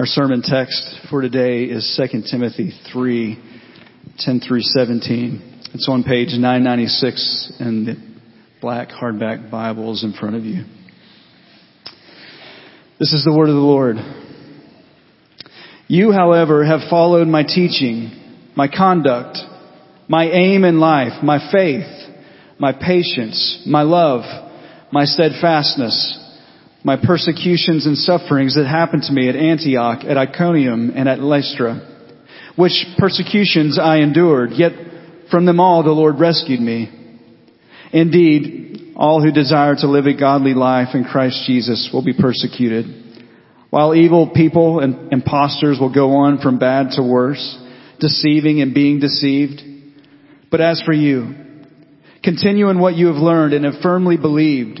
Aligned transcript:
Our 0.00 0.06
sermon 0.06 0.40
text 0.40 0.96
for 1.10 1.20
today 1.20 1.64
is 1.64 2.00
2 2.10 2.22
Timothy 2.30 2.72
3, 2.90 3.38
10 4.16 4.40
through 4.40 4.62
17. 4.62 5.60
It's 5.74 5.86
on 5.90 6.04
page 6.04 6.28
996 6.28 7.52
in 7.60 7.84
the 7.84 7.96
black 8.62 8.88
hardback 8.88 9.50
Bibles 9.50 10.02
in 10.02 10.14
front 10.14 10.36
of 10.36 10.44
you. 10.46 10.64
This 12.98 13.12
is 13.12 13.26
the 13.26 13.36
word 13.36 13.50
of 13.50 13.56
the 13.56 13.60
Lord. 13.60 13.96
You, 15.86 16.12
however, 16.12 16.64
have 16.64 16.88
followed 16.88 17.28
my 17.28 17.42
teaching, 17.42 18.48
my 18.56 18.68
conduct, 18.68 19.36
my 20.08 20.30
aim 20.30 20.64
in 20.64 20.80
life, 20.80 21.22
my 21.22 21.50
faith, 21.52 21.84
my 22.58 22.72
patience, 22.72 23.64
my 23.66 23.82
love, 23.82 24.22
my 24.92 25.04
steadfastness, 25.04 26.29
my 26.82 26.96
persecutions 26.96 27.86
and 27.86 27.96
sufferings 27.96 28.54
that 28.54 28.66
happened 28.66 29.02
to 29.04 29.12
me 29.12 29.28
at 29.28 29.36
Antioch, 29.36 30.04
at 30.04 30.16
Iconium, 30.16 30.92
and 30.94 31.08
at 31.08 31.20
Lystra, 31.20 31.86
which 32.56 32.86
persecutions 32.98 33.78
I 33.78 33.98
endured, 33.98 34.50
yet 34.52 34.72
from 35.30 35.46
them 35.46 35.60
all 35.60 35.82
the 35.82 35.90
Lord 35.90 36.18
rescued 36.18 36.60
me. 36.60 36.90
Indeed, 37.92 38.94
all 38.96 39.22
who 39.22 39.32
desire 39.32 39.74
to 39.76 39.86
live 39.86 40.06
a 40.06 40.18
godly 40.18 40.54
life 40.54 40.88
in 40.94 41.04
Christ 41.04 41.44
Jesus 41.46 41.90
will 41.92 42.04
be 42.04 42.12
persecuted, 42.12 42.86
while 43.70 43.94
evil 43.94 44.30
people 44.34 44.80
and 44.80 45.12
impostors 45.12 45.78
will 45.78 45.92
go 45.92 46.16
on 46.16 46.40
from 46.40 46.58
bad 46.58 46.92
to 46.92 47.02
worse, 47.02 47.58
deceiving 47.98 48.60
and 48.60 48.74
being 48.74 49.00
deceived. 49.00 49.62
But 50.50 50.60
as 50.60 50.82
for 50.82 50.92
you, 50.92 51.34
continue 52.24 52.68
in 52.70 52.80
what 52.80 52.94
you 52.94 53.06
have 53.08 53.16
learned 53.16 53.54
and 53.54 53.64
have 53.64 53.82
firmly 53.82 54.16
believed, 54.16 54.80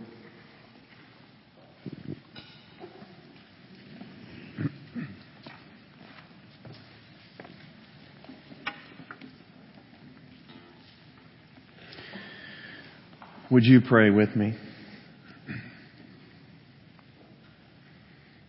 Would 13.51 13.65
you 13.65 13.81
pray 13.81 14.09
with 14.09 14.33
me? 14.33 14.57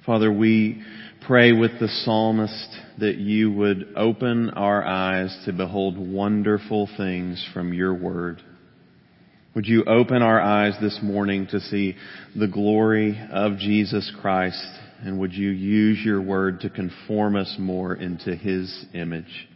Father, 0.06 0.32
we 0.32 0.80
pray 1.26 1.50
with 1.50 1.72
the 1.80 1.88
psalmist 1.88 2.68
that 3.00 3.16
you 3.16 3.50
would 3.50 3.94
open 3.96 4.50
our 4.50 4.84
eyes 4.84 5.36
to 5.44 5.52
behold 5.52 5.98
wonderful 5.98 6.88
things 6.96 7.44
from 7.52 7.74
your 7.74 7.92
word. 7.92 8.42
Would 9.56 9.66
you 9.66 9.84
open 9.84 10.22
our 10.22 10.40
eyes 10.40 10.74
this 10.80 11.00
morning 11.02 11.48
to 11.50 11.58
see 11.58 11.96
the 12.38 12.46
glory 12.46 13.20
of 13.32 13.58
Jesus 13.58 14.10
Christ 14.20 14.64
and 15.02 15.18
would 15.18 15.32
you 15.32 15.50
use 15.50 15.98
your 16.04 16.22
word 16.22 16.60
to 16.60 16.70
conform 16.70 17.34
us 17.34 17.56
more 17.58 17.92
into 17.92 18.36
his 18.36 18.86
image? 18.94 19.48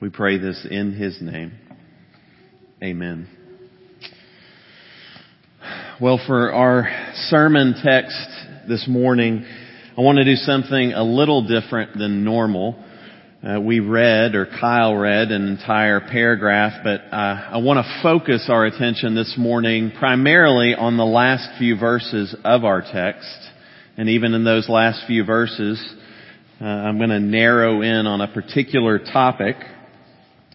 We 0.00 0.08
pray 0.08 0.38
this 0.38 0.66
in 0.70 0.94
his 0.94 1.18
name. 1.20 1.52
Amen. 2.82 3.37
Well, 6.00 6.20
for 6.28 6.52
our 6.52 6.88
sermon 7.28 7.74
text 7.82 8.14
this 8.68 8.86
morning, 8.86 9.44
I 9.96 10.00
want 10.00 10.18
to 10.18 10.24
do 10.24 10.36
something 10.36 10.92
a 10.92 11.02
little 11.02 11.48
different 11.48 11.98
than 11.98 12.22
normal. 12.22 12.80
Uh, 13.42 13.60
we 13.60 13.80
read, 13.80 14.36
or 14.36 14.46
Kyle 14.46 14.94
read, 14.94 15.32
an 15.32 15.48
entire 15.48 15.98
paragraph, 15.98 16.84
but 16.84 17.00
uh, 17.12 17.48
I 17.50 17.56
want 17.56 17.84
to 17.84 18.00
focus 18.00 18.46
our 18.48 18.64
attention 18.64 19.16
this 19.16 19.34
morning 19.36 19.90
primarily 19.98 20.72
on 20.72 20.96
the 20.96 21.04
last 21.04 21.58
few 21.58 21.76
verses 21.76 22.32
of 22.44 22.64
our 22.64 22.80
text. 22.80 23.36
And 23.96 24.08
even 24.08 24.34
in 24.34 24.44
those 24.44 24.68
last 24.68 25.02
few 25.08 25.24
verses, 25.24 25.84
uh, 26.60 26.64
I'm 26.64 26.98
going 26.98 27.10
to 27.10 27.18
narrow 27.18 27.82
in 27.82 28.06
on 28.06 28.20
a 28.20 28.32
particular 28.32 29.00
topic 29.00 29.56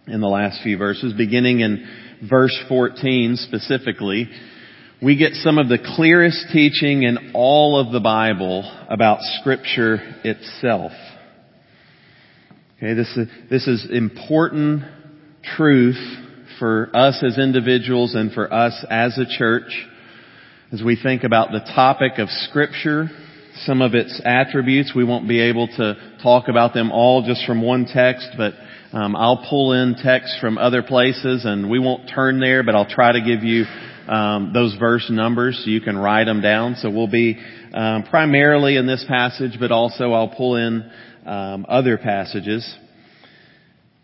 in 0.06 0.22
the 0.22 0.26
last 0.26 0.62
few 0.62 0.78
verses, 0.78 1.12
beginning 1.12 1.60
in 1.60 1.86
verse 2.30 2.58
14 2.66 3.36
specifically 3.36 4.30
we 5.04 5.18
get 5.18 5.34
some 5.34 5.58
of 5.58 5.68
the 5.68 5.78
clearest 5.96 6.46
teaching 6.50 7.02
in 7.02 7.32
all 7.34 7.78
of 7.78 7.92
the 7.92 8.00
Bible 8.00 8.62
about 8.88 9.18
scripture 9.38 9.98
itself. 10.24 10.92
Okay, 12.78 12.94
this 12.94 13.14
is, 13.14 13.28
this 13.50 13.68
is 13.68 13.86
important 13.90 14.82
truth 15.56 15.98
for 16.58 16.90
us 16.94 17.22
as 17.22 17.38
individuals 17.38 18.14
and 18.14 18.32
for 18.32 18.50
us 18.52 18.82
as 18.88 19.18
a 19.18 19.26
church 19.26 19.86
as 20.72 20.82
we 20.82 20.96
think 21.00 21.22
about 21.22 21.52
the 21.52 21.60
topic 21.74 22.12
of 22.18 22.30
scripture, 22.30 23.08
some 23.66 23.82
of 23.82 23.94
its 23.94 24.22
attributes. 24.24 24.94
We 24.96 25.04
won't 25.04 25.28
be 25.28 25.40
able 25.40 25.68
to 25.68 26.16
talk 26.22 26.48
about 26.48 26.72
them 26.72 26.90
all 26.90 27.26
just 27.26 27.44
from 27.44 27.60
one 27.60 27.84
text, 27.84 28.30
but 28.38 28.54
um, 28.94 29.14
I'll 29.16 29.44
pull 29.50 29.72
in 29.72 29.96
texts 30.02 30.38
from 30.40 30.56
other 30.56 30.82
places 30.82 31.44
and 31.44 31.68
we 31.68 31.78
won't 31.78 32.10
turn 32.12 32.40
there, 32.40 32.62
but 32.62 32.74
I'll 32.74 32.88
try 32.88 33.12
to 33.12 33.20
give 33.20 33.44
you 33.44 33.66
um, 34.08 34.52
those 34.52 34.74
verse 34.78 35.08
numbers 35.10 35.60
so 35.64 35.70
you 35.70 35.80
can 35.80 35.96
write 35.96 36.24
them 36.24 36.40
down. 36.40 36.76
So 36.76 36.90
we'll 36.90 37.10
be 37.10 37.38
um, 37.72 38.04
primarily 38.04 38.76
in 38.76 38.86
this 38.86 39.04
passage, 39.08 39.56
but 39.58 39.72
also 39.72 40.12
I'll 40.12 40.34
pull 40.34 40.56
in 40.56 40.90
um, 41.26 41.66
other 41.68 41.98
passages. 41.98 42.78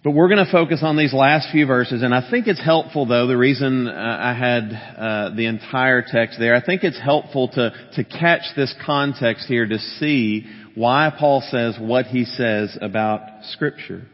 But 0.02 0.12
we're 0.12 0.28
going 0.28 0.44
to 0.44 0.50
focus 0.50 0.80
on 0.82 0.96
these 0.96 1.12
last 1.12 1.48
few 1.52 1.66
verses, 1.66 2.02
and 2.02 2.14
I 2.14 2.30
think 2.30 2.46
it's 2.46 2.64
helpful, 2.64 3.04
though. 3.04 3.26
The 3.26 3.36
reason 3.36 3.86
uh, 3.86 3.92
I 3.92 4.32
had 4.32 4.62
uh, 4.96 5.34
the 5.36 5.44
entire 5.44 6.02
text 6.10 6.38
there, 6.38 6.54
I 6.54 6.64
think 6.64 6.84
it's 6.84 6.98
helpful 6.98 7.48
to 7.48 7.70
to 7.96 8.04
catch 8.04 8.40
this 8.56 8.74
context 8.86 9.46
here 9.46 9.66
to 9.66 9.78
see 9.78 10.46
why 10.74 11.12
Paul 11.18 11.42
says 11.50 11.76
what 11.78 12.06
he 12.06 12.24
says 12.24 12.78
about 12.80 13.44
Scripture. 13.50 14.06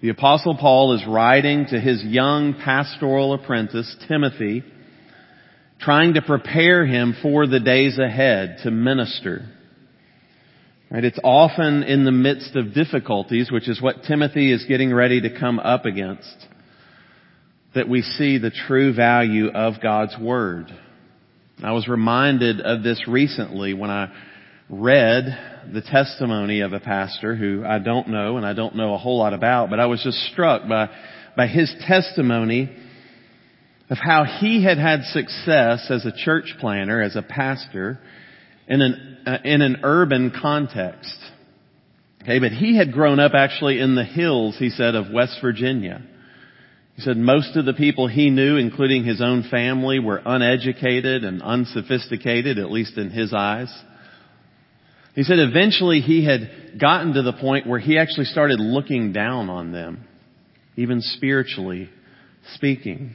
The 0.00 0.08
Apostle 0.08 0.56
Paul 0.56 0.94
is 0.94 1.04
writing 1.06 1.66
to 1.70 1.80
his 1.80 2.02
young 2.02 2.54
pastoral 2.54 3.34
apprentice 3.34 3.96
Timothy 4.08 4.64
trying 5.80 6.14
to 6.14 6.22
prepare 6.22 6.84
him 6.84 7.14
for 7.22 7.46
the 7.46 7.60
days 7.60 7.98
ahead 7.98 8.58
to 8.62 8.70
minister. 8.70 9.48
Right? 10.90 11.04
It's 11.04 11.20
often 11.22 11.82
in 11.82 12.04
the 12.04 12.12
midst 12.12 12.56
of 12.56 12.74
difficulties, 12.74 13.50
which 13.50 13.68
is 13.68 13.80
what 13.80 14.04
Timothy 14.04 14.52
is 14.52 14.64
getting 14.66 14.92
ready 14.92 15.20
to 15.20 15.38
come 15.38 15.58
up 15.58 15.84
against, 15.84 16.46
that 17.74 17.88
we 17.88 18.02
see 18.02 18.38
the 18.38 18.50
true 18.50 18.94
value 18.94 19.48
of 19.50 19.80
God's 19.82 20.16
Word. 20.18 20.72
I 21.62 21.72
was 21.72 21.88
reminded 21.88 22.60
of 22.60 22.82
this 22.82 23.06
recently 23.06 23.74
when 23.74 23.90
I 23.90 24.12
read 24.70 25.24
the 25.72 25.82
testimony 25.82 26.60
of 26.60 26.72
a 26.72 26.80
pastor 26.80 27.34
who 27.34 27.64
I 27.64 27.78
don't 27.78 28.08
know 28.08 28.36
and 28.36 28.46
I 28.46 28.52
don't 28.52 28.76
know 28.76 28.94
a 28.94 28.98
whole 28.98 29.18
lot 29.18 29.34
about, 29.34 29.70
but 29.70 29.80
I 29.80 29.86
was 29.86 30.02
just 30.02 30.18
struck 30.32 30.68
by, 30.68 30.88
by 31.36 31.46
his 31.46 31.74
testimony 31.86 32.70
of 33.90 33.98
how 33.98 34.24
he 34.24 34.62
had 34.62 34.78
had 34.78 35.02
success 35.04 35.90
as 35.90 36.04
a 36.04 36.12
church 36.12 36.54
planner, 36.60 37.00
as 37.00 37.16
a 37.16 37.22
pastor, 37.22 37.98
in 38.66 38.82
an, 38.82 39.18
uh, 39.26 39.38
in 39.44 39.62
an 39.62 39.78
urban 39.82 40.30
context. 40.30 41.16
Okay, 42.22 42.38
but 42.38 42.52
he 42.52 42.76
had 42.76 42.92
grown 42.92 43.18
up 43.18 43.32
actually 43.34 43.80
in 43.80 43.94
the 43.94 44.04
hills, 44.04 44.56
he 44.58 44.68
said, 44.68 44.94
of 44.94 45.10
West 45.10 45.38
Virginia. 45.40 46.02
He 46.96 47.02
said 47.02 47.16
most 47.16 47.56
of 47.56 47.64
the 47.64 47.72
people 47.72 48.08
he 48.08 48.28
knew, 48.28 48.56
including 48.56 49.04
his 49.04 49.22
own 49.22 49.44
family, 49.50 50.00
were 50.00 50.20
uneducated 50.24 51.24
and 51.24 51.40
unsophisticated, 51.40 52.58
at 52.58 52.70
least 52.70 52.98
in 52.98 53.10
his 53.10 53.32
eyes. 53.32 53.72
He 55.14 55.22
said 55.22 55.38
eventually 55.38 56.00
he 56.00 56.24
had 56.24 56.78
gotten 56.78 57.14
to 57.14 57.22
the 57.22 57.32
point 57.32 57.66
where 57.66 57.78
he 57.78 57.98
actually 57.98 58.26
started 58.26 58.60
looking 58.60 59.12
down 59.12 59.48
on 59.48 59.72
them, 59.72 60.06
even 60.76 61.00
spiritually 61.00 61.88
speaking. 62.54 63.14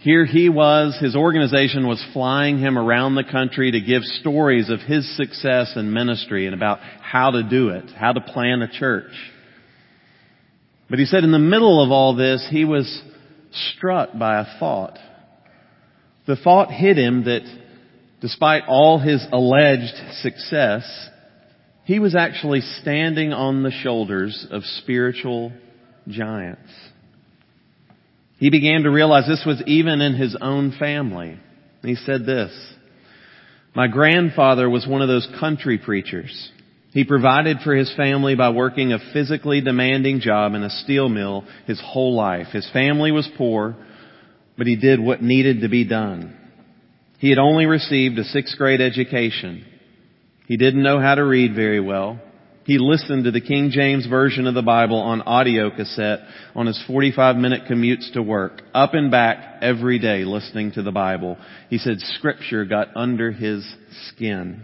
Here 0.00 0.24
he 0.24 0.48
was, 0.48 0.96
his 0.98 1.14
organization 1.14 1.86
was 1.86 2.02
flying 2.14 2.58
him 2.58 2.78
around 2.78 3.16
the 3.16 3.24
country 3.24 3.72
to 3.72 3.80
give 3.82 4.02
stories 4.02 4.70
of 4.70 4.80
his 4.80 5.14
success 5.14 5.74
in 5.76 5.92
ministry 5.92 6.46
and 6.46 6.54
about 6.54 6.78
how 6.80 7.32
to 7.32 7.42
do 7.42 7.68
it, 7.68 7.84
how 7.90 8.12
to 8.12 8.20
plan 8.22 8.62
a 8.62 8.72
church. 8.72 9.12
But 10.88 11.00
he 11.00 11.04
said 11.04 11.22
in 11.22 11.32
the 11.32 11.38
middle 11.38 11.84
of 11.84 11.90
all 11.90 12.16
this, 12.16 12.46
he 12.50 12.64
was 12.64 13.02
struck 13.52 14.18
by 14.18 14.40
a 14.40 14.58
thought. 14.58 14.98
The 16.26 16.36
thought 16.36 16.70
hit 16.70 16.96
him 16.96 17.24
that 17.24 17.42
despite 18.22 18.62
all 18.68 18.98
his 18.98 19.22
alleged 19.30 19.96
success, 20.22 21.10
he 21.84 21.98
was 21.98 22.16
actually 22.16 22.62
standing 22.62 23.34
on 23.34 23.62
the 23.62 23.70
shoulders 23.70 24.46
of 24.50 24.62
spiritual 24.64 25.52
giants. 26.08 26.70
He 28.40 28.48
began 28.48 28.84
to 28.84 28.90
realize 28.90 29.26
this 29.28 29.44
was 29.44 29.62
even 29.66 30.00
in 30.00 30.14
his 30.14 30.34
own 30.40 30.74
family. 30.78 31.38
He 31.82 31.94
said 31.94 32.24
this, 32.24 32.50
my 33.74 33.86
grandfather 33.86 34.68
was 34.68 34.86
one 34.86 35.02
of 35.02 35.08
those 35.08 35.28
country 35.38 35.78
preachers. 35.78 36.50
He 36.92 37.04
provided 37.04 37.58
for 37.62 37.74
his 37.74 37.92
family 37.96 38.34
by 38.34 38.50
working 38.50 38.92
a 38.92 39.12
physically 39.12 39.60
demanding 39.60 40.20
job 40.20 40.54
in 40.54 40.62
a 40.62 40.70
steel 40.70 41.08
mill 41.08 41.44
his 41.66 41.80
whole 41.84 42.16
life. 42.16 42.48
His 42.50 42.68
family 42.72 43.12
was 43.12 43.28
poor, 43.36 43.76
but 44.56 44.66
he 44.66 44.74
did 44.74 44.98
what 44.98 45.22
needed 45.22 45.60
to 45.60 45.68
be 45.68 45.84
done. 45.84 46.36
He 47.18 47.28
had 47.28 47.38
only 47.38 47.66
received 47.66 48.18
a 48.18 48.24
sixth 48.24 48.56
grade 48.56 48.80
education. 48.80 49.66
He 50.48 50.56
didn't 50.56 50.82
know 50.82 50.98
how 50.98 51.14
to 51.14 51.24
read 51.24 51.54
very 51.54 51.78
well. 51.78 52.18
He 52.70 52.78
listened 52.78 53.24
to 53.24 53.32
the 53.32 53.40
King 53.40 53.70
James 53.72 54.06
Version 54.06 54.46
of 54.46 54.54
the 54.54 54.62
Bible 54.62 54.98
on 54.98 55.22
audio 55.22 55.74
cassette 55.74 56.20
on 56.54 56.66
his 56.66 56.80
45 56.86 57.34
minute 57.34 57.62
commutes 57.68 58.12
to 58.12 58.22
work, 58.22 58.62
up 58.72 58.94
and 58.94 59.10
back 59.10 59.58
every 59.60 59.98
day 59.98 60.22
listening 60.22 60.70
to 60.74 60.82
the 60.82 60.92
Bible. 60.92 61.36
He 61.68 61.78
said 61.78 61.98
scripture 61.98 62.64
got 62.64 62.96
under 62.96 63.32
his 63.32 63.68
skin. 64.06 64.62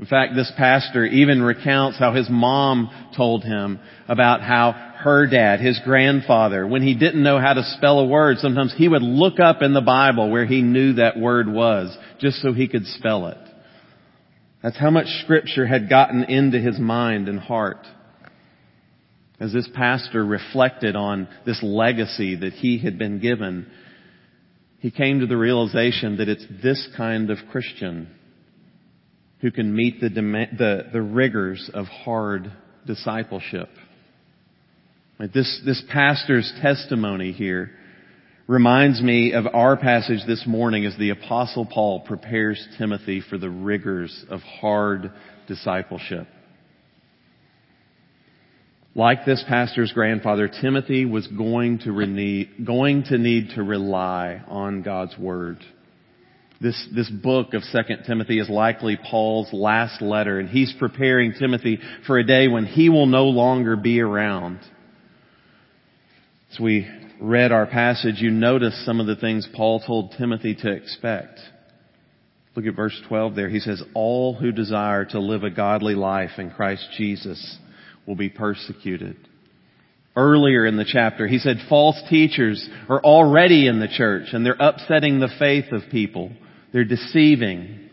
In 0.00 0.06
fact, 0.06 0.34
this 0.34 0.50
pastor 0.56 1.04
even 1.04 1.40
recounts 1.40 2.00
how 2.00 2.14
his 2.14 2.26
mom 2.28 3.12
told 3.16 3.44
him 3.44 3.78
about 4.08 4.40
how 4.40 4.72
her 4.72 5.28
dad, 5.28 5.60
his 5.60 5.80
grandfather, 5.84 6.66
when 6.66 6.82
he 6.82 6.96
didn't 6.96 7.22
know 7.22 7.38
how 7.38 7.54
to 7.54 7.62
spell 7.76 8.00
a 8.00 8.06
word, 8.06 8.38
sometimes 8.38 8.74
he 8.76 8.88
would 8.88 9.02
look 9.02 9.38
up 9.38 9.62
in 9.62 9.72
the 9.72 9.80
Bible 9.80 10.32
where 10.32 10.46
he 10.46 10.62
knew 10.62 10.94
that 10.94 11.16
word 11.16 11.46
was, 11.46 11.96
just 12.18 12.42
so 12.42 12.52
he 12.52 12.66
could 12.66 12.86
spell 12.86 13.28
it. 13.28 13.38
That's 14.62 14.76
how 14.76 14.90
much 14.90 15.06
scripture 15.24 15.66
had 15.66 15.88
gotten 15.88 16.24
into 16.24 16.58
his 16.58 16.78
mind 16.78 17.28
and 17.28 17.38
heart. 17.38 17.86
As 19.38 19.52
this 19.52 19.68
pastor 19.74 20.24
reflected 20.24 20.96
on 20.96 21.28
this 21.46 21.62
legacy 21.62 22.36
that 22.36 22.52
he 22.52 22.78
had 22.78 22.98
been 22.98 23.20
given, 23.20 23.70
he 24.80 24.90
came 24.90 25.20
to 25.20 25.26
the 25.26 25.36
realization 25.36 26.18
that 26.18 26.28
it's 26.28 26.44
this 26.62 26.88
kind 26.96 27.30
of 27.30 27.38
Christian 27.50 28.08
who 29.40 29.50
can 29.50 29.74
meet 29.74 30.00
the, 30.00 30.10
the, 30.10 30.90
the 30.92 31.00
rigors 31.00 31.70
of 31.72 31.86
hard 31.86 32.52
discipleship. 32.86 33.70
This, 35.18 35.60
this 35.64 35.82
pastor's 35.90 36.52
testimony 36.60 37.32
here 37.32 37.70
reminds 38.50 39.00
me 39.00 39.32
of 39.32 39.46
our 39.54 39.76
passage 39.76 40.26
this 40.26 40.42
morning 40.44 40.84
as 40.84 40.96
the 40.98 41.10
apostle 41.10 41.64
Paul 41.64 42.00
prepares 42.00 42.60
Timothy 42.78 43.22
for 43.30 43.38
the 43.38 43.48
rigors 43.48 44.24
of 44.28 44.40
hard 44.40 45.12
discipleship. 45.46 46.26
Like 48.96 49.24
this 49.24 49.44
pastor's 49.46 49.92
grandfather, 49.92 50.48
Timothy 50.48 51.04
was 51.04 51.28
going 51.28 51.78
to, 51.84 51.92
need, 52.06 52.66
going 52.66 53.04
to 53.04 53.18
need 53.18 53.50
to 53.54 53.62
rely 53.62 54.42
on 54.48 54.82
God's 54.82 55.16
Word. 55.16 55.58
This, 56.60 56.88
this 56.92 57.08
book 57.08 57.54
of 57.54 57.62
2 57.70 57.78
Timothy 58.04 58.40
is 58.40 58.50
likely 58.50 58.96
Paul's 58.96 59.52
last 59.52 60.02
letter, 60.02 60.40
and 60.40 60.48
he's 60.48 60.74
preparing 60.76 61.34
Timothy 61.34 61.78
for 62.04 62.18
a 62.18 62.26
day 62.26 62.48
when 62.48 62.66
he 62.66 62.88
will 62.88 63.06
no 63.06 63.26
longer 63.26 63.76
be 63.76 64.00
around. 64.00 64.58
As 66.52 66.58
we 66.58 66.88
read 67.20 67.52
our 67.52 67.66
passage, 67.66 68.16
you 68.18 68.30
notice 68.30 68.84
some 68.84 69.00
of 69.00 69.06
the 69.06 69.16
things 69.16 69.48
Paul 69.54 69.80
told 69.86 70.14
Timothy 70.16 70.54
to 70.56 70.70
expect. 70.70 71.38
Look 72.56 72.66
at 72.66 72.74
verse 72.74 72.98
12 73.08 73.36
there. 73.36 73.48
He 73.48 73.60
says, 73.60 73.82
all 73.94 74.34
who 74.34 74.52
desire 74.52 75.04
to 75.06 75.20
live 75.20 75.44
a 75.44 75.50
godly 75.50 75.94
life 75.94 76.32
in 76.38 76.50
Christ 76.50 76.86
Jesus 76.96 77.58
will 78.06 78.16
be 78.16 78.28
persecuted. 78.28 79.16
Earlier 80.16 80.66
in 80.66 80.76
the 80.76 80.84
chapter, 80.84 81.28
he 81.28 81.38
said 81.38 81.58
false 81.68 82.00
teachers 82.08 82.68
are 82.88 83.00
already 83.00 83.68
in 83.68 83.78
the 83.78 83.88
church 83.88 84.28
and 84.32 84.44
they're 84.44 84.56
upsetting 84.58 85.20
the 85.20 85.30
faith 85.38 85.72
of 85.72 85.82
people. 85.92 86.32
They're 86.72 86.84
deceiving. 86.84 87.89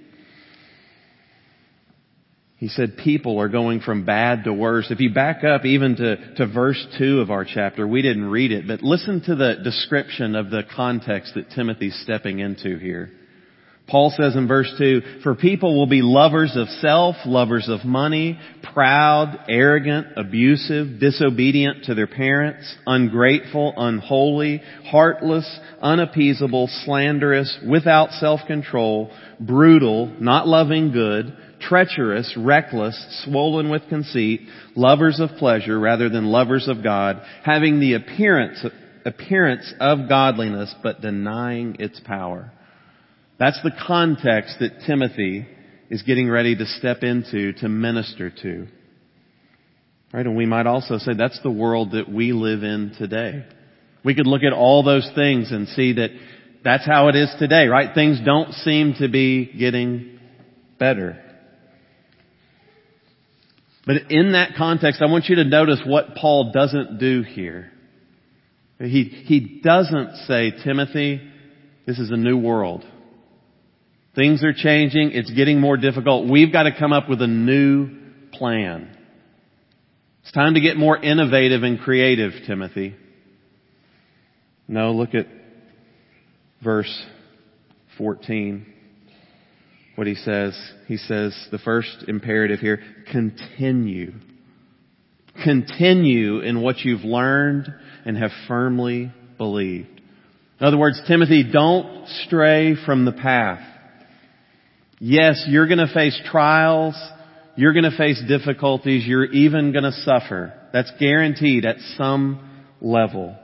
He 2.57 2.69
said 2.69 2.97
people 2.97 3.39
are 3.39 3.49
going 3.49 3.81
from 3.81 4.03
bad 4.03 4.45
to 4.45 4.53
worse. 4.53 4.87
If 4.89 4.99
you 4.99 5.13
back 5.13 5.43
up 5.43 5.63
even 5.63 5.95
to, 5.97 6.35
to 6.35 6.47
verse 6.47 6.83
2 6.97 7.19
of 7.19 7.29
our 7.29 7.45
chapter, 7.45 7.87
we 7.87 8.01
didn't 8.01 8.25
read 8.25 8.51
it, 8.51 8.67
but 8.67 8.81
listen 8.81 9.21
to 9.25 9.35
the 9.35 9.57
description 9.63 10.35
of 10.35 10.49
the 10.49 10.63
context 10.75 11.35
that 11.35 11.51
Timothy's 11.51 11.99
stepping 12.01 12.39
into 12.39 12.79
here. 12.79 13.11
Paul 13.87 14.11
says 14.17 14.35
in 14.35 14.47
verse 14.47 14.73
2, 14.77 15.21
for 15.23 15.33
people 15.35 15.77
will 15.77 15.87
be 15.87 16.01
lovers 16.01 16.53
of 16.55 16.67
self, 16.67 17.15
lovers 17.25 17.69
of 17.69 17.85
money, 17.85 18.37
proud, 18.73 19.45
arrogant, 19.47 20.07
abusive, 20.17 20.99
disobedient 20.99 21.85
to 21.85 21.95
their 21.95 22.07
parents, 22.07 22.75
ungrateful, 22.85 23.73
unholy, 23.77 24.61
heartless, 24.83 25.59
unappeasable, 25.81 26.67
slanderous, 26.83 27.57
without 27.69 28.09
self-control, 28.11 29.09
brutal, 29.39 30.07
not 30.19 30.47
loving 30.47 30.91
good, 30.91 31.33
treacherous, 31.59 32.33
reckless, 32.37 33.23
swollen 33.23 33.69
with 33.69 33.87
conceit, 33.89 34.41
lovers 34.75 35.19
of 35.19 35.37
pleasure 35.37 35.79
rather 35.79 36.09
than 36.09 36.25
lovers 36.25 36.67
of 36.67 36.83
God, 36.83 37.21
having 37.43 37.79
the 37.79 37.93
appearance, 37.93 38.65
appearance 39.05 39.73
of 39.79 40.09
godliness 40.09 40.73
but 40.83 41.01
denying 41.01 41.77
its 41.79 41.99
power. 41.99 42.51
That's 43.39 43.61
the 43.63 43.71
context 43.85 44.57
that 44.59 44.81
Timothy 44.85 45.47
is 45.89 46.01
getting 46.03 46.29
ready 46.29 46.55
to 46.55 46.65
step 46.65 47.03
into 47.03 47.53
to 47.53 47.69
minister 47.69 48.29
to. 48.29 48.67
Right? 50.13 50.25
And 50.25 50.35
we 50.35 50.45
might 50.45 50.67
also 50.67 50.97
say 50.97 51.13
that's 51.17 51.41
the 51.43 51.51
world 51.51 51.91
that 51.91 52.11
we 52.11 52.31
live 52.31 52.63
in 52.63 52.93
today. 52.97 53.45
We 54.03 54.15
could 54.15 54.27
look 54.27 54.43
at 54.43 54.53
all 54.53 54.83
those 54.83 55.09
things 55.15 55.51
and 55.51 55.67
see 55.69 55.93
that 55.93 56.09
that's 56.63 56.85
how 56.85 57.09
it 57.09 57.15
is 57.15 57.33
today, 57.39 57.67
right? 57.67 57.93
Things 57.93 58.19
don't 58.25 58.53
seem 58.53 58.95
to 58.99 59.09
be 59.09 59.45
getting 59.45 60.19
better. 60.79 61.21
But 63.87 64.11
in 64.11 64.33
that 64.33 64.55
context, 64.57 65.01
I 65.01 65.05
want 65.05 65.29
you 65.29 65.37
to 65.37 65.45
notice 65.45 65.79
what 65.85 66.15
Paul 66.15 66.51
doesn't 66.51 66.99
do 66.99 67.21
here. 67.21 67.71
He, 68.79 69.03
he 69.25 69.61
doesn't 69.63 70.17
say, 70.27 70.51
Timothy, 70.63 71.21
this 71.87 71.97
is 71.97 72.11
a 72.11 72.17
new 72.17 72.37
world. 72.37 72.83
Things 74.13 74.43
are 74.43 74.51
changing. 74.53 75.11
It's 75.13 75.31
getting 75.31 75.61
more 75.61 75.77
difficult. 75.77 76.29
We've 76.29 76.51
got 76.51 76.63
to 76.63 76.77
come 76.77 76.91
up 76.91 77.07
with 77.07 77.21
a 77.21 77.27
new 77.27 77.89
plan. 78.33 78.95
It's 80.23 80.33
time 80.33 80.55
to 80.55 80.59
get 80.59 80.75
more 80.75 80.97
innovative 80.97 81.63
and 81.63 81.79
creative, 81.79 82.33
Timothy. 82.45 82.93
No, 84.67 84.91
look 84.91 85.15
at 85.15 85.27
verse 86.61 87.05
14 87.97 88.73
what 89.97 90.05
he 90.05 90.13
says. 90.13 90.55
He 90.87 90.97
says, 90.97 91.35
the 91.49 91.57
first 91.57 92.05
imperative 92.07 92.59
here, 92.59 92.79
continue. 93.11 94.13
Continue 95.43 96.41
in 96.41 96.61
what 96.61 96.77
you've 96.81 97.03
learned 97.03 97.73
and 98.05 98.15
have 98.15 98.29
firmly 98.47 99.11
believed. 99.39 99.99
In 100.59 100.67
other 100.67 100.77
words, 100.77 101.01
Timothy, 101.07 101.43
don't 101.51 102.07
stray 102.25 102.75
from 102.85 103.05
the 103.05 103.11
path. 103.11 103.59
Yes, 104.99 105.43
you're 105.47 105.67
gonna 105.67 105.91
face 105.91 106.19
trials. 106.25 106.95
You're 107.55 107.73
gonna 107.73 107.97
face 107.97 108.21
difficulties. 108.27 109.03
You're 109.03 109.25
even 109.25 109.73
gonna 109.73 109.91
suffer. 109.91 110.53
That's 110.73 110.91
guaranteed 110.99 111.65
at 111.65 111.77
some 111.97 112.67
level. 112.81 113.35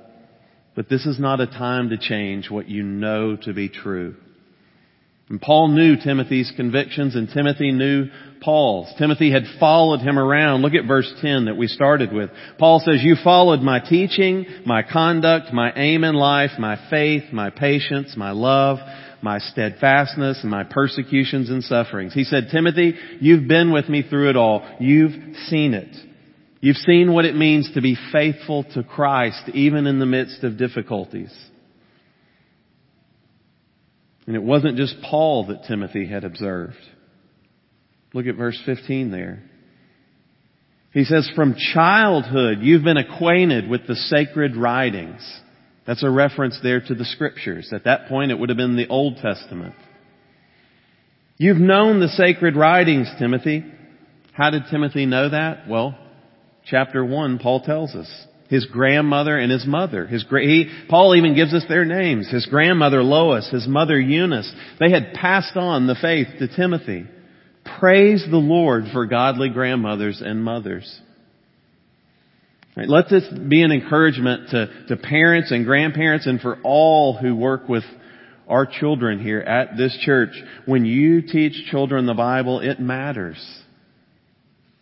But 0.76 0.88
this 0.88 1.08
is 1.08 1.20
not 1.20 1.42
a 1.42 1.48
time 1.48 1.90
to 1.90 1.98
change 1.98 2.52
what 2.52 2.70
you 2.70 2.84
know 2.84 3.38
to 3.38 3.54
be 3.54 3.70
true. 3.70 4.18
And 5.34 5.42
Paul 5.42 5.70
knew 5.70 5.96
Timothy's 5.96 6.54
convictions 6.56 7.16
and 7.16 7.28
Timothy 7.28 7.72
knew 7.72 8.06
Paul's. 8.40 8.94
Timothy 9.00 9.32
had 9.32 9.46
followed 9.60 10.00
him 10.00 10.20
around. 10.20 10.62
Look 10.62 10.76
at 10.76 10.86
verse 10.86 11.12
10 11.22 11.46
that 11.46 11.58
we 11.58 11.66
started 11.66 12.14
with. 12.14 12.30
Paul 12.60 12.80
says, 12.86 13.02
you 13.02 13.16
followed 13.24 13.62
my 13.62 13.80
teaching, 13.80 14.46
my 14.64 14.84
conduct, 14.84 15.52
my 15.52 15.74
aim 15.76 16.04
in 16.04 16.14
life, 16.14 16.52
my 16.60 16.78
faith, 16.92 17.34
my 17.34 17.50
patience, 17.50 18.14
my 18.16 18.30
love, 18.30 18.78
my 19.24 19.40
steadfastness, 19.40 20.42
and 20.44 20.52
my 20.52 20.66
persecutions 20.66 21.50
and 21.50 21.64
sufferings. 21.64 22.14
He 22.14 22.26
said, 22.26 22.50
Timothy, 22.52 22.94
you've 23.20 23.48
been 23.48 23.72
with 23.72 23.90
me 23.90 24.04
through 24.08 24.30
it 24.30 24.38
all. 24.38 24.64
You've 24.80 25.36
seen 25.48 25.74
it. 25.74 25.96
You've 26.62 26.78
seen 26.78 27.12
what 27.12 27.26
it 27.26 27.36
means 27.36 27.72
to 27.74 27.82
be 27.82 27.98
faithful 28.12 28.66
to 28.76 28.84
Christ 28.84 29.50
even 29.56 29.88
in 29.88 29.98
the 29.98 30.06
midst 30.06 30.44
of 30.44 30.60
difficulties. 30.60 31.36
And 34.26 34.36
it 34.36 34.44
wasn't 34.44 34.78
just 34.78 34.96
Paul 35.10 35.48
that 35.48 35.66
Timothy 35.68 36.08
had 36.08 36.24
observed. 36.24 36.78
Look 38.14 38.28
at 38.28 38.36
verse 38.36 38.62
15 38.66 39.12
there. 39.12 39.44
He 40.94 41.04
says, 41.04 41.30
from 41.36 41.56
childhood 41.74 42.60
you've 42.62 42.84
been 42.84 42.98
acquainted 42.98 43.68
with 43.68 43.88
the 43.88 43.96
sacred 43.96 44.56
writings. 44.56 45.22
That's 45.86 46.04
a 46.04 46.10
reference 46.10 46.60
there 46.62 46.80
to 46.80 46.96
the 46.96 47.06
scriptures. 47.06 47.72
At 47.74 47.86
that 47.86 48.08
point 48.08 48.32
it 48.32 48.40
would 48.40 48.50
have 48.50 48.58
been 48.58 48.78
the 48.78 48.88
Old 48.88 49.18
Testament. 49.18 49.74
You've 51.38 51.58
known 51.58 52.00
the 52.00 52.10
sacred 52.10 52.56
writings, 52.56 53.10
Timothy. 53.20 53.66
How 54.34 54.52
did 54.52 54.64
Timothy 54.70 55.06
know 55.06 55.30
that? 55.30 55.68
Well, 55.68 55.98
chapter 56.66 57.04
1, 57.04 57.40
Paul 57.40 57.62
tells 57.62 57.96
us. 57.96 58.10
His 58.50 58.66
grandmother 58.66 59.38
and 59.38 59.52
his 59.52 59.66
mother. 59.66 60.06
His 60.06 60.26
he, 60.30 60.70
Paul 60.90 61.16
even 61.16 61.36
gives 61.36 61.54
us 61.54 61.64
their 61.68 61.86
names. 61.86 62.30
His 62.30 62.46
grandmother 62.46 63.02
Lois, 63.02 63.50
his 63.50 63.68
mother 63.68 64.00
Eunice. 64.00 64.52
They 64.80 64.92
had 64.92 65.14
passed 65.14 65.56
on 65.56 65.88
the 65.88 65.96
faith 65.96 66.28
to 66.40 66.54
Timothy. 66.56 67.06
Praise 67.80 68.26
the 68.30 68.38
Lord 68.38 68.86
for 68.92 69.06
godly 69.06 69.50
grandmothers 69.50 70.22
and 70.24 70.44
mothers. 70.44 71.02
Right, 72.76 72.90
let 72.90 73.10
this 73.10 73.24
be 73.48 73.62
an 73.62 73.72
encouragement 73.72 74.50
to, 74.50 74.86
to 74.90 74.98
parents 74.98 75.52
and 75.52 75.66
grandparents 75.66 76.26
and 76.26 76.42
for 76.42 76.60
all 76.64 77.16
who 77.16 77.36
work 77.36 77.70
with 77.70 77.84
our 78.48 78.66
children 78.66 79.20
here 79.20 79.40
at 79.40 79.78
this 79.78 79.98
church. 80.02 80.32
When 80.66 80.84
you 80.84 81.22
teach 81.22 81.70
children 81.70 82.06
the 82.06 82.14
Bible, 82.14 82.60
it 82.60 82.80
matters. 82.80 83.38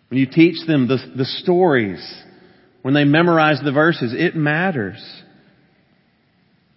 When 0.09 0.19
you 0.19 0.25
teach 0.25 0.65
them 0.65 0.87
the, 0.87 0.97
the 1.15 1.25
stories, 1.25 2.01
when 2.81 2.93
they 2.93 3.03
memorize 3.03 3.59
the 3.63 3.71
verses, 3.71 4.13
it 4.15 4.35
matters. 4.35 5.01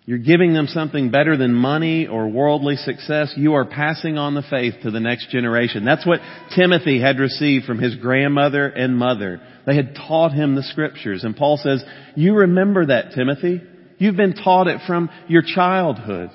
You're 0.07 0.19
giving 0.19 0.53
them 0.53 0.67
something 0.67 1.11
better 1.11 1.37
than 1.39 1.55
money 1.55 2.07
or 2.07 2.29
worldly 2.29 2.77
success. 2.77 3.33
You 3.37 3.55
are 3.55 3.65
passing 3.65 4.19
on 4.19 4.35
the 4.35 4.43
faith 4.43 4.75
to 4.83 4.91
the 4.91 5.01
next 5.01 5.31
generation. 5.31 5.87
That's 5.87 6.07
what 6.07 6.21
Timothy 6.55 7.01
had 7.01 7.19
received 7.19 7.65
from 7.65 7.79
his 7.79 7.97
grandmother 7.97 8.67
and 8.67 8.99
mother. 8.99 9.41
They 9.67 9.75
had 9.75 9.95
taught 9.95 10.33
him 10.33 10.55
the 10.55 10.63
scriptures. 10.63 11.25
And 11.25 11.35
Paul 11.35 11.57
says, 11.57 11.83
you 12.17 12.35
remember 12.35 12.87
that, 12.87 13.13
Timothy. 13.15 13.63
You've 13.97 14.17
been 14.17 14.35
taught 14.35 14.67
it 14.67 14.81
from 14.87 15.09
your 15.27 15.43
childhood. 15.43 16.31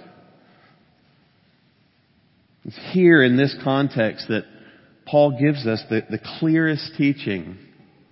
It's 2.65 2.79
here 2.91 3.21
in 3.21 3.37
this 3.37 3.55
context 3.63 4.29
that 4.29 4.45
Paul 5.05 5.39
gives 5.39 5.67
us 5.67 5.83
the, 5.91 6.01
the 6.09 6.19
clearest 6.39 6.91
teaching, 6.97 7.57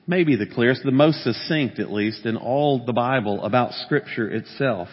maybe 0.08 0.36
the 0.36 0.48
clearest, 0.48 0.84
the 0.84 0.92
most 0.92 1.24
succinct 1.24 1.80
at 1.80 1.92
least, 1.92 2.26
in 2.26 2.38
all 2.38 2.86
the 2.86 2.94
Bible 2.94 3.44
about 3.44 3.74
Scripture 3.74 4.30
itself. 4.30 4.88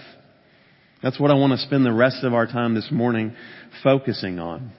That's 1.02 1.20
what 1.20 1.30
I 1.30 1.34
want 1.34 1.52
to 1.52 1.58
spend 1.58 1.86
the 1.86 1.92
rest 1.92 2.24
of 2.24 2.34
our 2.34 2.46
time 2.46 2.74
this 2.74 2.88
morning 2.90 3.34
focusing 3.82 4.38
on. 4.38 4.72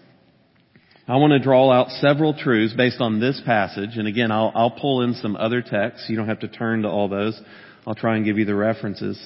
I 1.08 1.18
want 1.18 1.34
to 1.34 1.40
draw 1.40 1.72
out 1.72 1.90
several 2.02 2.34
truths 2.34 2.74
based 2.74 3.00
on 3.00 3.20
this 3.20 3.40
passage, 3.46 3.92
and 3.96 4.08
again, 4.08 4.32
I'll, 4.32 4.52
I'll 4.56 4.72
pull 4.72 5.04
in 5.04 5.14
some 5.14 5.36
other 5.36 5.62
texts. 5.62 6.08
You 6.10 6.18
don't 6.18 6.28
have 6.28 6.40
to 6.40 6.48
turn 6.48 6.82
to 6.82 6.90
all 6.90 7.08
those. 7.08 7.40
I'll 7.86 7.94
try 7.94 8.16
and 8.16 8.26
give 8.26 8.40
you 8.40 8.46
the 8.46 8.56
references. 8.56 9.20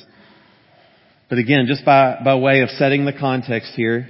But 1.30 1.38
again, 1.38 1.66
just 1.68 1.86
by, 1.86 2.20
by 2.24 2.36
way 2.36 2.62
of 2.62 2.70
setting 2.72 3.06
the 3.06 3.14
context 3.14 3.72
here, 3.76 4.10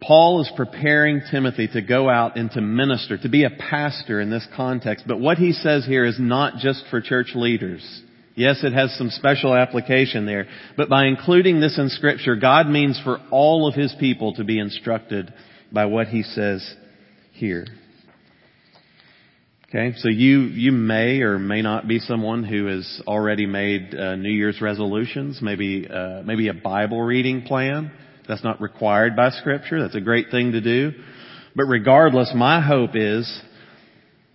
Paul 0.00 0.42
is 0.42 0.52
preparing 0.56 1.22
Timothy 1.30 1.68
to 1.68 1.80
go 1.80 2.08
out 2.08 2.36
and 2.36 2.50
to 2.52 2.60
minister, 2.60 3.16
to 3.18 3.28
be 3.28 3.44
a 3.44 3.50
pastor 3.50 4.20
in 4.20 4.30
this 4.30 4.46
context. 4.54 5.06
But 5.08 5.20
what 5.20 5.38
he 5.38 5.52
says 5.52 5.86
here 5.86 6.04
is 6.04 6.16
not 6.18 6.58
just 6.58 6.84
for 6.90 7.00
church 7.00 7.32
leaders. 7.34 8.02
Yes, 8.34 8.62
it 8.62 8.74
has 8.74 8.94
some 8.98 9.08
special 9.08 9.54
application 9.54 10.26
there. 10.26 10.46
But 10.76 10.90
by 10.90 11.06
including 11.06 11.60
this 11.60 11.78
in 11.78 11.88
scripture, 11.88 12.36
God 12.36 12.68
means 12.68 13.00
for 13.02 13.18
all 13.30 13.66
of 13.66 13.74
his 13.74 13.94
people 13.98 14.34
to 14.34 14.44
be 14.44 14.58
instructed 14.58 15.32
by 15.72 15.86
what 15.86 16.08
he 16.08 16.22
says 16.22 16.74
here. 17.32 17.66
Okay, 19.68 19.96
so 19.96 20.08
you, 20.08 20.42
you 20.42 20.70
may 20.70 21.22
or 21.22 21.38
may 21.38 21.62
not 21.62 21.88
be 21.88 21.98
someone 21.98 22.44
who 22.44 22.66
has 22.66 23.02
already 23.06 23.46
made 23.46 23.94
uh, 23.94 24.14
New 24.14 24.30
Year's 24.30 24.60
resolutions, 24.60 25.40
maybe, 25.42 25.88
uh, 25.88 26.22
maybe 26.22 26.48
a 26.48 26.54
Bible 26.54 27.02
reading 27.02 27.42
plan. 27.42 27.90
That's 28.28 28.44
not 28.44 28.60
required 28.60 29.16
by 29.16 29.30
Scripture. 29.30 29.80
That's 29.80 29.94
a 29.94 30.00
great 30.00 30.26
thing 30.30 30.52
to 30.52 30.60
do. 30.60 30.92
But 31.54 31.64
regardless, 31.64 32.32
my 32.34 32.60
hope 32.60 32.90
is, 32.94 33.42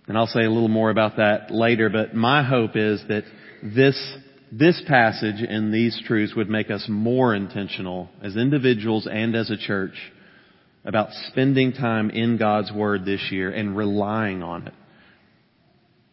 and 0.08 0.18
I'll 0.18 0.26
say 0.26 0.44
a 0.44 0.50
little 0.50 0.68
more 0.68 0.90
about 0.90 1.16
that 1.16 1.50
later, 1.50 1.88
but 1.88 2.14
my 2.14 2.42
hope 2.42 2.72
is 2.74 3.02
that 3.08 3.24
this, 3.62 4.16
this 4.50 4.82
passage 4.88 5.40
and 5.48 5.72
these 5.72 6.00
truths 6.06 6.34
would 6.34 6.50
make 6.50 6.70
us 6.70 6.86
more 6.88 7.34
intentional 7.34 8.08
as 8.22 8.36
individuals 8.36 9.08
and 9.10 9.36
as 9.36 9.50
a 9.50 9.56
church 9.56 9.94
about 10.84 11.10
spending 11.28 11.72
time 11.72 12.10
in 12.10 12.38
God's 12.38 12.72
Word 12.72 13.04
this 13.04 13.28
year 13.30 13.50
and 13.50 13.76
relying 13.76 14.42
on 14.42 14.66
it. 14.66 14.74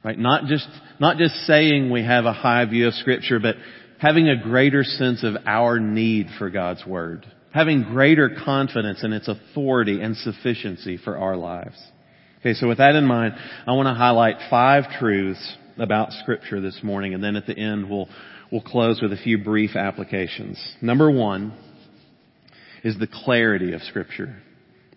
Right? 0.04 0.18
Not 0.18 0.46
just, 0.46 0.68
not 1.00 1.18
just 1.18 1.34
saying 1.46 1.90
we 1.90 2.04
have 2.04 2.26
a 2.26 2.34
high 2.34 2.66
view 2.66 2.88
of 2.88 2.94
Scripture, 2.94 3.40
but 3.40 3.56
having 3.98 4.30
a 4.30 4.42
greater 4.42 4.84
sense 4.84 5.24
of 5.24 5.36
our 5.46 5.80
need 5.80 6.28
for 6.38 6.50
God's 6.50 6.86
Word. 6.86 7.26
Having 7.54 7.84
greater 7.84 8.30
confidence 8.44 9.04
in 9.04 9.14
its 9.14 9.28
authority 9.28 10.02
and 10.02 10.16
sufficiency 10.16 10.98
for 10.98 11.18
our 11.18 11.36
lives. 11.36 11.78
Okay, 12.40 12.54
so 12.54 12.68
with 12.68 12.78
that 12.78 12.96
in 12.96 13.06
mind, 13.06 13.34
I 13.68 13.72
want 13.72 13.88
to 13.88 13.94
highlight 13.94 14.36
five 14.50 14.86
truths 15.00 15.58
about 15.78 16.12
Scripture 16.14 16.62
this 16.62 16.80
morning, 16.84 17.14
and 17.14 17.24
then 17.24 17.36
at 17.36 17.48
the 17.48 17.58
end 17.58 17.90
we'll, 17.90 18.08
we'll 18.52 18.62
close 18.62 19.02
with 19.02 19.14
a 19.14 19.18
few 19.18 19.44
brief 19.44 19.76
applications. 19.76 20.62
Number 20.82 21.10
one 21.10 21.54
is 22.84 22.98
the 22.98 23.08
clarity 23.08 23.74
of 23.74 23.82
Scripture 23.82 24.42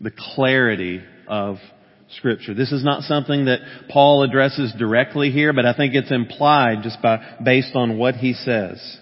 the 0.03 0.11
clarity 0.35 1.01
of 1.29 1.57
Scripture. 2.17 2.53
This 2.53 2.73
is 2.73 2.85
not 2.85 3.05
something 3.05 3.47
that 3.47 3.61
Paul 3.89 4.23
addresses 4.23 4.75
directly 4.77 5.31
here, 5.31 5.53
but 5.53 5.65
I 5.65 5.75
think 5.75 5.95
it's 5.95 6.11
implied 6.11 6.83
just 6.83 7.01
by, 7.01 7.39
based 7.43 7.75
on 7.75 7.97
what 7.97 8.17
he 8.17 8.35
says. 8.35 8.99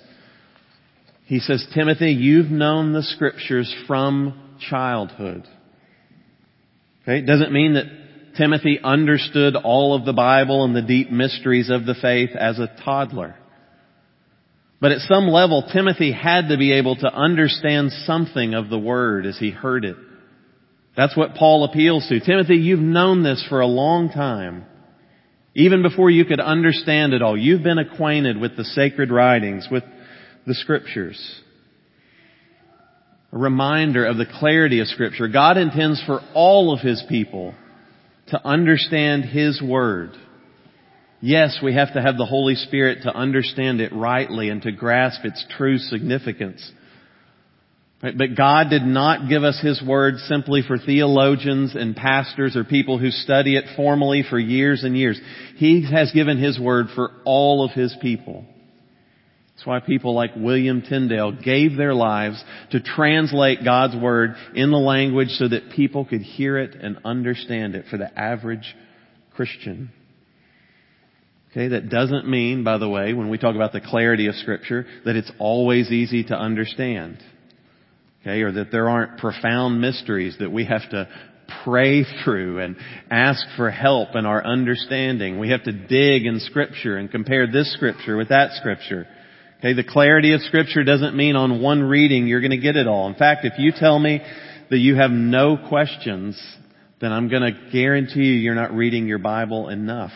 He 1.30 1.38
says, 1.38 1.66
Timothy, 1.72 2.10
you've 2.10 2.50
known 2.50 2.92
the 2.92 3.02
Scriptures 3.02 3.74
from 3.86 4.58
childhood. 4.68 5.46
Okay? 7.02 7.20
It 7.20 7.26
doesn't 7.26 7.52
mean 7.52 7.74
that 7.74 7.86
Timothy 8.36 8.78
understood 8.82 9.56
all 9.56 9.94
of 9.94 10.04
the 10.04 10.12
Bible 10.12 10.64
and 10.64 10.76
the 10.76 10.82
deep 10.82 11.10
mysteries 11.10 11.70
of 11.70 11.86
the 11.86 11.94
faith 11.94 12.30
as 12.38 12.58
a 12.58 12.68
toddler. 12.84 13.36
But 14.80 14.92
at 14.92 14.98
some 15.00 15.28
level, 15.28 15.70
Timothy 15.72 16.12
had 16.12 16.48
to 16.48 16.58
be 16.58 16.72
able 16.72 16.96
to 16.96 17.14
understand 17.14 17.92
something 18.04 18.52
of 18.54 18.68
the 18.68 18.78
Word 18.78 19.24
as 19.24 19.38
he 19.38 19.50
heard 19.50 19.86
it 19.86 19.96
that's 20.96 21.16
what 21.16 21.34
Paul 21.34 21.64
appeals 21.64 22.06
to. 22.08 22.20
Timothy, 22.20 22.56
you've 22.56 22.80
known 22.80 23.22
this 23.22 23.44
for 23.48 23.60
a 23.60 23.66
long 23.66 24.10
time. 24.10 24.66
Even 25.54 25.82
before 25.82 26.10
you 26.10 26.24
could 26.24 26.40
understand 26.40 27.12
it 27.12 27.22
all, 27.22 27.36
you've 27.36 27.62
been 27.62 27.78
acquainted 27.78 28.38
with 28.38 28.56
the 28.56 28.64
sacred 28.64 29.10
writings, 29.10 29.66
with 29.70 29.82
the 30.46 30.54
scriptures. 30.54 31.40
A 33.32 33.38
reminder 33.38 34.04
of 34.04 34.16
the 34.16 34.26
clarity 34.26 34.80
of 34.80 34.88
scripture. 34.88 35.28
God 35.28 35.56
intends 35.56 36.02
for 36.04 36.20
all 36.34 36.72
of 36.72 36.80
His 36.80 37.02
people 37.08 37.54
to 38.28 38.44
understand 38.44 39.24
His 39.24 39.62
Word. 39.62 40.12
Yes, 41.20 41.58
we 41.62 41.74
have 41.74 41.92
to 41.94 42.02
have 42.02 42.16
the 42.16 42.26
Holy 42.26 42.54
Spirit 42.54 43.02
to 43.02 43.14
understand 43.14 43.80
it 43.80 43.92
rightly 43.92 44.48
and 44.48 44.62
to 44.62 44.72
grasp 44.72 45.24
its 45.24 45.44
true 45.56 45.78
significance. 45.78 46.72
But 48.00 48.34
God 48.34 48.70
did 48.70 48.82
not 48.82 49.28
give 49.28 49.44
us 49.44 49.60
His 49.62 49.82
Word 49.86 50.16
simply 50.20 50.62
for 50.66 50.78
theologians 50.78 51.74
and 51.74 51.94
pastors 51.94 52.56
or 52.56 52.64
people 52.64 52.98
who 52.98 53.10
study 53.10 53.56
it 53.56 53.64
formally 53.76 54.24
for 54.28 54.38
years 54.38 54.84
and 54.84 54.96
years. 54.96 55.20
He 55.56 55.86
has 55.92 56.10
given 56.10 56.38
His 56.38 56.58
Word 56.58 56.86
for 56.94 57.10
all 57.26 57.62
of 57.62 57.72
His 57.72 57.94
people. 58.00 58.46
That's 59.60 59.66
why 59.66 59.80
people 59.80 60.14
like 60.14 60.30
William 60.34 60.80
Tyndale 60.80 61.32
gave 61.32 61.76
their 61.76 61.92
lives 61.92 62.42
to 62.70 62.80
translate 62.80 63.62
God's 63.62 63.94
Word 63.94 64.34
in 64.54 64.70
the 64.70 64.78
language 64.78 65.28
so 65.32 65.48
that 65.48 65.72
people 65.76 66.06
could 66.06 66.22
hear 66.22 66.56
it 66.56 66.74
and 66.74 66.96
understand 67.04 67.74
it 67.74 67.84
for 67.90 67.98
the 67.98 68.18
average 68.18 68.74
Christian. 69.36 69.90
Okay, 71.50 71.68
that 71.68 71.90
doesn't 71.90 72.26
mean, 72.26 72.64
by 72.64 72.78
the 72.78 72.88
way, 72.88 73.12
when 73.12 73.28
we 73.28 73.36
talk 73.36 73.54
about 73.54 73.74
the 73.74 73.82
clarity 73.82 74.28
of 74.28 74.34
Scripture, 74.36 74.86
that 75.04 75.14
it's 75.14 75.30
always 75.38 75.90
easy 75.90 76.24
to 76.24 76.34
understand. 76.34 77.18
Okay, 78.22 78.40
or 78.40 78.52
that 78.52 78.72
there 78.72 78.88
aren't 78.88 79.18
profound 79.18 79.78
mysteries 79.78 80.36
that 80.40 80.50
we 80.50 80.64
have 80.64 80.88
to 80.88 81.06
pray 81.64 82.06
through 82.24 82.60
and 82.60 82.76
ask 83.10 83.44
for 83.58 83.70
help 83.70 84.14
in 84.14 84.24
our 84.24 84.42
understanding. 84.42 85.38
We 85.38 85.50
have 85.50 85.64
to 85.64 85.72
dig 85.72 86.24
in 86.24 86.40
scripture 86.40 86.96
and 86.96 87.10
compare 87.10 87.46
this 87.46 87.70
scripture 87.74 88.16
with 88.16 88.30
that 88.30 88.52
scripture. 88.52 89.06
Okay, 89.60 89.74
the 89.74 89.84
clarity 89.84 90.32
of 90.32 90.40
scripture 90.40 90.84
doesn't 90.84 91.14
mean 91.14 91.36
on 91.36 91.60
one 91.60 91.82
reading 91.82 92.26
you're 92.26 92.40
going 92.40 92.50
to 92.50 92.56
get 92.56 92.76
it 92.76 92.86
all. 92.86 93.08
In 93.08 93.14
fact, 93.14 93.44
if 93.44 93.58
you 93.58 93.72
tell 93.76 93.98
me 93.98 94.22
that 94.70 94.78
you 94.78 94.96
have 94.96 95.10
no 95.10 95.58
questions, 95.68 96.42
then 96.98 97.12
I'm 97.12 97.28
going 97.28 97.42
to 97.42 97.70
guarantee 97.70 98.20
you 98.20 98.34
you're 98.36 98.54
not 98.54 98.72
reading 98.72 99.06
your 99.06 99.18
Bible 99.18 99.68
enough. 99.68 100.12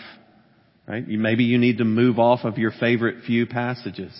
Right? 0.88 1.06
You, 1.06 1.18
maybe 1.18 1.44
you 1.44 1.58
need 1.58 1.76
to 1.78 1.84
move 1.84 2.18
off 2.18 2.44
of 2.44 2.56
your 2.56 2.70
favorite 2.70 3.24
few 3.26 3.44
passages. 3.44 4.18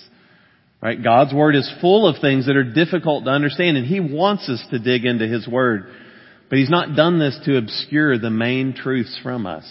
Right? 0.83 1.02
God's 1.02 1.33
Word 1.33 1.57
is 1.57 1.73
full 1.81 2.07
of 2.07 2.21
things 2.21 2.45
that 2.45 2.57
are 2.57 2.75
difficult 2.75 3.25
to 3.25 3.31
understand 3.31 3.78
and 3.78 3.87
He 3.87 4.00
wants 4.00 4.47
us 4.50 4.62
to 4.73 4.78
dig 4.78 5.07
into 5.07 5.26
His 5.26 5.49
Word. 5.49 5.87
But 6.50 6.59
He's 6.59 6.69
not 6.69 6.97
done 6.97 7.19
this 7.19 7.38
to 7.47 7.57
obscure 7.57 8.19
the 8.19 8.28
main 8.28 8.75
truths 8.75 9.19
from 9.23 9.47
us. 9.47 9.64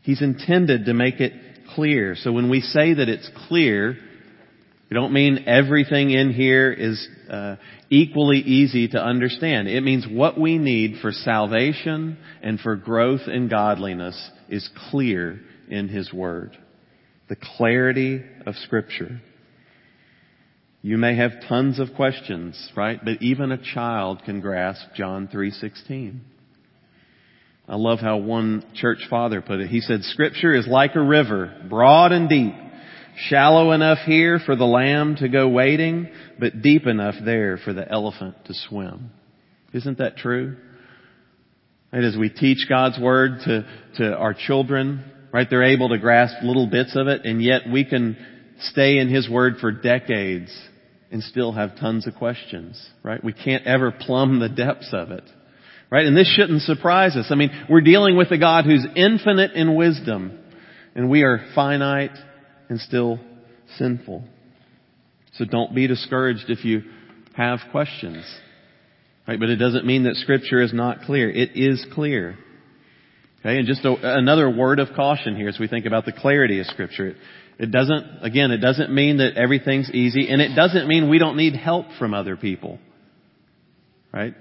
He's 0.00 0.20
intended 0.20 0.86
to 0.86 0.94
make 0.94 1.20
it 1.20 1.32
clear. 1.76 2.16
So 2.16 2.32
when 2.32 2.50
we 2.50 2.60
say 2.60 2.94
that 2.94 3.08
it's 3.08 3.30
clear, 3.46 3.98
we 4.92 4.94
don't 5.00 5.14
mean 5.14 5.44
everything 5.46 6.10
in 6.10 6.34
here 6.34 6.70
is 6.70 7.08
uh, 7.30 7.56
equally 7.88 8.40
easy 8.40 8.88
to 8.88 9.02
understand. 9.02 9.66
It 9.66 9.80
means 9.80 10.06
what 10.06 10.38
we 10.38 10.58
need 10.58 10.96
for 11.00 11.12
salvation 11.12 12.18
and 12.42 12.60
for 12.60 12.76
growth 12.76 13.22
in 13.26 13.48
godliness 13.48 14.30
is 14.50 14.68
clear 14.90 15.40
in 15.70 15.88
His 15.88 16.12
Word. 16.12 16.58
The 17.30 17.38
clarity 17.56 18.20
of 18.44 18.54
Scripture. 18.56 19.22
You 20.82 20.98
may 20.98 21.16
have 21.16 21.48
tons 21.48 21.80
of 21.80 21.94
questions, 21.96 22.70
right? 22.76 23.02
But 23.02 23.22
even 23.22 23.50
a 23.50 23.72
child 23.72 24.20
can 24.26 24.42
grasp 24.42 24.88
John 24.94 25.26
3:16. 25.26 26.20
I 27.66 27.76
love 27.76 28.00
how 28.00 28.18
one 28.18 28.62
church 28.74 29.06
father 29.08 29.40
put 29.40 29.60
it. 29.60 29.70
He 29.70 29.80
said, 29.80 30.02
Scripture 30.02 30.52
is 30.52 30.66
like 30.66 30.96
a 30.96 31.00
river, 31.00 31.62
broad 31.70 32.12
and 32.12 32.28
deep, 32.28 32.52
shallow 33.16 33.72
enough 33.72 33.98
here 34.06 34.40
for 34.44 34.56
the 34.56 34.64
lamb 34.64 35.16
to 35.16 35.28
go 35.28 35.48
wading, 35.48 36.08
but 36.38 36.62
deep 36.62 36.86
enough 36.86 37.14
there 37.24 37.58
for 37.58 37.72
the 37.72 37.90
elephant 37.90 38.36
to 38.46 38.54
swim. 38.54 39.10
Isn't 39.72 39.98
that 39.98 40.16
true? 40.16 40.56
Right, 41.92 42.04
as 42.04 42.16
we 42.16 42.30
teach 42.30 42.66
God's 42.68 42.98
Word 42.98 43.40
to, 43.44 43.66
to 43.96 44.14
our 44.14 44.34
children, 44.34 45.04
right, 45.32 45.46
they're 45.48 45.62
able 45.62 45.90
to 45.90 45.98
grasp 45.98 46.36
little 46.42 46.66
bits 46.66 46.96
of 46.96 47.06
it, 47.06 47.24
and 47.24 47.42
yet 47.42 47.62
we 47.70 47.84
can 47.84 48.16
stay 48.60 48.98
in 48.98 49.08
His 49.08 49.28
Word 49.28 49.54
for 49.60 49.72
decades 49.72 50.50
and 51.10 51.22
still 51.22 51.52
have 51.52 51.78
tons 51.78 52.06
of 52.06 52.14
questions, 52.14 52.82
right? 53.02 53.22
We 53.22 53.34
can't 53.34 53.66
ever 53.66 53.92
plumb 53.92 54.40
the 54.40 54.48
depths 54.48 54.90
of 54.92 55.10
it. 55.10 55.24
Right? 55.90 56.06
And 56.06 56.16
this 56.16 56.32
shouldn't 56.34 56.62
surprise 56.62 57.16
us. 57.16 57.26
I 57.28 57.34
mean, 57.34 57.50
we're 57.68 57.82
dealing 57.82 58.16
with 58.16 58.30
a 58.30 58.38
God 58.38 58.64
who's 58.64 58.86
infinite 58.96 59.52
in 59.52 59.74
wisdom, 59.74 60.38
and 60.94 61.10
we 61.10 61.22
are 61.22 61.44
finite 61.54 62.12
and 62.72 62.80
still 62.80 63.20
sinful. 63.76 64.24
So 65.34 65.44
don't 65.44 65.74
be 65.74 65.86
discouraged 65.86 66.46
if 66.48 66.64
you 66.64 66.80
have 67.36 67.58
questions. 67.70 68.24
Right? 69.28 69.38
But 69.38 69.50
it 69.50 69.56
doesn't 69.56 69.84
mean 69.84 70.04
that 70.04 70.16
scripture 70.16 70.62
is 70.62 70.72
not 70.72 71.02
clear. 71.02 71.30
It 71.30 71.50
is 71.54 71.84
clear. 71.92 72.38
Okay? 73.40 73.58
And 73.58 73.66
just 73.66 73.84
a, 73.84 73.94
another 74.16 74.48
word 74.48 74.78
of 74.78 74.88
caution 74.96 75.36
here 75.36 75.48
as 75.48 75.58
we 75.58 75.68
think 75.68 75.84
about 75.84 76.06
the 76.06 76.12
clarity 76.12 76.60
of 76.60 76.66
scripture. 76.66 77.08
It, 77.08 77.16
it 77.58 77.70
doesn't, 77.70 78.22
again, 78.22 78.50
it 78.52 78.62
doesn't 78.62 78.90
mean 78.90 79.18
that 79.18 79.34
everything's 79.36 79.90
easy, 79.90 80.30
and 80.30 80.40
it 80.40 80.56
doesn't 80.56 80.88
mean 80.88 81.10
we 81.10 81.18
don't 81.18 81.36
need 81.36 81.54
help 81.54 81.84
from 81.98 82.14
other 82.14 82.38
people. 82.38 82.78
Right? 84.14 84.34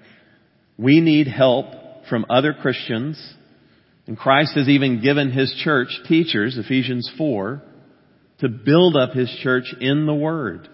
We 0.78 1.02
need 1.02 1.28
help 1.28 1.66
from 2.10 2.26
other 2.30 2.54
Christians, 2.54 3.22
and 4.08 4.18
Christ 4.18 4.54
has 4.56 4.70
even 4.70 5.02
given 5.02 5.34
His 5.34 5.54
church 5.66 5.90
teachers, 6.08 6.58
Ephesians 6.58 7.12
4, 7.18 7.64
to 8.42 8.50
build 8.50 8.96
up 8.96 9.12
His 9.12 9.30
church 9.42 9.74
in 9.80 10.06
the 10.06 10.14
Word. 10.14 10.68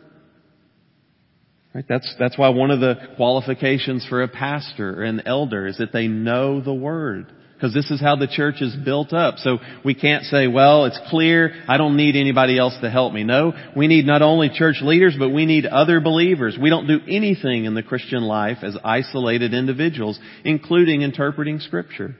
Right? 1.74 1.86
That's, 1.88 2.15
that's 2.17 2.38
why 2.38 2.50
one 2.50 2.71
of 2.71 2.79
the 2.79 2.95
qualifications 3.17 4.05
for 4.09 4.24
a 4.24 4.27
pastor 4.27 5.01
or 5.01 5.03
an 5.03 5.21
elder 5.27 5.67
is 5.67 5.77
that 5.77 5.93
they 5.93 6.07
know 6.07 6.59
the 6.59 6.74
Word. 6.74 7.31
Because 7.53 7.74
this 7.74 7.89
is 7.89 8.00
how 8.00 8.15
the 8.15 8.27
church 8.27 8.62
is 8.62 8.75
built 8.86 9.13
up. 9.13 9.38
So 9.38 9.57
we 9.83 9.95
can't 9.95 10.24
say, 10.25 10.45
well, 10.45 10.86
it's 10.86 11.00
clear, 11.09 11.53
I 11.67 11.77
don't 11.77 11.97
need 11.97 12.15
anybody 12.15 12.57
else 12.57 12.77
to 12.81 12.89
help 12.89 13.13
me. 13.13 13.24
No, 13.24 13.53
we 13.75 13.88
need 13.88 14.05
not 14.05 14.21
only 14.21 14.50
church 14.50 14.77
leaders, 14.81 15.15
but 15.17 15.29
we 15.29 15.47
need 15.47 15.65
other 15.65 16.00
believers. 16.00 16.55
We 16.62 16.69
don't 16.69 16.86
do 16.86 17.00
anything 17.07 17.65
in 17.65 17.74
the 17.74 17.81
Christian 17.81 18.21
life 18.21 18.59
as 18.62 18.77
isolated 18.83 19.55
individuals, 19.55 20.19
including 20.45 21.01
interpreting 21.01 21.59
scripture. 21.59 22.15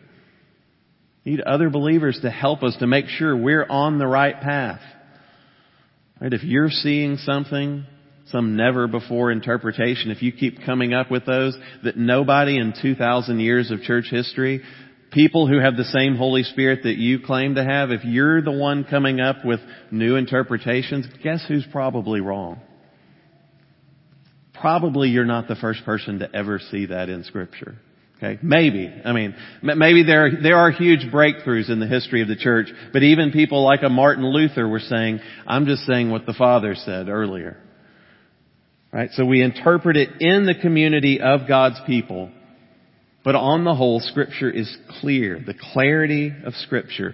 We 1.24 1.34
need 1.34 1.42
other 1.42 1.70
believers 1.70 2.18
to 2.24 2.32
help 2.32 2.64
us 2.64 2.76
to 2.80 2.88
make 2.88 3.06
sure 3.06 3.38
we're 3.38 3.68
on 3.68 4.00
the 4.00 4.08
right 4.08 4.42
path. 4.42 4.82
Right? 6.20 6.34
If 6.34 6.44
you're 6.44 6.70
seeing 6.70 7.18
something, 7.18 7.86
some 8.28 8.56
never 8.56 8.88
before 8.88 9.32
interpretation, 9.32 10.12
if 10.12 10.22
you 10.22 10.32
keep 10.32 10.66
coming 10.66 10.94
up 10.94 11.10
with 11.12 11.26
those 11.26 11.58
that 11.84 11.98
nobody 11.98 12.58
in 12.58 12.74
2,000 12.82 13.40
years 13.40 13.72
of 13.72 13.82
church 13.82 14.08
history 14.10 14.64
people 15.12 15.48
who 15.48 15.60
have 15.60 15.76
the 15.76 15.84
same 15.86 16.16
Holy 16.16 16.44
Spirit 16.44 16.82
that 16.84 16.98
you 16.98 17.20
claim 17.20 17.56
to 17.56 17.64
have, 17.64 17.92
if 17.92 18.04
you're 18.04 18.42
the 18.42 18.52
one 18.52 18.84
coming 18.84 19.20
up 19.20 19.38
with 19.46 19.60
new 19.92 20.16
interpretations, 20.16 21.08
guess 21.24 21.44
who's 21.48 21.66
probably 21.72 22.22
wrong? 22.22 22.60
Probably 24.54 25.10
you're 25.10 25.26
not 25.26 25.48
the 25.48 25.56
first 25.56 25.86
person 25.86 26.20
to 26.20 26.36
ever 26.36 26.60
see 26.60 26.88
that 26.88 27.10
in 27.10 27.24
scripture. 27.24 27.76
Okay, 28.18 28.40
maybe. 28.42 28.92
I 29.06 29.12
mean, 29.14 29.36
maybe 29.62 30.04
there 30.04 30.32
there 30.42 30.58
are 30.58 30.72
huge 30.72 31.12
breakthroughs 31.12 31.70
in 31.70 31.80
the 31.80 31.88
history 31.88 32.22
of 32.24 32.28
the 32.28 32.36
church, 32.36 32.68
but 32.92 33.04
even 33.04 33.32
people 33.32 33.64
like 33.64 33.84
a 33.84 33.90
Martin 33.90 34.26
Luther 34.26 34.68
were 34.68 34.80
saying, 34.80 35.20
"I'm 35.46 35.68
just 35.68 35.86
saying 35.86 36.10
what 36.10 36.26
the 36.26 36.34
Father 36.34 36.74
said 36.74 37.10
earlier." 37.10 37.58
Right? 38.92 39.12
So 39.12 39.26
we 39.26 39.44
interpret 39.44 39.98
it 39.98 40.10
in 40.20 40.46
the 40.46 40.56
community 40.56 41.20
of 41.22 41.48
God's 41.48 41.80
people 41.86 42.32
but 43.28 43.36
on 43.36 43.66
the 43.66 43.76
whole, 43.76 44.00
Scripture 44.00 44.50
is 44.50 44.74
clear. 45.02 45.44
The 45.46 45.54
clarity 45.74 46.32
of 46.46 46.54
Scripture. 46.54 47.14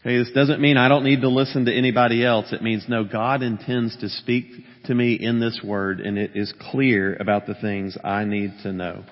Okay, 0.00 0.16
this 0.16 0.30
doesn't 0.32 0.60
mean 0.60 0.76
I 0.76 0.86
don't 0.86 1.02
need 1.02 1.22
to 1.22 1.28
listen 1.28 1.64
to 1.64 1.76
anybody 1.76 2.24
else. 2.24 2.52
It 2.52 2.62
means 2.62 2.84
no, 2.88 3.02
God 3.02 3.42
intends 3.42 3.96
to 3.96 4.08
speak 4.08 4.46
to 4.84 4.94
me 4.94 5.14
in 5.14 5.40
this 5.40 5.60
Word 5.64 5.98
and 5.98 6.18
it 6.18 6.36
is 6.36 6.54
clear 6.70 7.16
about 7.16 7.48
the 7.48 7.56
things 7.56 7.98
I 8.04 8.26
need 8.26 8.52
to 8.62 8.72
know. 8.72 9.02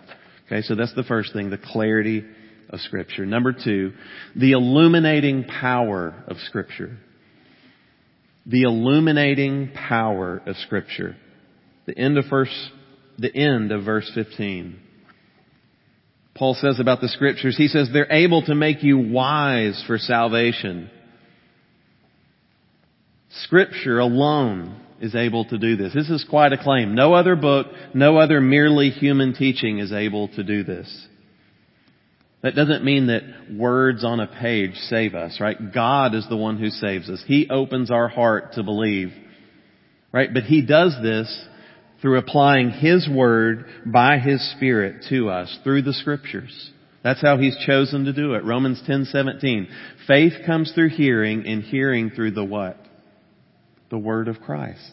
Okay, 0.46 0.62
so 0.62 0.74
that's 0.74 0.94
the 0.94 1.02
first 1.02 1.32
thing, 1.32 1.50
the 1.50 1.58
clarity 1.58 2.24
of 2.70 2.80
Scripture. 2.80 3.26
Number 3.26 3.52
two, 3.52 3.92
the 4.34 4.52
illuminating 4.52 5.44
power 5.44 6.14
of 6.28 6.36
Scripture. 6.38 6.96
The 8.46 8.62
illuminating 8.62 9.72
power 9.72 10.40
of 10.46 10.56
Scripture. 10.56 11.16
The 11.86 11.98
end 11.98 12.16
of 12.16 12.26
verse, 12.30 12.70
the 13.18 13.34
end 13.34 13.72
of 13.72 13.84
verse 13.84 14.10
15. 14.14 14.80
Paul 16.36 16.54
says 16.54 16.78
about 16.78 17.00
the 17.00 17.08
scriptures, 17.08 17.56
he 17.56 17.66
says 17.66 17.88
they're 17.92 18.12
able 18.12 18.42
to 18.42 18.54
make 18.54 18.82
you 18.82 18.98
wise 18.98 19.82
for 19.86 19.96
salvation. 19.96 20.90
Scripture 23.30 23.98
alone 23.98 24.85
is 25.00 25.14
able 25.14 25.44
to 25.46 25.58
do 25.58 25.76
this. 25.76 25.92
This 25.94 26.10
is 26.10 26.24
quite 26.28 26.52
a 26.52 26.62
claim. 26.62 26.94
No 26.94 27.14
other 27.14 27.36
book, 27.36 27.66
no 27.94 28.18
other 28.18 28.40
merely 28.40 28.90
human 28.90 29.34
teaching 29.34 29.78
is 29.78 29.92
able 29.92 30.28
to 30.28 30.42
do 30.42 30.64
this. 30.64 31.06
That 32.42 32.54
doesn't 32.54 32.84
mean 32.84 33.08
that 33.08 33.22
words 33.56 34.04
on 34.04 34.20
a 34.20 34.26
page 34.26 34.74
save 34.74 35.14
us, 35.14 35.40
right? 35.40 35.72
God 35.72 36.14
is 36.14 36.28
the 36.28 36.36
one 36.36 36.58
who 36.58 36.70
saves 36.70 37.10
us. 37.10 37.22
He 37.26 37.48
opens 37.50 37.90
our 37.90 38.08
heart 38.08 38.52
to 38.52 38.62
believe, 38.62 39.12
right? 40.12 40.32
But 40.32 40.44
He 40.44 40.64
does 40.64 40.96
this 41.02 41.44
through 42.00 42.18
applying 42.18 42.70
His 42.70 43.08
Word 43.08 43.66
by 43.84 44.18
His 44.18 44.48
Spirit 44.52 45.06
to 45.08 45.28
us 45.28 45.58
through 45.64 45.82
the 45.82 45.94
Scriptures. 45.94 46.70
That's 47.02 47.22
how 47.22 47.36
He's 47.36 47.56
chosen 47.66 48.04
to 48.04 48.12
do 48.12 48.34
it. 48.34 48.44
Romans 48.44 48.80
10:17. 48.86 49.66
Faith 50.06 50.34
comes 50.46 50.70
through 50.72 50.90
hearing 50.90 51.46
and 51.46 51.62
hearing 51.62 52.10
through 52.10 52.32
the 52.32 52.44
what? 52.44 52.78
The 53.90 53.98
Word 53.98 54.28
of 54.28 54.40
Christ. 54.40 54.90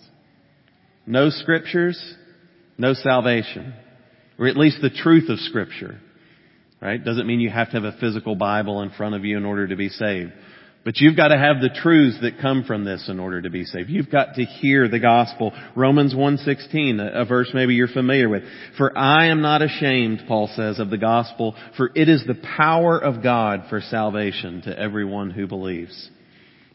No 1.05 1.29
Scriptures, 1.29 2.15
no 2.77 2.93
salvation. 2.93 3.73
Or 4.39 4.47
at 4.47 4.57
least 4.57 4.81
the 4.81 4.89
truth 4.89 5.29
of 5.29 5.39
Scripture. 5.39 5.99
Right? 6.81 7.03
Doesn't 7.03 7.27
mean 7.27 7.39
you 7.39 7.49
have 7.49 7.71
to 7.71 7.79
have 7.79 7.85
a 7.85 7.97
physical 7.99 8.35
Bible 8.35 8.81
in 8.81 8.89
front 8.89 9.15
of 9.15 9.23
you 9.23 9.37
in 9.37 9.45
order 9.45 9.67
to 9.67 9.75
be 9.75 9.89
saved. 9.89 10.33
But 10.85 10.97
you've 10.97 11.15
got 11.15 11.29
to 11.29 11.37
have 11.37 11.61
the 11.61 11.69
truths 11.69 12.17
that 12.21 12.41
come 12.41 12.65
from 12.65 12.83
this 12.83 13.07
in 13.07 13.19
order 13.19 13.41
to 13.41 13.49
be 13.49 13.63
saved. 13.63 13.89
You've 13.89 14.11
got 14.11 14.35
to 14.35 14.43
hear 14.43 14.89
the 14.89 14.99
gospel. 14.99 15.53
Romans 15.77 16.13
1:16, 16.13 16.99
a 16.99 17.23
verse 17.23 17.51
maybe 17.53 17.75
you're 17.75 17.87
familiar 17.87 18.27
with. 18.27 18.43
For 18.77 18.97
I 18.97 19.27
am 19.27 19.41
not 19.41 19.61
ashamed, 19.61 20.23
Paul 20.27 20.47
says, 20.53 20.79
of 20.79 20.89
the 20.89 20.97
gospel, 20.97 21.55
for 21.77 21.89
it 21.95 22.09
is 22.09 22.25
the 22.25 22.35
power 22.57 22.99
of 22.99 23.23
God 23.23 23.65
for 23.69 23.79
salvation 23.79 24.61
to 24.63 24.77
everyone 24.77 25.31
who 25.31 25.47
believes. 25.47 26.09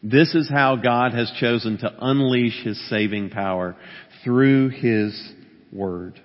This 0.01 0.33
is 0.33 0.49
how 0.49 0.77
God 0.77 1.13
has 1.13 1.31
chosen 1.39 1.77
to 1.79 1.93
unleash 1.99 2.63
his 2.63 2.89
saving 2.89 3.29
power 3.31 3.75
through 4.23 4.69
his 4.69 5.33
word. 5.71 6.21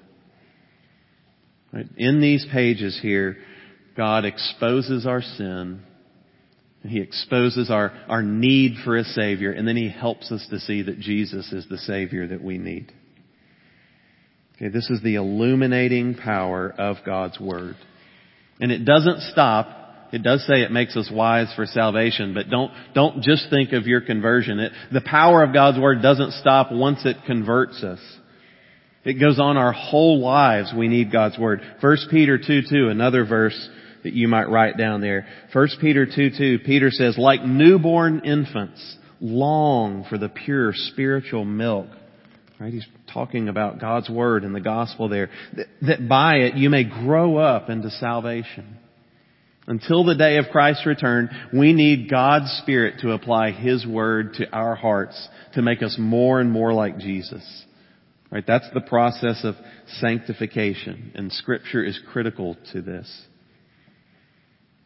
In 1.97 2.21
these 2.21 2.47
pages 2.53 2.99
here, 3.03 3.37
God 3.97 4.25
exposes 4.25 5.07
our 5.07 5.23
sin 5.23 5.83
he 6.87 7.01
exposes 7.01 7.71
our, 7.71 7.93
our 8.09 8.23
need 8.23 8.77
for 8.85 8.97
a 8.97 9.05
Savior, 9.05 9.53
and 9.53 9.67
then 9.67 9.77
He 9.77 9.89
helps 9.89 10.31
us 10.31 10.47
to 10.51 10.61
see 10.61 10.83
that 10.83 11.01
Jesus 11.01 11.51
is 11.53 11.67
the 11.69 11.79
Savior 11.79 12.27
that 12.29 12.43
we 12.43 12.59
need. 12.59 12.93
Okay, 14.57 14.69
this 14.69 14.91
is 14.91 15.03
the 15.03 15.15
illuminating 15.15 16.15
power 16.15 16.73
of 16.77 16.99
God's 17.05 17.41
Word. 17.41 17.77
And 18.61 18.71
it 18.71 18.85
doesn't 18.85 19.21
stop. 19.33 19.81
It 20.15 20.23
does 20.23 20.47
say 20.47 20.63
it 20.63 20.71
makes 20.71 20.97
us 20.97 21.11
wise 21.13 21.53
for 21.57 21.67
salvation, 21.67 22.35
but 22.35 22.49
don't, 22.49 22.71
don't 22.95 23.21
just 23.21 23.51
think 23.51 23.73
of 23.73 23.89
your 23.89 24.01
conversion. 24.01 24.61
It, 24.61 24.71
the 24.93 25.01
power 25.01 25.43
of 25.43 25.53
God's 25.53 25.81
Word 25.81 26.03
doesn't 26.03 26.35
stop 26.35 26.71
once 26.71 27.05
it 27.05 27.17
converts 27.27 27.83
us. 27.83 27.99
It 29.05 29.15
goes 29.15 29.41
on 29.41 29.57
our 29.57 29.73
whole 29.73 30.21
lives. 30.21 30.73
We 30.73 30.87
need 30.87 31.11
God's 31.11 31.37
Word. 31.37 31.63
1 31.81 31.97
Peter 32.13 32.39
2 32.39 32.63
2, 32.71 32.91
another 32.91 33.27
verse 33.27 33.69
that 34.05 34.13
you 34.13 34.29
might 34.29 34.49
write 34.49 34.79
down 34.79 35.01
there. 35.01 35.27
1 35.53 35.69
Peter 35.81 36.07
2 36.07 36.31
2, 36.39 36.59
Peter 36.65 36.93
says, 36.93 37.19
like 37.19 37.43
newborn 37.45 38.21
infants, 38.21 38.97
long 39.21 40.07
for 40.09 40.17
the 40.17 40.29
pure 40.29 40.73
spiritual 40.75 41.45
milk. 41.45 41.89
Right? 42.61 42.73
He's 42.73 42.87
talking 43.13 43.49
about 43.49 43.81
God's 43.81 44.09
Word 44.09 44.45
and 44.45 44.55
the 44.55 44.61
gospel 44.61 45.09
there. 45.09 45.31
That, 45.57 45.67
that 45.83 46.09
by 46.09 46.37
it 46.37 46.55
you 46.55 46.71
may 46.71 46.85
grow 46.85 47.37
up 47.37 47.69
into 47.69 47.91
salvation. 47.91 48.79
Until 49.67 50.05
the 50.05 50.15
day 50.15 50.37
of 50.37 50.47
Christ's 50.53 50.85
return, 50.85 51.31
we 51.53 51.73
need 51.73 52.11
God's 52.11 52.51
Spirit 52.63 53.01
to 53.01 53.13
apply 53.13 53.53
His 53.53 53.87
Word 53.87 54.35
to 54.35 54.51
our 54.53 54.75
hearts 54.75 55.29
to 55.55 55.63
make 55.63 55.83
us 55.83 55.97
more 55.99 56.41
and 56.41 56.51
more 56.51 56.75
like 56.75 56.99
Jesus. 56.99 57.65
Right? 58.31 58.45
That's 58.47 58.69
the 58.75 58.83
process 58.83 59.43
of 59.45 59.55
sanctification, 60.01 61.13
and 61.15 61.33
Scripture 61.33 61.83
is 61.83 61.99
critical 62.13 62.57
to 62.73 62.83
this. 62.83 63.23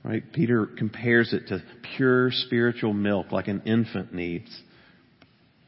Right? 0.05 0.23
Peter 0.33 0.67
compares 0.67 1.33
it 1.33 1.49
to 1.49 1.63
pure 1.97 2.31
spiritual 2.31 2.93
milk 2.93 3.33
like 3.33 3.49
an 3.49 3.63
infant 3.65 4.15
needs. 4.15 4.49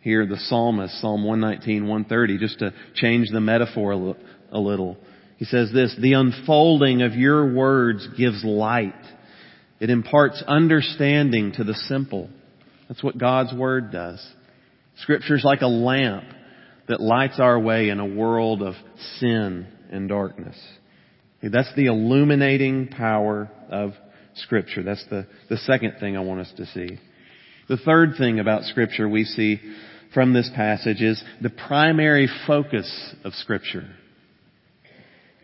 Here 0.03 0.25
the 0.25 0.37
psalmist, 0.37 1.01
Psalm 1.01 1.25
119, 1.25 1.83
130, 1.83 2.39
just 2.39 2.61
to 2.61 2.73
change 2.95 3.29
the 3.31 3.41
metaphor 3.41 3.91
a 3.93 4.59
little. 4.59 4.97
He 5.41 5.47
says 5.47 5.73
this, 5.73 5.97
the 5.99 6.13
unfolding 6.13 7.01
of 7.01 7.15
your 7.15 7.55
words 7.55 8.07
gives 8.19 8.45
light. 8.45 8.93
It 9.81 9.89
imparts 9.89 10.45
understanding 10.47 11.53
to 11.53 11.65
the 11.65 11.73
simple. 11.73 12.29
That's 12.89 13.03
what 13.03 13.17
God's 13.17 13.55
Word 13.55 13.91
does. 13.91 14.25
Scripture's 14.99 15.43
like 15.43 15.63
a 15.63 15.67
lamp 15.67 16.25
that 16.89 17.01
lights 17.01 17.41
our 17.41 17.59
way 17.59 17.89
in 17.89 18.01
a 18.01 18.07
world 18.07 18.61
of 18.61 18.75
sin 19.17 19.67
and 19.91 20.11
darkness. 20.11 20.59
That's 21.43 21.75
the 21.75 21.87
illuminating 21.87 22.89
power 22.89 23.51
of 23.71 23.93
Scripture. 24.35 24.83
That's 24.83 25.07
the, 25.09 25.27
the 25.49 25.57
second 25.57 25.95
thing 26.01 26.19
I 26.19 26.21
want 26.21 26.41
us 26.41 26.53
to 26.59 26.67
see. 26.67 26.99
The 27.67 27.79
third 27.79 28.17
thing 28.19 28.41
about 28.41 28.65
Scripture 28.65 29.09
we 29.09 29.25
see 29.25 29.59
from 30.13 30.35
this 30.35 30.51
passage 30.55 31.01
is 31.01 31.25
the 31.41 31.49
primary 31.49 32.29
focus 32.47 33.15
of 33.25 33.33
Scripture. 33.33 33.89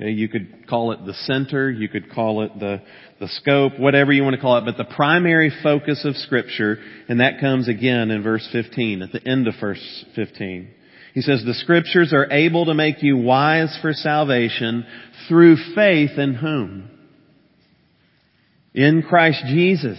Eh, 0.00 0.09
you 0.09 0.28
could 0.28 0.68
call 0.68 0.92
it 0.92 1.04
the 1.06 1.14
center, 1.14 1.70
you 1.70 1.88
could 1.88 2.12
call 2.12 2.42
it 2.42 2.59
the, 2.59 2.82
the 3.18 3.28
scope, 3.28 3.78
whatever 3.78 4.12
you 4.12 4.22
want 4.22 4.37
to 4.37 4.42
call 4.42 4.59
it, 4.59 4.64
but 4.64 4.76
the 4.76 4.94
primary 4.94 5.50
focus 5.62 6.04
of 6.04 6.16
scripture, 6.16 6.78
and 7.09 7.20
that 7.20 7.40
comes 7.40 7.68
again 7.68 8.11
in 8.11 8.22
verse 8.22 8.46
15, 8.52 9.02
at 9.02 9.12
the 9.12 9.26
end 9.26 9.48
of 9.48 9.54
verse 9.59 10.04
15. 10.14 10.70
He 11.14 11.22
says, 11.22 11.42
the 11.46 11.54
scriptures 11.54 12.12
are 12.12 12.30
able 12.30 12.66
to 12.66 12.74
make 12.74 13.02
you 13.02 13.16
wise 13.16 13.76
for 13.80 13.94
salvation 13.94 14.85
through 15.28 15.56
faith 15.74 16.18
in 16.18 16.35
whom? 16.35 16.90
In 18.74 19.02
Christ 19.02 19.42
Jesus. 19.46 19.98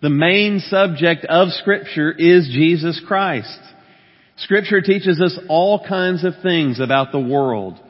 The 0.00 0.10
main 0.10 0.60
subject 0.60 1.24
of 1.24 1.48
scripture 1.50 2.12
is 2.12 2.48
Jesus 2.52 3.02
Christ. 3.04 3.58
Scripture 4.36 4.80
teaches 4.80 5.20
us 5.20 5.36
all 5.48 5.84
kinds 5.84 6.24
of 6.24 6.34
things 6.40 6.78
about 6.78 7.10
the 7.10 7.20
world 7.20 7.80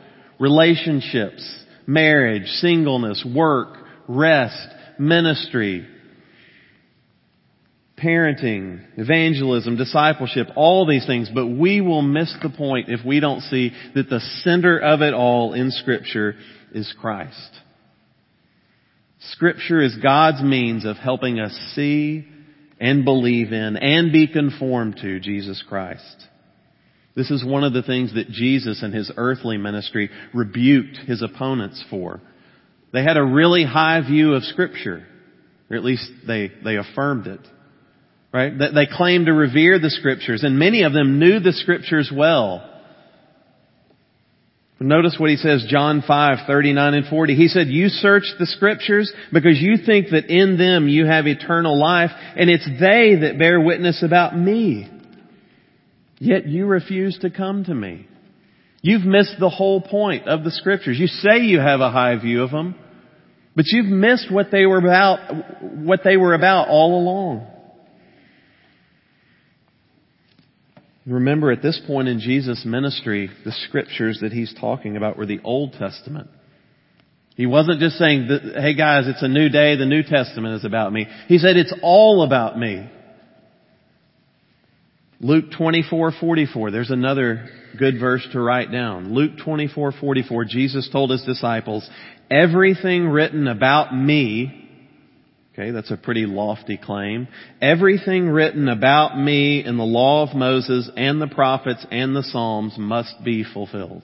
relationships, 0.42 1.48
marriage, 1.86 2.48
singleness, 2.48 3.24
work, 3.24 3.78
rest, 4.08 4.68
ministry, 4.98 5.86
parenting, 7.96 8.84
evangelism, 8.96 9.76
discipleship, 9.76 10.48
all 10.56 10.84
these 10.84 11.06
things, 11.06 11.30
but 11.32 11.46
we 11.46 11.80
will 11.80 12.02
miss 12.02 12.34
the 12.42 12.50
point 12.50 12.88
if 12.88 13.06
we 13.06 13.20
don't 13.20 13.42
see 13.42 13.70
that 13.94 14.10
the 14.10 14.18
center 14.42 14.80
of 14.80 15.00
it 15.00 15.14
all 15.14 15.52
in 15.52 15.70
scripture 15.70 16.34
is 16.74 16.92
Christ. 17.00 17.60
Scripture 19.30 19.80
is 19.80 19.94
God's 20.02 20.42
means 20.42 20.84
of 20.84 20.96
helping 20.96 21.38
us 21.38 21.52
see 21.76 22.26
and 22.80 23.04
believe 23.04 23.52
in 23.52 23.76
and 23.76 24.10
be 24.10 24.26
conformed 24.26 24.96
to 25.02 25.20
Jesus 25.20 25.62
Christ. 25.68 26.26
This 27.14 27.30
is 27.30 27.44
one 27.44 27.64
of 27.64 27.72
the 27.72 27.82
things 27.82 28.14
that 28.14 28.30
Jesus 28.30 28.82
and 28.82 28.94
his 28.94 29.12
earthly 29.16 29.58
ministry 29.58 30.10
rebuked 30.32 30.96
his 31.06 31.22
opponents 31.22 31.84
for. 31.90 32.20
They 32.92 33.02
had 33.02 33.16
a 33.16 33.24
really 33.24 33.64
high 33.64 34.00
view 34.00 34.34
of 34.34 34.44
scripture, 34.44 35.06
or 35.70 35.76
at 35.76 35.84
least 35.84 36.08
they, 36.26 36.50
they 36.64 36.76
affirmed 36.76 37.26
it. 37.26 37.40
Right? 38.32 38.52
They 38.58 38.86
claimed 38.90 39.26
to 39.26 39.32
revere 39.34 39.78
the 39.78 39.90
scriptures, 39.90 40.42
and 40.42 40.58
many 40.58 40.84
of 40.84 40.94
them 40.94 41.18
knew 41.18 41.38
the 41.38 41.52
scriptures 41.52 42.10
well. 42.14 42.68
Notice 44.80 45.16
what 45.18 45.30
he 45.30 45.36
says, 45.36 45.64
John 45.68 46.02
5, 46.06 46.46
39 46.46 46.94
and 46.94 47.06
40. 47.06 47.34
He 47.36 47.48
said, 47.48 47.68
you 47.68 47.88
search 47.88 48.24
the 48.38 48.46
scriptures 48.46 49.12
because 49.32 49.60
you 49.60 49.76
think 49.84 50.08
that 50.10 50.26
in 50.26 50.58
them 50.58 50.88
you 50.88 51.06
have 51.06 51.26
eternal 51.26 51.78
life, 51.78 52.10
and 52.36 52.50
it's 52.50 52.66
they 52.80 53.16
that 53.20 53.38
bear 53.38 53.60
witness 53.60 54.02
about 54.02 54.36
me. 54.36 54.88
Yet 56.22 56.46
you 56.46 56.66
refuse 56.66 57.18
to 57.22 57.30
come 57.30 57.64
to 57.64 57.74
me. 57.74 58.06
You've 58.80 59.04
missed 59.04 59.40
the 59.40 59.48
whole 59.48 59.80
point 59.80 60.28
of 60.28 60.44
the 60.44 60.52
scriptures. 60.52 60.96
You 60.96 61.08
say 61.08 61.40
you 61.40 61.58
have 61.58 61.80
a 61.80 61.90
high 61.90 62.16
view 62.16 62.44
of 62.44 62.52
them, 62.52 62.76
but 63.56 63.64
you've 63.66 63.86
missed 63.86 64.30
what 64.30 64.52
they 64.52 64.64
were 64.64 64.78
about, 64.78 65.18
what 65.62 66.02
they 66.04 66.16
were 66.16 66.34
about 66.34 66.68
all 66.68 67.02
along. 67.02 67.48
Remember 71.06 71.50
at 71.50 71.60
this 71.60 71.80
point 71.88 72.06
in 72.06 72.20
Jesus' 72.20 72.64
ministry, 72.64 73.28
the 73.44 73.50
scriptures 73.66 74.20
that 74.22 74.30
he's 74.30 74.54
talking 74.60 74.96
about 74.96 75.18
were 75.18 75.26
the 75.26 75.40
Old 75.42 75.72
Testament. 75.72 76.28
He 77.34 77.46
wasn't 77.46 77.80
just 77.80 77.96
saying, 77.96 78.28
hey 78.28 78.74
guys, 78.74 79.08
it's 79.08 79.24
a 79.24 79.28
new 79.28 79.48
day, 79.48 79.74
the 79.74 79.86
New 79.86 80.04
Testament 80.04 80.54
is 80.54 80.64
about 80.64 80.92
me. 80.92 81.08
He 81.26 81.38
said, 81.38 81.56
it's 81.56 81.74
all 81.82 82.22
about 82.22 82.56
me. 82.56 82.88
Luke 85.22 85.52
24:44. 85.52 86.72
There's 86.72 86.90
another 86.90 87.48
good 87.78 88.00
verse 88.00 88.26
to 88.32 88.40
write 88.40 88.72
down. 88.72 89.14
Luke 89.14 89.38
24:44. 89.38 90.44
Jesus 90.44 90.88
told 90.88 91.10
his 91.10 91.22
disciples, 91.22 91.88
"Everything 92.28 93.08
written 93.08 93.46
about 93.46 93.96
me 93.96 94.58
Okay, 95.54 95.70
that's 95.70 95.90
a 95.90 95.98
pretty 95.98 96.24
lofty 96.24 96.78
claim. 96.78 97.28
Everything 97.60 98.30
written 98.30 98.70
about 98.70 99.18
me 99.18 99.62
in 99.62 99.76
the 99.76 99.84
law 99.84 100.22
of 100.22 100.34
Moses 100.34 100.88
and 100.96 101.20
the 101.20 101.26
prophets 101.26 101.84
and 101.90 102.16
the 102.16 102.22
Psalms 102.22 102.78
must 102.78 103.22
be 103.22 103.44
fulfilled. 103.44 104.02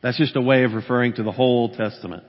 That's 0.00 0.16
just 0.16 0.36
a 0.36 0.40
way 0.40 0.62
of 0.62 0.74
referring 0.74 1.14
to 1.14 1.24
the 1.24 1.32
whole 1.32 1.70
Testament. 1.70 2.22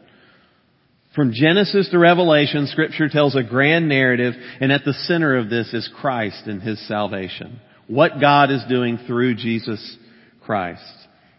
From 1.13 1.33
Genesis 1.33 1.89
to 1.89 1.99
Revelation, 1.99 2.65
scripture 2.65 3.09
tells 3.09 3.35
a 3.35 3.43
grand 3.43 3.87
narrative 3.87 4.33
and 4.59 4.71
at 4.71 4.85
the 4.85 4.93
center 4.93 5.37
of 5.37 5.51
this 5.51 5.71
is 5.75 5.87
Christ 5.87 6.47
and 6.47 6.63
His 6.63 6.79
salvation 6.87 7.59
what 7.91 8.21
God 8.21 8.51
is 8.51 8.63
doing 8.69 8.97
through 9.05 9.35
Jesus 9.35 9.97
Christ. 10.45 10.81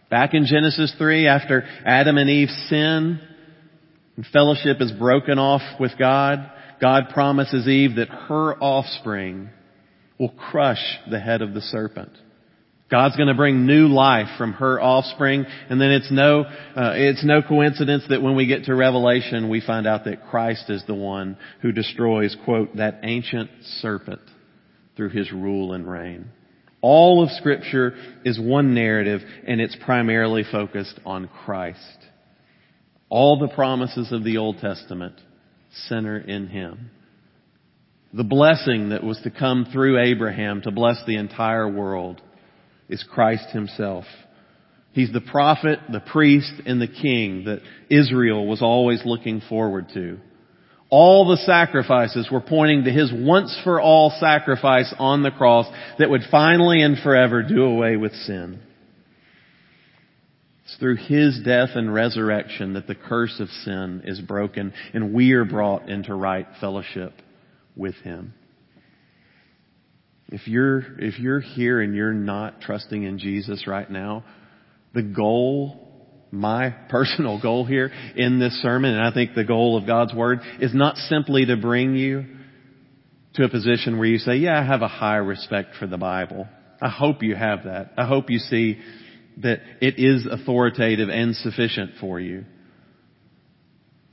Back 0.09 0.35
in 0.35 0.45
Genesis 0.45 0.93
3, 0.99 1.27
after 1.27 1.63
Adam 1.83 2.17
and 2.17 2.29
Eve 2.29 2.49
sin, 2.69 3.19
and 4.15 4.25
fellowship 4.31 4.77
is 4.79 4.91
broken 4.91 5.39
off 5.39 5.79
with 5.79 5.91
God, 5.97 6.51
God 6.79 7.05
promises 7.11 7.67
Eve 7.67 7.95
that 7.95 8.09
her 8.09 8.55
offspring 8.55 9.49
will 10.19 10.29
crush 10.29 10.83
the 11.09 11.19
head 11.19 11.41
of 11.41 11.55
the 11.55 11.61
serpent. 11.61 12.11
God's 12.91 13.15
going 13.15 13.29
to 13.29 13.33
bring 13.33 13.65
new 13.65 13.87
life 13.87 14.27
from 14.37 14.53
her 14.53 14.79
offspring, 14.79 15.45
and 15.69 15.81
then 15.81 15.89
it's 15.89 16.11
no 16.11 16.41
uh, 16.41 16.93
it's 16.93 17.25
no 17.25 17.41
coincidence 17.41 18.03
that 18.09 18.21
when 18.21 18.35
we 18.35 18.45
get 18.45 18.65
to 18.65 18.75
Revelation, 18.75 19.49
we 19.49 19.61
find 19.65 19.87
out 19.87 20.05
that 20.05 20.27
Christ 20.29 20.69
is 20.69 20.83
the 20.85 20.93
one 20.93 21.37
who 21.63 21.71
destroys 21.71 22.37
quote 22.45 22.75
that 22.75 22.99
ancient 23.01 23.49
serpent 23.81 24.21
through 24.95 25.09
his 25.09 25.31
rule 25.31 25.73
and 25.73 25.89
reign. 25.89 26.29
All 26.83 27.23
of 27.23 27.29
scripture 27.31 27.95
is 28.25 28.37
one 28.37 28.73
narrative 28.73 29.21
and 29.47 29.61
it's 29.61 29.77
primarily 29.85 30.43
focused 30.43 30.99
on 31.05 31.29
Christ. 31.45 31.79
All 33.07 33.39
the 33.39 33.47
promises 33.47 34.11
of 34.11 34.25
the 34.25 34.37
Old 34.37 34.57
Testament 34.57 35.15
center 35.87 36.17
in 36.17 36.47
Him. 36.47 36.91
The 38.11 38.25
blessing 38.25 38.89
that 38.89 39.01
was 39.01 39.17
to 39.23 39.31
come 39.31 39.67
through 39.71 39.97
Abraham 39.97 40.61
to 40.63 40.71
bless 40.71 41.01
the 41.07 41.15
entire 41.15 41.71
world 41.71 42.21
is 42.89 43.03
Christ 43.09 43.49
Himself. 43.51 44.03
He's 44.91 45.11
the 45.13 45.21
prophet, 45.21 45.79
the 45.89 46.01
priest, 46.01 46.51
and 46.65 46.81
the 46.81 46.87
king 46.87 47.45
that 47.45 47.61
Israel 47.89 48.45
was 48.45 48.61
always 48.61 49.03
looking 49.05 49.41
forward 49.47 49.87
to. 49.93 50.19
All 50.95 51.27
the 51.27 51.37
sacrifices 51.37 52.27
were 52.31 52.39
pointing 52.39 52.83
to 52.83 52.91
His 52.91 53.11
once 53.11 53.59
for 53.63 53.81
all 53.81 54.15
sacrifice 54.19 54.93
on 54.99 55.23
the 55.23 55.31
cross 55.31 55.65
that 55.97 56.11
would 56.11 56.21
finally 56.29 56.83
and 56.83 56.99
forever 56.99 57.41
do 57.41 57.63
away 57.63 57.97
with 57.97 58.13
sin. 58.13 58.59
It's 60.65 60.77
through 60.77 60.97
His 60.97 61.41
death 61.43 61.69
and 61.73 61.91
resurrection 61.91 62.73
that 62.73 62.85
the 62.85 62.93
curse 62.93 63.39
of 63.39 63.49
sin 63.65 64.03
is 64.05 64.21
broken 64.21 64.71
and 64.93 65.15
we 65.15 65.31
are 65.31 65.45
brought 65.45 65.89
into 65.89 66.13
right 66.13 66.45
fellowship 66.61 67.13
with 67.75 67.95
Him. 67.95 68.35
If 70.27 70.47
you're, 70.47 70.99
if 70.99 71.17
you're 71.17 71.41
here 71.41 71.81
and 71.81 71.95
you're 71.95 72.13
not 72.13 72.61
trusting 72.61 73.01
in 73.01 73.17
Jesus 73.17 73.65
right 73.65 73.89
now, 73.89 74.25
the 74.93 75.01
goal 75.01 75.82
my 76.33 76.71
personal 76.89 77.39
goal 77.39 77.63
here 77.63 77.91
in 78.15 78.39
this 78.39 78.53
sermon, 78.63 78.95
and 78.95 79.05
I 79.05 79.13
think 79.13 79.35
the 79.35 79.43
goal 79.43 79.77
of 79.77 79.85
God's 79.85 80.15
Word, 80.15 80.39
is 80.59 80.73
not 80.73 80.97
simply 80.97 81.45
to 81.45 81.55
bring 81.57 81.95
you 81.95 82.25
to 83.35 83.43
a 83.43 83.49
position 83.49 83.99
where 83.99 84.07
you 84.07 84.17
say, 84.17 84.37
yeah, 84.37 84.59
I 84.59 84.65
have 84.65 84.81
a 84.81 84.87
high 84.87 85.17
respect 85.17 85.75
for 85.77 85.85
the 85.85 85.97
Bible. 85.97 86.47
I 86.81 86.89
hope 86.89 87.21
you 87.21 87.35
have 87.35 87.65
that. 87.65 87.91
I 87.97 88.07
hope 88.07 88.31
you 88.31 88.39
see 88.39 88.79
that 89.37 89.59
it 89.79 89.99
is 89.99 90.25
authoritative 90.29 91.09
and 91.09 91.35
sufficient 91.35 91.91
for 92.01 92.19
you. 92.19 92.45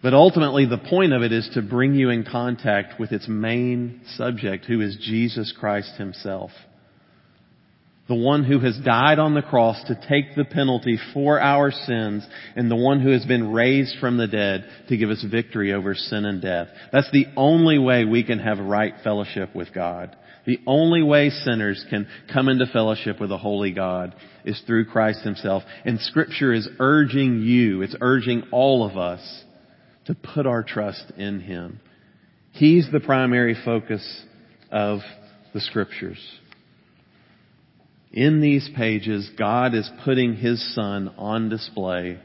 But 0.02 0.12
ultimately, 0.12 0.66
the 0.66 0.78
point 0.78 1.14
of 1.14 1.22
it 1.22 1.32
is 1.32 1.48
to 1.54 1.62
bring 1.62 1.94
you 1.94 2.10
in 2.10 2.24
contact 2.24 3.00
with 3.00 3.12
its 3.12 3.28
main 3.28 4.02
subject, 4.16 4.66
who 4.66 4.82
is 4.82 4.98
Jesus 5.00 5.54
Christ 5.58 5.94
Himself. 5.96 6.50
The 8.10 8.16
one 8.16 8.42
who 8.42 8.58
has 8.58 8.76
died 8.84 9.20
on 9.20 9.34
the 9.34 9.40
cross 9.40 9.80
to 9.84 9.94
take 9.94 10.34
the 10.34 10.44
penalty 10.44 10.98
for 11.14 11.40
our 11.40 11.70
sins, 11.70 12.26
and 12.56 12.68
the 12.68 12.74
one 12.74 12.98
who 12.98 13.10
has 13.10 13.24
been 13.24 13.52
raised 13.52 14.00
from 14.00 14.16
the 14.16 14.26
dead 14.26 14.68
to 14.88 14.96
give 14.96 15.10
us 15.10 15.24
victory 15.30 15.72
over 15.72 15.94
sin 15.94 16.24
and 16.24 16.42
death. 16.42 16.66
That's 16.92 17.10
the 17.12 17.26
only 17.36 17.78
way 17.78 18.04
we 18.04 18.24
can 18.24 18.40
have 18.40 18.58
right 18.58 18.94
fellowship 19.04 19.54
with 19.54 19.72
God. 19.72 20.16
The 20.44 20.58
only 20.66 21.04
way 21.04 21.30
sinners 21.30 21.86
can 21.88 22.08
come 22.32 22.48
into 22.48 22.66
fellowship 22.66 23.20
with 23.20 23.30
a 23.30 23.38
holy 23.38 23.70
God 23.70 24.16
is 24.44 24.60
through 24.66 24.86
Christ 24.86 25.20
Himself. 25.20 25.62
And 25.84 26.00
Scripture 26.00 26.52
is 26.52 26.68
urging 26.80 27.42
you, 27.42 27.82
it's 27.82 27.94
urging 28.00 28.42
all 28.50 28.84
of 28.84 28.96
us 28.96 29.44
to 30.06 30.16
put 30.16 30.48
our 30.48 30.64
trust 30.64 31.12
in 31.16 31.38
Him. 31.38 31.78
He's 32.50 32.90
the 32.90 32.98
primary 32.98 33.56
focus 33.64 34.24
of 34.72 34.98
the 35.54 35.60
Scriptures. 35.60 36.18
In 38.12 38.40
these 38.40 38.68
pages, 38.76 39.30
God 39.38 39.74
is 39.74 39.88
putting 40.04 40.34
His 40.34 40.74
Son 40.74 41.14
on 41.16 41.48
display 41.48 42.18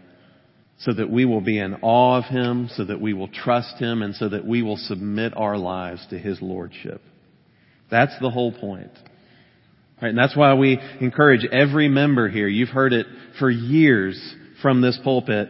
so 0.80 0.94
that 0.94 1.10
we 1.10 1.26
will 1.26 1.42
be 1.42 1.60
in 1.60 1.76
awe 1.82 2.18
of 2.18 2.26
Him, 2.26 2.70
so 2.76 2.84
that 2.86 3.00
we 3.00 3.14
will 3.14 3.28
trust 3.28 3.78
Him, 3.78 4.02
and 4.02 4.16
so 4.16 4.28
that 4.28 4.46
we 4.46 4.62
will 4.62 4.78
submit 4.78 5.34
our 5.38 5.58
lives 5.58 6.06
to 6.10 6.18
His 6.18 6.42
Lordship. 6.42 7.02
That's 7.90 8.18
the 8.20 8.32
whole 8.32 8.52
point. 8.52 8.92
Right, 10.02 10.10
and 10.10 10.18
that's 10.18 10.36
why 10.36 10.56
we 10.56 10.80
encourage 11.00 11.46
every 11.46 11.88
member 11.88 12.28
here, 12.28 12.48
you've 12.48 12.70
heard 12.70 12.92
it 12.92 13.06
for 13.40 13.50
years 13.50 14.20
from 14.62 14.82
this 14.82 15.00
pulpit, 15.04 15.50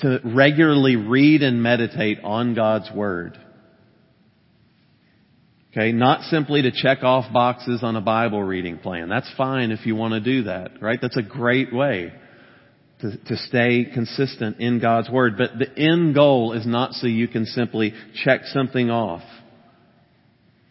to 0.00 0.20
regularly 0.24 0.96
read 0.96 1.42
and 1.42 1.62
meditate 1.62 2.18
on 2.22 2.54
God's 2.54 2.90
Word. 2.94 3.38
Okay, 5.76 5.92
not 5.92 6.22
simply 6.22 6.62
to 6.62 6.70
check 6.70 7.02
off 7.02 7.30
boxes 7.30 7.82
on 7.82 7.96
a 7.96 8.00
Bible 8.00 8.42
reading 8.42 8.78
plan. 8.78 9.10
That's 9.10 9.30
fine 9.36 9.72
if 9.72 9.84
you 9.84 9.94
want 9.94 10.14
to 10.14 10.20
do 10.20 10.44
that, 10.44 10.80
right? 10.80 10.98
That's 11.00 11.18
a 11.18 11.22
great 11.22 11.70
way 11.70 12.14
to, 13.00 13.14
to 13.14 13.36
stay 13.36 13.84
consistent 13.92 14.58
in 14.58 14.80
God's 14.80 15.10
Word. 15.10 15.36
But 15.36 15.58
the 15.58 15.78
end 15.78 16.14
goal 16.14 16.54
is 16.54 16.66
not 16.66 16.92
so 16.92 17.06
you 17.06 17.28
can 17.28 17.44
simply 17.44 17.92
check 18.24 18.44
something 18.44 18.88
off. 18.88 19.20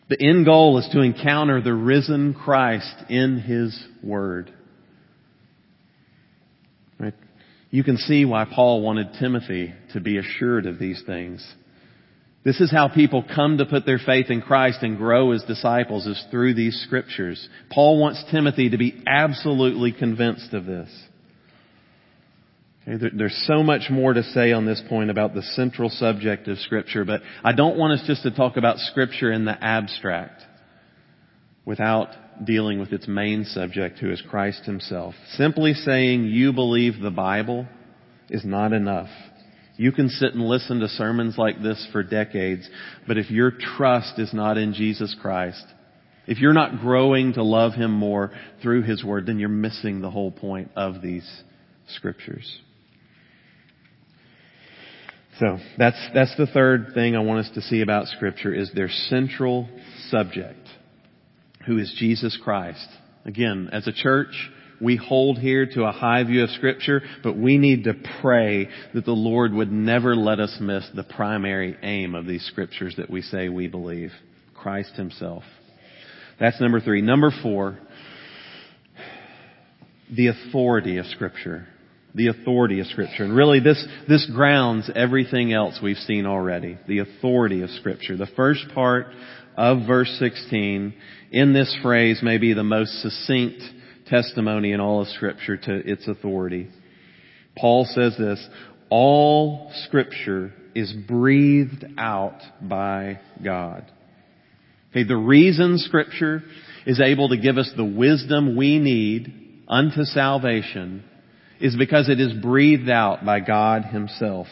The 0.09 0.19
end 0.19 0.45
goal 0.45 0.79
is 0.79 0.89
to 0.93 1.01
encounter 1.01 1.61
the 1.61 1.73
risen 1.75 2.33
Christ 2.33 2.95
in 3.07 3.39
His 3.39 3.79
Word. 4.03 4.51
Right? 6.99 7.13
You 7.69 7.83
can 7.83 7.97
see 7.97 8.25
why 8.25 8.45
Paul 8.45 8.81
wanted 8.81 9.09
Timothy 9.19 9.71
to 9.93 9.99
be 9.99 10.17
assured 10.17 10.65
of 10.65 10.79
these 10.79 11.03
things. 11.05 11.47
This 12.45 12.62
is 12.62 12.71
how 12.71 12.88
people 12.89 13.25
come 13.36 13.58
to 13.58 13.65
put 13.65 13.88
their 13.88 13.97
faith 13.97 14.27
in 14.29 14.41
Christ 14.41 14.84
and 14.84 14.97
grow 14.97 15.31
as 15.31 15.43
disciples 15.43 16.05
is 16.05 16.23
through 16.29 16.53
these 16.53 16.79
scriptures. 16.86 17.49
Paul 17.71 17.99
wants 17.99 18.23
Timothy 18.29 18.69
to 18.69 18.77
be 18.77 19.03
absolutely 19.08 19.91
convinced 19.91 20.53
of 20.53 20.65
this. 20.65 20.89
Okay, 22.88 23.03
there's 23.17 23.43
so 23.47 23.63
much 23.63 23.89
more 23.89 24.13
to 24.13 24.21
say 24.21 24.51
on 24.51 24.67
this 24.67 24.81
point 24.88 25.10
about 25.10 25.34
the 25.34 25.41
central 25.41 25.89
subject 25.89 26.47
of 26.47 26.60
Scripture, 26.60 27.03
but 27.03 27.21
I 27.43 27.51
don't 27.51 27.77
want 27.77 27.99
us 27.99 28.05
just 28.05 28.21
to 28.23 28.31
talk 28.31 28.58
about 28.58 28.77
Scripture 28.77 29.31
in 29.31 29.45
the 29.45 29.58
abstract 29.60 30.43
without 31.65 32.10
dealing 32.45 32.79
with 32.79 32.93
its 32.93 33.08
main 33.08 33.45
subject, 33.45 33.97
who 33.97 34.12
is 34.12 34.21
Christ 34.21 34.65
Himself. 34.65 35.15
Simply 35.31 35.73
saying 35.73 36.25
you 36.25 36.53
believe 36.53 37.01
the 37.01 37.10
Bible 37.10 37.65
is 38.29 38.45
not 38.45 38.71
enough. 38.71 39.10
You 39.77 39.91
can 39.91 40.09
sit 40.09 40.33
and 40.33 40.45
listen 40.45 40.79
to 40.79 40.88
sermons 40.88 41.38
like 41.38 41.61
this 41.61 41.88
for 41.91 42.01
decades, 42.01 42.69
but 43.07 43.17
if 43.17 43.29
your 43.29 43.51
trust 43.51 44.19
is 44.19 44.33
not 44.33 44.57
in 44.57 44.73
Jesus 44.73 45.15
Christ, 45.21 45.65
if 46.27 46.39
you're 46.39 46.53
not 46.53 46.79
growing 46.79 47.33
to 47.33 47.43
love 47.43 47.73
Him 47.73 47.91
more 47.91 48.31
through 48.61 48.83
His 48.83 49.03
Word, 49.03 49.25
then 49.25 49.38
you're 49.38 49.49
missing 49.49 50.01
the 50.01 50.09
whole 50.09 50.31
point 50.31 50.71
of 50.75 51.01
these 51.01 51.43
Scriptures. 51.95 52.59
So 55.39 55.57
that's, 55.77 55.97
that's 56.13 56.35
the 56.38 56.47
third 56.47 56.91
thing 56.93 57.15
I 57.15 57.19
want 57.19 57.45
us 57.45 57.51
to 57.55 57.61
see 57.61 57.81
about 57.81 58.07
Scripture 58.07 58.53
is 58.53 58.71
their 58.73 58.89
central 58.89 59.67
subject, 60.09 60.67
who 61.67 61.77
is 61.77 61.93
Jesus 61.99 62.39
Christ. 62.41 62.88
Again, 63.25 63.69
as 63.73 63.85
a 63.88 63.91
church, 63.91 64.49
we 64.81 64.95
hold 64.97 65.38
here 65.38 65.65
to 65.65 65.83
a 65.83 65.91
high 65.91 66.23
view 66.23 66.43
of 66.43 66.49
scripture, 66.51 67.01
but 67.23 67.38
we 67.38 67.57
need 67.57 67.85
to 67.85 67.93
pray 68.21 68.69
that 68.93 69.05
the 69.05 69.11
Lord 69.11 69.53
would 69.53 69.71
never 69.71 70.15
let 70.15 70.39
us 70.39 70.57
miss 70.59 70.88
the 70.93 71.03
primary 71.03 71.77
aim 71.81 72.15
of 72.15 72.25
these 72.25 72.45
scriptures 72.45 72.95
that 72.97 73.09
we 73.09 73.21
say 73.21 73.49
we 73.49 73.67
believe. 73.67 74.11
Christ 74.55 74.95
himself. 74.95 75.43
That's 76.39 76.59
number 76.59 76.79
three. 76.79 77.01
Number 77.01 77.31
four, 77.43 77.77
the 80.11 80.27
authority 80.27 80.97
of 80.97 81.05
scripture. 81.07 81.67
The 82.13 82.27
authority 82.27 82.79
of 82.79 82.88
scripture. 82.88 83.23
And 83.23 83.35
really 83.35 83.59
this, 83.59 83.85
this 84.07 84.29
grounds 84.33 84.89
everything 84.95 85.53
else 85.53 85.79
we've 85.83 85.97
seen 85.97 86.25
already. 86.25 86.77
The 86.88 86.99
authority 86.99 87.61
of 87.61 87.69
scripture. 87.71 88.17
The 88.17 88.27
first 88.35 88.65
part 88.73 89.07
of 89.57 89.85
verse 89.88 90.15
16 90.19 90.93
in 91.31 91.53
this 91.53 91.75
phrase 91.81 92.21
may 92.23 92.38
be 92.38 92.53
the 92.53 92.63
most 92.63 93.01
succinct 93.01 93.61
testimony 94.07 94.71
in 94.71 94.79
all 94.79 95.01
of 95.01 95.07
scripture 95.09 95.57
to 95.57 95.73
its 95.73 96.07
authority. 96.07 96.67
Paul 97.57 97.85
says 97.85 98.15
this, 98.17 98.45
all 98.89 99.71
scripture 99.85 100.53
is 100.75 100.93
breathed 100.93 101.85
out 101.97 102.39
by 102.61 103.19
God. 103.43 103.91
Okay, 104.91 105.03
the 105.03 105.17
reason 105.17 105.77
scripture 105.77 106.43
is 106.85 107.01
able 107.01 107.29
to 107.29 107.37
give 107.37 107.57
us 107.57 107.71
the 107.75 107.85
wisdom 107.85 108.55
we 108.55 108.79
need 108.79 109.63
unto 109.67 110.03
salvation 110.03 111.03
is 111.59 111.75
because 111.75 112.09
it 112.09 112.19
is 112.19 112.33
breathed 112.41 112.89
out 112.89 113.25
by 113.25 113.39
God 113.39 113.85
himself. 113.85 114.47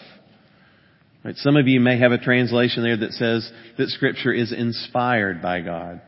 Right, 1.24 1.36
some 1.38 1.56
of 1.56 1.68
you 1.68 1.80
may 1.80 2.00
have 2.00 2.12
a 2.12 2.18
translation 2.18 2.84
there 2.84 2.98
that 2.98 3.12
says 3.12 3.50
that 3.78 3.90
scripture 3.90 4.34
is 4.34 4.52
inspired 4.52 5.42
by 5.42 5.62
God. 5.62 6.02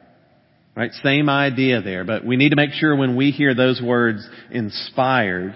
Right? 0.75 0.91
Same 1.03 1.29
idea 1.29 1.81
there, 1.81 2.03
but 2.03 2.25
we 2.25 2.35
need 2.35 2.49
to 2.49 2.57
make 2.57 2.71
sure 2.71 2.95
when 2.95 3.15
we 3.15 3.31
hear 3.31 3.55
those 3.55 3.81
words 3.81 4.27
inspired 4.51 5.55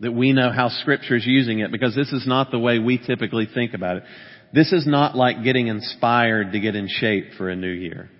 that 0.00 0.12
we 0.12 0.32
know 0.32 0.50
how 0.50 0.68
scripture 0.68 1.16
is 1.16 1.24
using 1.24 1.60
it 1.60 1.70
because 1.70 1.94
this 1.94 2.12
is 2.12 2.26
not 2.26 2.50
the 2.50 2.58
way 2.58 2.80
we 2.80 2.98
typically 2.98 3.46
think 3.52 3.72
about 3.72 3.98
it. 3.98 4.02
This 4.52 4.72
is 4.72 4.86
not 4.86 5.16
like 5.16 5.44
getting 5.44 5.68
inspired 5.68 6.52
to 6.52 6.60
get 6.60 6.74
in 6.74 6.88
shape 6.88 7.34
for 7.38 7.48
a 7.48 7.56
new 7.56 7.70
year. 7.70 8.10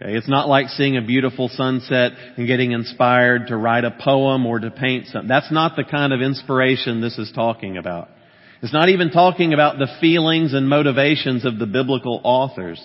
Okay? 0.00 0.14
It's 0.14 0.28
not 0.28 0.48
like 0.48 0.68
seeing 0.68 0.98
a 0.98 1.02
beautiful 1.02 1.48
sunset 1.48 2.12
and 2.36 2.46
getting 2.46 2.72
inspired 2.72 3.46
to 3.48 3.56
write 3.56 3.84
a 3.84 3.96
poem 3.98 4.44
or 4.44 4.58
to 4.58 4.70
paint 4.70 5.06
something. 5.06 5.28
That's 5.28 5.50
not 5.50 5.76
the 5.76 5.84
kind 5.84 6.12
of 6.12 6.20
inspiration 6.20 7.00
this 7.00 7.16
is 7.18 7.32
talking 7.34 7.78
about. 7.78 8.08
It's 8.62 8.72
not 8.72 8.90
even 8.90 9.10
talking 9.10 9.54
about 9.54 9.78
the 9.78 9.88
feelings 10.00 10.54
and 10.54 10.68
motivations 10.68 11.44
of 11.44 11.58
the 11.58 11.66
biblical 11.66 12.20
authors. 12.22 12.80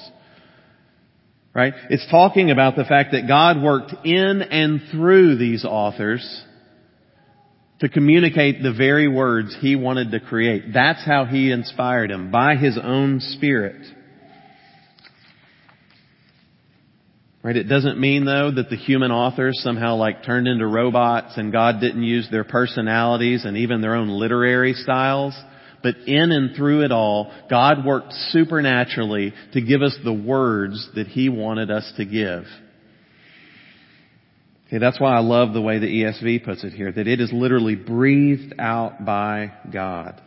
Right? 1.53 1.73
It's 1.89 2.07
talking 2.09 2.49
about 2.49 2.77
the 2.77 2.85
fact 2.85 3.11
that 3.11 3.27
God 3.27 3.61
worked 3.61 3.93
in 4.05 4.41
and 4.41 4.81
through 4.91 5.37
these 5.37 5.65
authors 5.65 6.43
to 7.81 7.89
communicate 7.89 8.63
the 8.63 8.73
very 8.73 9.07
words 9.07 9.55
He 9.59 9.75
wanted 9.75 10.11
to 10.11 10.19
create. 10.21 10.73
That's 10.73 11.05
how 11.05 11.25
He 11.25 11.51
inspired 11.51 12.09
them, 12.09 12.31
by 12.31 12.55
His 12.55 12.79
own 12.81 13.19
Spirit. 13.19 13.85
Right? 17.43 17.57
It 17.57 17.63
doesn't 17.63 17.99
mean 17.99 18.23
though 18.23 18.51
that 18.51 18.69
the 18.69 18.75
human 18.75 19.11
authors 19.11 19.59
somehow 19.63 19.95
like 19.95 20.23
turned 20.23 20.47
into 20.47 20.67
robots 20.67 21.37
and 21.37 21.51
God 21.51 21.81
didn't 21.81 22.03
use 22.03 22.27
their 22.29 22.43
personalities 22.43 23.45
and 23.45 23.57
even 23.57 23.81
their 23.81 23.95
own 23.95 24.09
literary 24.09 24.73
styles 24.73 25.33
but 25.83 25.95
in 26.07 26.31
and 26.31 26.55
through 26.55 26.83
it 26.83 26.91
all, 26.91 27.31
God 27.49 27.85
worked 27.85 28.13
supernaturally 28.29 29.33
to 29.53 29.61
give 29.61 29.81
us 29.81 29.97
the 30.03 30.13
words 30.13 30.89
that 30.95 31.07
He 31.07 31.29
wanted 31.29 31.71
us 31.71 31.91
to 31.97 32.05
give. 32.05 32.43
Okay, 34.67 34.77
that's 34.77 35.01
why 35.01 35.15
I 35.15 35.19
love 35.19 35.53
the 35.53 35.61
way 35.61 35.79
the 35.79 35.87
ESV 35.87 36.45
puts 36.45 36.63
it 36.63 36.71
here, 36.71 36.91
that 36.91 37.07
it 37.07 37.19
is 37.19 37.31
literally 37.33 37.75
breathed 37.75 38.53
out 38.57 39.03
by 39.03 39.51
God. 39.71 40.21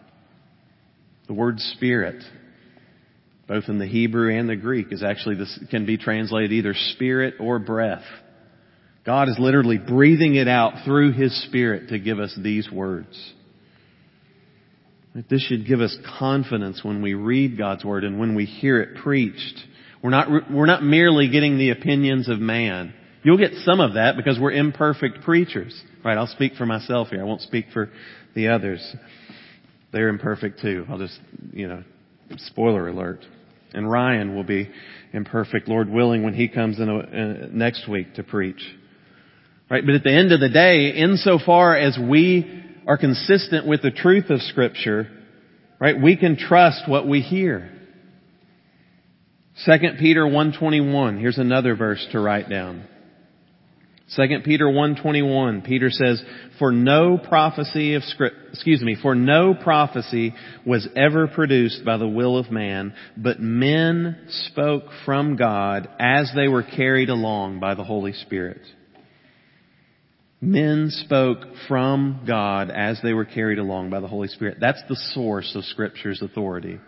The 1.28 1.32
word 1.32 1.58
spirit, 1.60 2.22
both 3.48 3.64
in 3.68 3.78
the 3.78 3.86
Hebrew 3.86 4.38
and 4.38 4.46
the 4.46 4.56
Greek, 4.56 4.92
is 4.92 5.02
actually 5.02 5.36
this 5.36 5.58
can 5.70 5.86
be 5.86 5.96
translated 5.96 6.52
either 6.52 6.74
spirit 6.92 7.36
or 7.40 7.58
breath. 7.58 8.04
God 9.06 9.28
is 9.28 9.36
literally 9.38 9.78
breathing 9.78 10.34
it 10.34 10.48
out 10.48 10.84
through 10.84 11.12
His 11.12 11.44
Spirit 11.44 11.88
to 11.88 11.98
give 11.98 12.18
us 12.18 12.36
these 12.42 12.70
words. 12.70 13.33
This 15.30 15.42
should 15.42 15.66
give 15.66 15.80
us 15.80 15.96
confidence 16.18 16.82
when 16.82 17.00
we 17.00 17.14
read 17.14 17.56
God's 17.56 17.84
Word 17.84 18.02
and 18.02 18.18
when 18.18 18.34
we 18.34 18.46
hear 18.46 18.80
it 18.80 18.96
preached. 18.96 19.58
We're 20.02 20.10
not, 20.10 20.28
we're 20.50 20.66
not 20.66 20.82
merely 20.82 21.28
getting 21.28 21.56
the 21.56 21.70
opinions 21.70 22.28
of 22.28 22.40
man. 22.40 22.92
You'll 23.22 23.38
get 23.38 23.52
some 23.64 23.78
of 23.80 23.94
that 23.94 24.16
because 24.16 24.38
we're 24.40 24.52
imperfect 24.52 25.22
preachers. 25.22 25.80
Right, 26.04 26.18
I'll 26.18 26.26
speak 26.26 26.54
for 26.56 26.66
myself 26.66 27.08
here. 27.08 27.20
I 27.20 27.24
won't 27.24 27.42
speak 27.42 27.66
for 27.72 27.90
the 28.34 28.48
others. 28.48 28.94
they're 29.92 30.08
imperfect 30.08 30.60
too. 30.60 30.84
I'll 30.88 30.98
just, 30.98 31.18
you 31.52 31.68
know, 31.68 31.84
spoiler 32.36 32.88
alert. 32.88 33.24
And 33.72 33.88
Ryan 33.88 34.34
will 34.34 34.44
be 34.44 34.68
imperfect, 35.12 35.68
Lord 35.68 35.88
willing, 35.88 36.24
when 36.24 36.34
he 36.34 36.48
comes 36.48 36.80
in 36.80 36.88
a, 36.88 36.98
uh, 36.98 37.48
next 37.52 37.88
week 37.88 38.14
to 38.14 38.24
preach. 38.24 38.62
Right? 39.70 39.84
But 39.86 39.94
at 39.94 40.02
the 40.02 40.12
end 40.12 40.32
of 40.32 40.40
the 40.40 40.48
day, 40.48 40.90
insofar 40.90 41.76
as 41.76 41.96
we 41.98 42.63
are 42.86 42.98
consistent 42.98 43.66
with 43.66 43.82
the 43.82 43.90
truth 43.90 44.30
of 44.30 44.40
Scripture, 44.42 45.08
right, 45.80 46.00
we 46.00 46.16
can 46.16 46.36
trust 46.36 46.88
what 46.88 47.06
we 47.06 47.20
hear. 47.20 47.70
2 49.64 49.72
Peter 49.98 50.24
1.21, 50.24 51.18
here's 51.18 51.38
another 51.38 51.76
verse 51.76 52.04
to 52.12 52.20
write 52.20 52.48
down. 52.50 52.84
2 54.16 54.22
Peter 54.44 54.66
1:21 54.66 55.64
Peter 55.64 55.88
says 55.88 56.22
for 56.58 56.70
no 56.70 57.16
prophecy 57.16 57.94
of 57.94 58.02
excuse 58.50 58.82
me 58.82 58.96
for 59.00 59.14
no 59.14 59.54
prophecy 59.54 60.34
was 60.66 60.86
ever 60.94 61.26
produced 61.26 61.84
by 61.86 61.96
the 61.96 62.06
will 62.06 62.36
of 62.36 62.50
man 62.50 62.92
but 63.16 63.40
men 63.40 64.16
spoke 64.28 64.84
from 65.06 65.36
God 65.36 65.88
as 65.98 66.30
they 66.36 66.48
were 66.48 66.62
carried 66.62 67.08
along 67.08 67.60
by 67.60 67.74
the 67.74 67.84
Holy 67.84 68.12
Spirit 68.12 68.60
Men 70.44 70.90
spoke 70.90 71.38
from 71.68 72.24
God 72.26 72.70
as 72.70 73.00
they 73.02 73.12
were 73.12 73.24
carried 73.24 73.58
along 73.58 73.90
by 73.90 74.00
the 74.00 74.08
Holy 74.08 74.28
Spirit 74.28 74.58
that's 74.60 74.82
the 74.88 74.96
source 75.12 75.54
of 75.54 75.64
scripture's 75.64 76.22
authority 76.22 76.78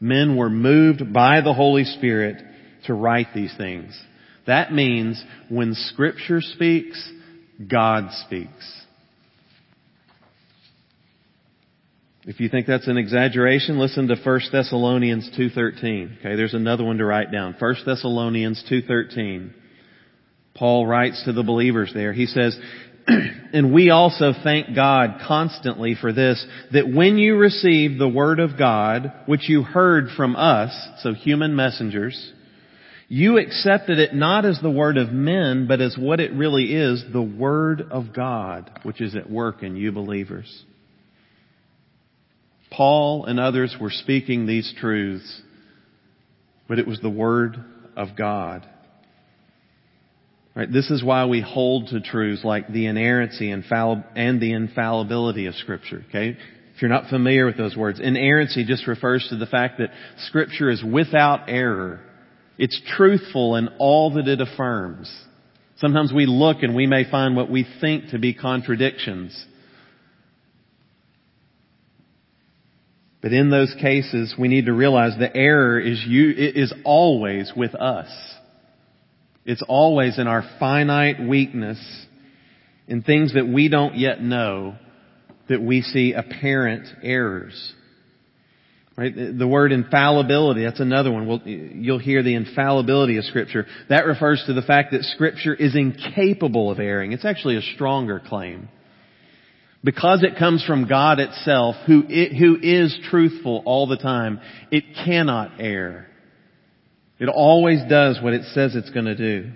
Men 0.00 0.36
were 0.36 0.50
moved 0.50 1.12
by 1.12 1.40
the 1.40 1.54
Holy 1.54 1.84
Spirit 1.84 2.42
to 2.86 2.94
write 2.94 3.28
these 3.34 3.54
things 3.56 3.98
that 4.46 4.72
means 4.72 5.22
when 5.48 5.74
scripture 5.74 6.40
speaks, 6.40 7.10
God 7.66 8.10
speaks. 8.26 8.82
If 12.26 12.40
you 12.40 12.48
think 12.48 12.66
that's 12.66 12.88
an 12.88 12.96
exaggeration, 12.96 13.78
listen 13.78 14.08
to 14.08 14.16
1 14.16 14.40
Thessalonians 14.50 15.30
2.13. 15.38 16.20
Okay, 16.20 16.36
there's 16.36 16.54
another 16.54 16.84
one 16.84 16.98
to 16.98 17.04
write 17.04 17.30
down. 17.30 17.54
1 17.58 17.74
Thessalonians 17.84 18.64
2.13. 18.70 19.52
Paul 20.54 20.86
writes 20.86 21.22
to 21.24 21.32
the 21.32 21.42
believers 21.42 21.92
there. 21.92 22.12
He 22.12 22.26
says, 22.26 22.58
and 23.06 23.72
we 23.72 23.90
also 23.90 24.32
thank 24.42 24.74
God 24.74 25.20
constantly 25.26 25.96
for 26.00 26.12
this, 26.12 26.44
that 26.72 26.88
when 26.88 27.18
you 27.18 27.36
received 27.36 28.00
the 28.00 28.08
word 28.08 28.40
of 28.40 28.56
God, 28.58 29.12
which 29.26 29.48
you 29.48 29.62
heard 29.62 30.08
from 30.16 30.36
us, 30.36 30.72
so 31.02 31.12
human 31.12 31.56
messengers, 31.56 32.32
you 33.08 33.38
accepted 33.38 33.98
it 33.98 34.14
not 34.14 34.44
as 34.44 34.60
the 34.60 34.70
word 34.70 34.96
of 34.96 35.10
men, 35.10 35.66
but 35.66 35.80
as 35.80 35.96
what 35.98 36.20
it 36.20 36.32
really 36.32 36.74
is, 36.74 37.04
the 37.12 37.22
word 37.22 37.82
of 37.90 38.14
God, 38.14 38.70
which 38.82 39.00
is 39.00 39.14
at 39.14 39.30
work 39.30 39.62
in 39.62 39.76
you 39.76 39.92
believers. 39.92 40.64
Paul 42.70 43.26
and 43.26 43.38
others 43.38 43.76
were 43.80 43.90
speaking 43.90 44.46
these 44.46 44.72
truths, 44.80 45.42
but 46.66 46.78
it 46.78 46.86
was 46.86 47.00
the 47.00 47.10
word 47.10 47.62
of 47.96 48.16
God. 48.16 48.68
Right? 50.54 50.72
This 50.72 50.90
is 50.90 51.02
why 51.02 51.26
we 51.26 51.40
hold 51.40 51.88
to 51.88 52.00
truths 52.00 52.44
like 52.44 52.68
the 52.68 52.86
inerrancy 52.86 53.50
and 53.50 53.64
the 53.64 54.52
infallibility 54.52 55.46
of 55.46 55.54
Scripture. 55.56 56.04
Okay? 56.08 56.36
If 56.74 56.82
you're 56.82 56.90
not 56.90 57.08
familiar 57.08 57.46
with 57.46 57.56
those 57.56 57.76
words, 57.76 58.00
inerrancy 58.00 58.64
just 58.64 58.86
refers 58.86 59.26
to 59.30 59.36
the 59.36 59.46
fact 59.46 59.78
that 59.78 59.90
Scripture 60.26 60.70
is 60.70 60.82
without 60.84 61.48
error. 61.48 62.00
It's 62.56 62.80
truthful 62.96 63.56
in 63.56 63.68
all 63.78 64.14
that 64.14 64.28
it 64.28 64.40
affirms. 64.40 65.12
Sometimes 65.78 66.12
we 66.12 66.26
look 66.26 66.58
and 66.62 66.74
we 66.74 66.86
may 66.86 67.08
find 67.08 67.34
what 67.34 67.50
we 67.50 67.66
think 67.80 68.10
to 68.10 68.18
be 68.20 68.32
contradictions. 68.32 69.46
But 73.20 73.32
in 73.32 73.50
those 73.50 73.74
cases, 73.80 74.36
we 74.38 74.46
need 74.48 74.66
to 74.66 74.72
realize 74.72 75.18
the 75.18 75.34
error 75.34 75.80
is 75.80 76.04
you, 76.06 76.30
is 76.36 76.72
always 76.84 77.52
with 77.56 77.74
us. 77.74 78.08
It's 79.44 79.62
always 79.66 80.18
in 80.18 80.26
our 80.26 80.42
finite 80.58 81.20
weakness, 81.20 81.78
in 82.88 83.02
things 83.02 83.34
that 83.34 83.46
we 83.46 83.68
don't 83.68 83.96
yet 83.96 84.22
know, 84.22 84.76
that 85.48 85.60
we 85.60 85.82
see 85.82 86.12
apparent 86.12 86.86
errors. 87.02 87.72
Right? 88.96 89.12
The 89.14 89.48
word 89.48 89.72
infallibility, 89.72 90.62
that's 90.64 90.78
another 90.78 91.10
one. 91.10 91.26
We'll, 91.26 91.42
you'll 91.44 91.98
hear 91.98 92.22
the 92.22 92.34
infallibility 92.34 93.18
of 93.18 93.24
Scripture. 93.24 93.66
That 93.88 94.06
refers 94.06 94.42
to 94.46 94.52
the 94.52 94.62
fact 94.62 94.92
that 94.92 95.02
Scripture 95.02 95.52
is 95.52 95.74
incapable 95.74 96.70
of 96.70 96.78
erring. 96.78 97.12
It's 97.12 97.24
actually 97.24 97.56
a 97.56 97.62
stronger 97.74 98.20
claim. 98.24 98.68
Because 99.82 100.22
it 100.22 100.38
comes 100.38 100.64
from 100.64 100.88
God 100.88 101.18
itself, 101.18 101.74
who, 101.86 102.02
who 102.02 102.56
is 102.62 102.96
truthful 103.10 103.62
all 103.66 103.86
the 103.88 103.98
time, 103.98 104.40
it 104.70 104.84
cannot 105.04 105.60
err. 105.60 106.06
It 107.18 107.28
always 107.28 107.80
does 107.88 108.18
what 108.20 108.32
it 108.32 108.42
says 108.54 108.74
it's 108.74 108.90
going 108.90 109.06
to 109.06 109.16
do. 109.16 109.52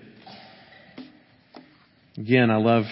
Again, 2.17 2.51
I 2.51 2.57
love 2.57 2.85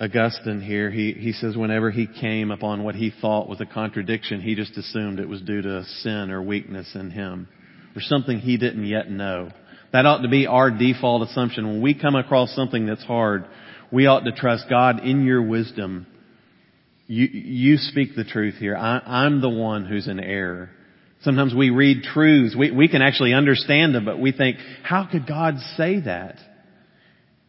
Augustine 0.00 0.60
here, 0.60 0.90
he, 0.90 1.12
he 1.12 1.32
says 1.32 1.56
whenever 1.56 1.90
he 1.90 2.06
came 2.06 2.50
upon 2.50 2.82
what 2.82 2.96
he 2.96 3.12
thought 3.20 3.48
was 3.48 3.60
a 3.60 3.66
contradiction, 3.66 4.40
he 4.40 4.54
just 4.54 4.76
assumed 4.76 5.20
it 5.20 5.28
was 5.28 5.40
due 5.40 5.62
to 5.62 5.84
sin 5.84 6.30
or 6.30 6.42
weakness 6.42 6.90
in 6.94 7.10
him, 7.10 7.48
or 7.94 8.02
something 8.02 8.38
he 8.38 8.56
didn't 8.56 8.86
yet 8.86 9.08
know. 9.08 9.50
That 9.92 10.04
ought 10.04 10.22
to 10.22 10.28
be 10.28 10.48
our 10.48 10.70
default 10.70 11.28
assumption. 11.28 11.68
When 11.68 11.80
we 11.80 11.94
come 11.94 12.16
across 12.16 12.54
something 12.56 12.86
that's 12.86 13.04
hard, 13.04 13.46
we 13.92 14.06
ought 14.06 14.24
to 14.24 14.32
trust 14.32 14.64
God 14.68 15.00
in 15.04 15.24
your 15.24 15.42
wisdom. 15.42 16.06
You, 17.06 17.26
you 17.26 17.76
speak 17.76 18.16
the 18.16 18.24
truth 18.24 18.56
here. 18.56 18.76
I, 18.76 18.98
I'm 18.98 19.40
the 19.40 19.48
one 19.48 19.84
who's 19.84 20.08
in 20.08 20.18
error. 20.18 20.70
Sometimes 21.24 21.54
we 21.54 21.70
read 21.70 22.02
truths. 22.02 22.54
We, 22.54 22.70
we 22.70 22.86
can 22.86 23.00
actually 23.00 23.32
understand 23.32 23.94
them, 23.94 24.04
but 24.04 24.20
we 24.20 24.30
think, 24.30 24.58
how 24.82 25.08
could 25.10 25.26
God 25.26 25.56
say 25.76 26.00
that? 26.00 26.36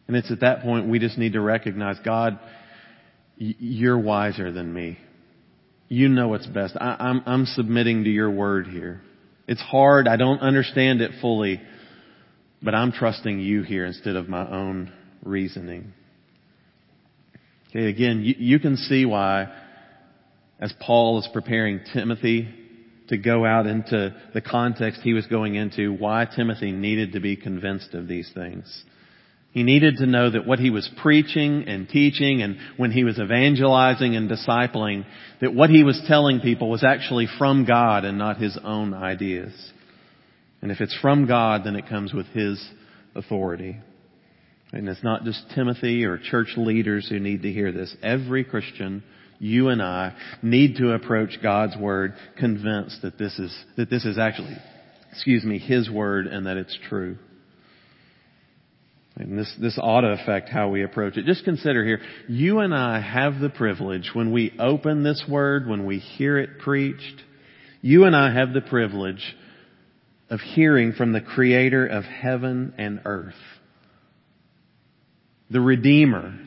And 0.08 0.16
it's 0.16 0.30
at 0.30 0.40
that 0.40 0.62
point 0.62 0.88
we 0.88 0.98
just 0.98 1.18
need 1.18 1.34
to 1.34 1.40
recognize, 1.40 1.96
God, 2.02 2.38
you're 3.36 3.98
wiser 3.98 4.50
than 4.50 4.72
me. 4.72 4.98
You 5.88 6.08
know 6.08 6.28
what's 6.28 6.46
best. 6.46 6.74
I, 6.80 6.96
I'm, 6.98 7.22
I'm 7.26 7.44
submitting 7.44 8.04
to 8.04 8.10
your 8.10 8.30
word 8.30 8.66
here. 8.66 9.02
It's 9.46 9.60
hard. 9.60 10.08
I 10.08 10.16
don't 10.16 10.40
understand 10.40 11.02
it 11.02 11.12
fully, 11.20 11.60
but 12.62 12.74
I'm 12.74 12.92
trusting 12.92 13.38
you 13.40 13.62
here 13.62 13.84
instead 13.84 14.16
of 14.16 14.26
my 14.28 14.50
own 14.50 14.90
reasoning. 15.22 15.92
Okay, 17.68 17.88
again, 17.88 18.22
you, 18.24 18.34
you 18.38 18.58
can 18.58 18.76
see 18.76 19.04
why, 19.04 19.52
as 20.58 20.72
Paul 20.80 21.18
is 21.18 21.28
preparing 21.32 21.80
Timothy 21.92 22.48
to 23.08 23.16
go 23.16 23.44
out 23.44 23.66
into 23.66 24.14
the 24.34 24.40
context 24.40 25.00
he 25.02 25.12
was 25.12 25.26
going 25.26 25.54
into, 25.54 25.92
why 25.92 26.26
Timothy 26.26 26.72
needed 26.72 27.12
to 27.12 27.20
be 27.20 27.36
convinced 27.36 27.94
of 27.94 28.08
these 28.08 28.30
things. 28.34 28.84
He 29.52 29.62
needed 29.62 29.96
to 29.98 30.06
know 30.06 30.28
that 30.30 30.46
what 30.46 30.58
he 30.58 30.68
was 30.68 30.90
preaching 31.00 31.64
and 31.66 31.88
teaching 31.88 32.42
and 32.42 32.58
when 32.76 32.90
he 32.90 33.04
was 33.04 33.18
evangelizing 33.18 34.14
and 34.14 34.28
discipling, 34.28 35.06
that 35.40 35.54
what 35.54 35.70
he 35.70 35.82
was 35.82 36.02
telling 36.06 36.40
people 36.40 36.68
was 36.68 36.84
actually 36.84 37.26
from 37.38 37.64
God 37.64 38.04
and 38.04 38.18
not 38.18 38.36
his 38.36 38.58
own 38.62 38.92
ideas. 38.92 39.54
And 40.60 40.70
if 40.70 40.80
it's 40.82 40.98
from 41.00 41.26
God, 41.26 41.62
then 41.64 41.74
it 41.74 41.88
comes 41.88 42.12
with 42.12 42.26
his 42.26 42.62
authority. 43.14 43.78
And 44.72 44.88
it's 44.88 45.02
not 45.02 45.24
just 45.24 45.44
Timothy 45.54 46.04
or 46.04 46.18
church 46.18 46.48
leaders 46.56 47.08
who 47.08 47.18
need 47.18 47.42
to 47.42 47.52
hear 47.52 47.72
this. 47.72 47.96
Every 48.02 48.44
Christian, 48.44 49.02
you 49.38 49.68
and 49.68 49.82
I, 49.82 50.14
need 50.42 50.76
to 50.76 50.92
approach 50.92 51.38
God's 51.42 51.76
Word 51.76 52.14
convinced 52.38 53.02
that 53.02 53.18
this 53.18 53.38
is, 53.38 53.56
that 53.76 53.90
this 53.90 54.04
is 54.04 54.18
actually, 54.18 54.56
excuse 55.12 55.44
me, 55.44 55.58
His 55.58 55.90
Word 55.90 56.26
and 56.26 56.46
that 56.46 56.56
it's 56.56 56.78
true. 56.88 57.18
And 59.18 59.38
this, 59.38 59.52
this 59.58 59.78
ought 59.80 60.02
to 60.02 60.08
affect 60.08 60.50
how 60.50 60.68
we 60.68 60.82
approach 60.82 61.16
it. 61.16 61.24
Just 61.24 61.44
consider 61.44 61.84
here, 61.84 62.00
you 62.28 62.58
and 62.58 62.74
I 62.74 63.00
have 63.00 63.40
the 63.40 63.48
privilege 63.48 64.10
when 64.12 64.30
we 64.30 64.52
open 64.58 65.02
this 65.02 65.24
word, 65.26 65.66
when 65.66 65.86
we 65.86 66.00
hear 66.00 66.38
it 66.38 66.58
preached, 66.58 67.22
you 67.80 68.04
and 68.04 68.14
I 68.14 68.32
have 68.32 68.52
the 68.52 68.60
privilege 68.60 69.34
of 70.28 70.40
hearing 70.40 70.92
from 70.92 71.12
the 71.12 71.20
creator 71.22 71.86
of 71.86 72.04
heaven 72.04 72.74
and 72.76 73.00
earth. 73.04 73.34
The 75.50 75.60
Redeemer. 75.60 76.38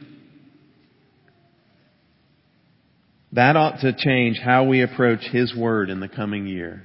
That 3.33 3.55
ought 3.55 3.81
to 3.81 3.93
change 3.95 4.39
how 4.43 4.65
we 4.65 4.81
approach 4.81 5.21
His 5.31 5.55
Word 5.55 5.89
in 5.89 5.99
the 5.99 6.07
coming 6.07 6.47
year. 6.47 6.83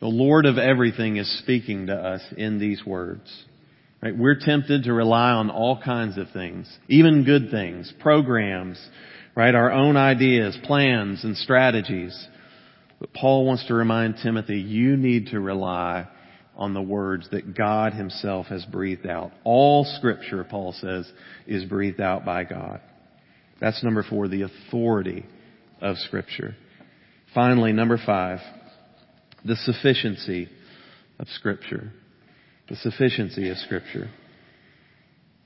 The 0.00 0.06
Lord 0.06 0.46
of 0.46 0.58
everything 0.58 1.16
is 1.16 1.38
speaking 1.40 1.88
to 1.88 1.94
us 1.94 2.22
in 2.36 2.58
these 2.58 2.84
words. 2.86 3.30
Right? 4.02 4.16
We're 4.16 4.38
tempted 4.38 4.84
to 4.84 4.92
rely 4.92 5.32
on 5.32 5.50
all 5.50 5.80
kinds 5.82 6.18
of 6.18 6.30
things, 6.32 6.72
even 6.88 7.24
good 7.24 7.50
things, 7.50 7.92
programs, 8.00 8.78
right? 9.34 9.54
Our 9.54 9.72
own 9.72 9.96
ideas, 9.96 10.56
plans, 10.64 11.24
and 11.24 11.36
strategies. 11.36 12.16
But 13.00 13.12
Paul 13.12 13.44
wants 13.44 13.66
to 13.66 13.74
remind 13.74 14.16
Timothy, 14.22 14.60
you 14.60 14.96
need 14.96 15.28
to 15.28 15.40
rely 15.40 16.06
on 16.56 16.74
the 16.74 16.82
words 16.82 17.28
that 17.30 17.56
God 17.56 17.92
himself 17.92 18.46
has 18.46 18.64
breathed 18.64 19.06
out. 19.06 19.32
All 19.44 19.84
scripture, 19.98 20.44
Paul 20.44 20.74
says, 20.80 21.10
is 21.46 21.64
breathed 21.64 22.00
out 22.00 22.24
by 22.24 22.44
God. 22.44 22.80
That's 23.60 23.82
number 23.82 24.04
four, 24.08 24.28
the 24.28 24.42
authority 24.42 25.24
of 25.80 25.96
Scripture. 25.98 26.54
Finally, 27.34 27.72
number 27.72 27.98
five, 28.04 28.38
the 29.44 29.56
sufficiency 29.56 30.48
of 31.18 31.28
Scripture. 31.28 31.92
The 32.68 32.76
sufficiency 32.76 33.50
of 33.50 33.56
Scripture. 33.58 34.08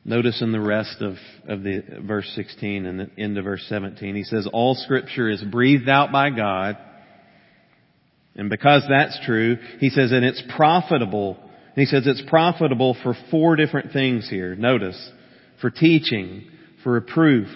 Notice 0.05 0.43
in 0.43 0.51
the 0.51 0.61
rest 0.61 1.01
of, 1.01 1.15
of 1.47 1.63
the 1.63 1.83
verse 2.05 2.31
16 2.35 2.87
and 2.87 3.01
the 3.01 3.11
end 3.17 3.39
of 3.39 3.45
verse 3.45 3.65
17, 3.69 4.17
he 4.17 4.25
says, 4.25 4.49
all 4.53 4.75
scripture 4.75 5.31
is 5.31 5.43
breathed 5.45 5.89
out 5.89 6.11
by 6.11 6.31
God. 6.31 6.77
And 8.35 8.51
because 8.51 8.83
that's 8.89 9.19
true, 9.25 9.59
he 9.79 9.91
says, 9.91 10.11
and 10.11 10.25
it's 10.25 10.43
profitable. 10.57 11.37
And 11.41 11.77
he 11.77 11.85
says 11.85 12.03
it's 12.07 12.23
profitable 12.29 12.97
for 13.03 13.15
four 13.31 13.55
different 13.55 13.93
things 13.93 14.29
here. 14.29 14.57
Notice, 14.57 15.11
for 15.61 15.71
teaching, 15.71 16.51
for 16.83 16.93
reproof, 16.93 17.47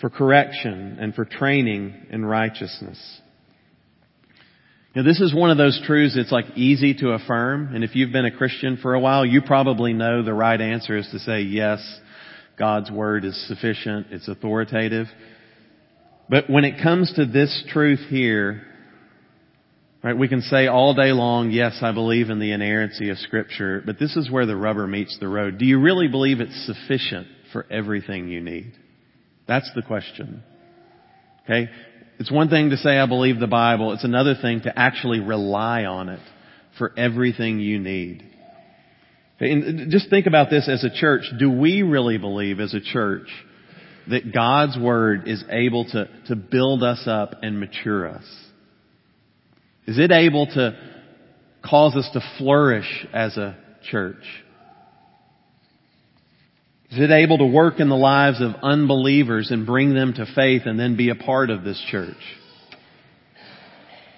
for 0.00 0.10
correction, 0.10 0.98
and 1.00 1.14
for 1.14 1.24
training 1.24 2.06
in 2.10 2.24
righteousness. 2.24 2.98
Now 4.94 5.02
this 5.02 5.20
is 5.20 5.34
one 5.34 5.50
of 5.50 5.58
those 5.58 5.80
truths 5.86 6.16
that's 6.16 6.32
like 6.32 6.56
easy 6.56 6.94
to 6.94 7.10
affirm, 7.10 7.74
and 7.74 7.84
if 7.84 7.94
you've 7.94 8.12
been 8.12 8.24
a 8.24 8.36
Christian 8.36 8.78
for 8.80 8.94
a 8.94 9.00
while, 9.00 9.24
you 9.24 9.42
probably 9.42 9.92
know 9.92 10.22
the 10.22 10.34
right 10.34 10.60
answer 10.60 10.96
is 10.96 11.08
to 11.12 11.18
say 11.18 11.42
yes, 11.42 11.78
God's 12.58 12.90
Word 12.90 13.24
is 13.24 13.46
sufficient, 13.46 14.08
it's 14.10 14.28
authoritative. 14.28 15.06
But 16.28 16.50
when 16.50 16.64
it 16.64 16.82
comes 16.82 17.12
to 17.14 17.26
this 17.26 17.64
truth 17.68 18.00
here, 18.08 18.62
right, 20.02 20.18
we 20.18 20.28
can 20.28 20.42
say 20.42 20.66
all 20.66 20.94
day 20.94 21.12
long, 21.12 21.50
yes, 21.50 21.78
I 21.82 21.92
believe 21.92 22.28
in 22.28 22.38
the 22.38 22.52
inerrancy 22.52 23.10
of 23.10 23.18
Scripture, 23.18 23.82
but 23.84 23.98
this 23.98 24.16
is 24.16 24.30
where 24.30 24.46
the 24.46 24.56
rubber 24.56 24.86
meets 24.86 25.16
the 25.20 25.28
road. 25.28 25.58
Do 25.58 25.64
you 25.64 25.80
really 25.80 26.08
believe 26.08 26.40
it's 26.40 26.66
sufficient 26.66 27.28
for 27.52 27.66
everything 27.70 28.28
you 28.28 28.40
need? 28.40 28.72
That's 29.48 29.70
the 29.74 29.82
question. 29.82 30.42
Okay? 31.44 31.70
It's 32.20 32.30
one 32.30 32.50
thing 32.50 32.70
to 32.70 32.76
say 32.76 32.98
I 32.98 33.06
believe 33.06 33.40
the 33.40 33.46
Bible. 33.46 33.92
It's 33.94 34.04
another 34.04 34.34
thing 34.40 34.60
to 34.62 34.78
actually 34.78 35.20
rely 35.20 35.84
on 35.84 36.10
it 36.10 36.20
for 36.76 36.92
everything 36.96 37.58
you 37.58 37.78
need. 37.78 38.24
And 39.40 39.90
just 39.90 40.10
think 40.10 40.26
about 40.26 40.50
this 40.50 40.68
as 40.68 40.84
a 40.84 40.90
church. 40.90 41.22
Do 41.38 41.50
we 41.50 41.82
really 41.82 42.18
believe 42.18 42.60
as 42.60 42.74
a 42.74 42.80
church 42.80 43.28
that 44.08 44.34
God's 44.34 44.76
Word 44.76 45.28
is 45.28 45.44
able 45.48 45.84
to, 45.86 46.08
to 46.26 46.36
build 46.36 46.82
us 46.82 47.04
up 47.06 47.34
and 47.42 47.60
mature 47.60 48.08
us? 48.08 48.24
Is 49.86 49.98
it 49.98 50.10
able 50.10 50.46
to 50.46 50.76
cause 51.64 51.94
us 51.94 52.08
to 52.12 52.20
flourish 52.36 53.06
as 53.12 53.36
a 53.36 53.56
church? 53.90 54.24
Is 56.90 56.98
it 56.98 57.10
able 57.10 57.38
to 57.38 57.46
work 57.46 57.80
in 57.80 57.90
the 57.90 57.96
lives 57.96 58.40
of 58.40 58.54
unbelievers 58.62 59.50
and 59.50 59.66
bring 59.66 59.94
them 59.94 60.14
to 60.14 60.26
faith 60.34 60.62
and 60.64 60.80
then 60.80 60.96
be 60.96 61.10
a 61.10 61.14
part 61.14 61.50
of 61.50 61.62
this 61.62 61.82
church? 61.90 62.16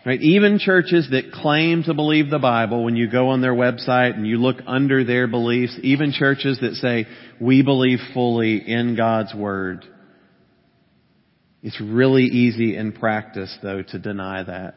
Right? 0.06 0.20
Even 0.22 0.58
churches 0.58 1.08
that 1.10 1.32
claim 1.32 1.82
to 1.82 1.94
believe 1.94 2.30
the 2.30 2.38
Bible, 2.38 2.84
when 2.84 2.96
you 2.96 3.10
go 3.10 3.30
on 3.30 3.42
their 3.42 3.54
website 3.54 4.14
and 4.14 4.26
you 4.26 4.38
look 4.38 4.58
under 4.66 5.04
their 5.04 5.26
beliefs, 5.26 5.76
even 5.82 6.12
churches 6.12 6.58
that 6.60 6.74
say, 6.76 7.06
we 7.40 7.62
believe 7.62 7.98
fully 8.14 8.56
in 8.56 8.96
God's 8.96 9.34
Word, 9.34 9.84
it's 11.62 11.80
really 11.80 12.24
easy 12.24 12.76
in 12.76 12.92
practice 12.92 13.54
though 13.62 13.82
to 13.82 13.98
deny 13.98 14.42
that, 14.42 14.76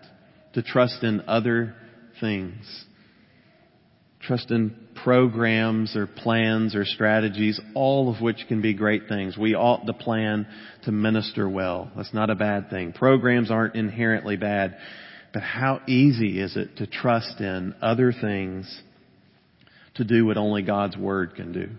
to 0.56 0.64
trust 0.64 1.04
in 1.04 1.22
other 1.28 1.76
things. 2.20 2.86
Trust 4.20 4.52
in 4.52 4.76
programs 5.04 5.96
or 5.96 6.08
plans 6.08 6.76
or 6.76 6.86
strategies, 6.86 7.60
all 7.76 8.14
of 8.14 8.22
which 8.22 8.46
can 8.48 8.62
be 8.62 8.74
great 8.74 9.04
things. 9.08 9.38
We 9.38 9.56
ought 9.56 9.86
to 9.86 9.94
plan 9.94 10.48
to 10.86 10.92
minister 10.92 11.48
well. 11.50 11.92
That's 11.96 12.14
not 12.14 12.30
a 12.30 12.36
bad 12.36 12.70
thing. 12.70 12.94
Programs 12.94 13.52
aren't 13.52 13.76
inherently 13.76 14.38
bad. 14.38 14.78
But 15.34 15.42
how 15.42 15.82
easy 15.88 16.40
is 16.40 16.56
it 16.56 16.78
to 16.78 16.88
trust 16.88 17.40
in 17.40 17.76
other 17.82 18.14
things 18.14 18.82
to 19.96 20.04
do 20.04 20.26
what 20.26 20.38
only 20.38 20.62
God's 20.62 20.96
Word 20.96 21.36
can 21.36 21.52
do? 21.52 21.70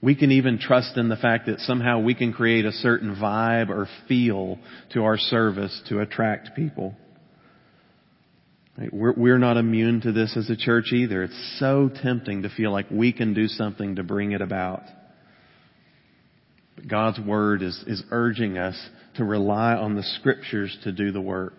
We 0.00 0.16
can 0.16 0.32
even 0.32 0.58
trust 0.58 0.96
in 0.96 1.08
the 1.08 1.16
fact 1.16 1.46
that 1.46 1.60
somehow 1.60 2.00
we 2.00 2.14
can 2.14 2.32
create 2.32 2.64
a 2.64 2.72
certain 2.72 3.14
vibe 3.14 3.68
or 3.68 3.86
feel 4.08 4.58
to 4.94 5.04
our 5.04 5.16
service 5.16 5.80
to 5.90 6.00
attract 6.00 6.56
people. 6.56 6.96
We're, 8.90 9.12
we're 9.12 9.38
not 9.38 9.58
immune 9.58 10.00
to 10.02 10.12
this 10.12 10.36
as 10.36 10.48
a 10.48 10.56
church 10.56 10.92
either. 10.92 11.24
It's 11.24 11.56
so 11.58 11.90
tempting 12.02 12.42
to 12.42 12.48
feel 12.48 12.72
like 12.72 12.90
we 12.90 13.12
can 13.12 13.34
do 13.34 13.46
something 13.46 13.96
to 13.96 14.02
bring 14.02 14.32
it 14.32 14.40
about. 14.40 14.82
But 16.76 16.88
God's 16.88 17.20
Word 17.20 17.62
is, 17.62 17.84
is 17.86 18.02
urging 18.10 18.56
us 18.56 18.80
to 19.16 19.24
rely 19.24 19.74
on 19.74 19.94
the 19.94 20.02
Scriptures 20.02 20.76
to 20.84 20.92
do 20.92 21.12
the 21.12 21.20
work. 21.20 21.54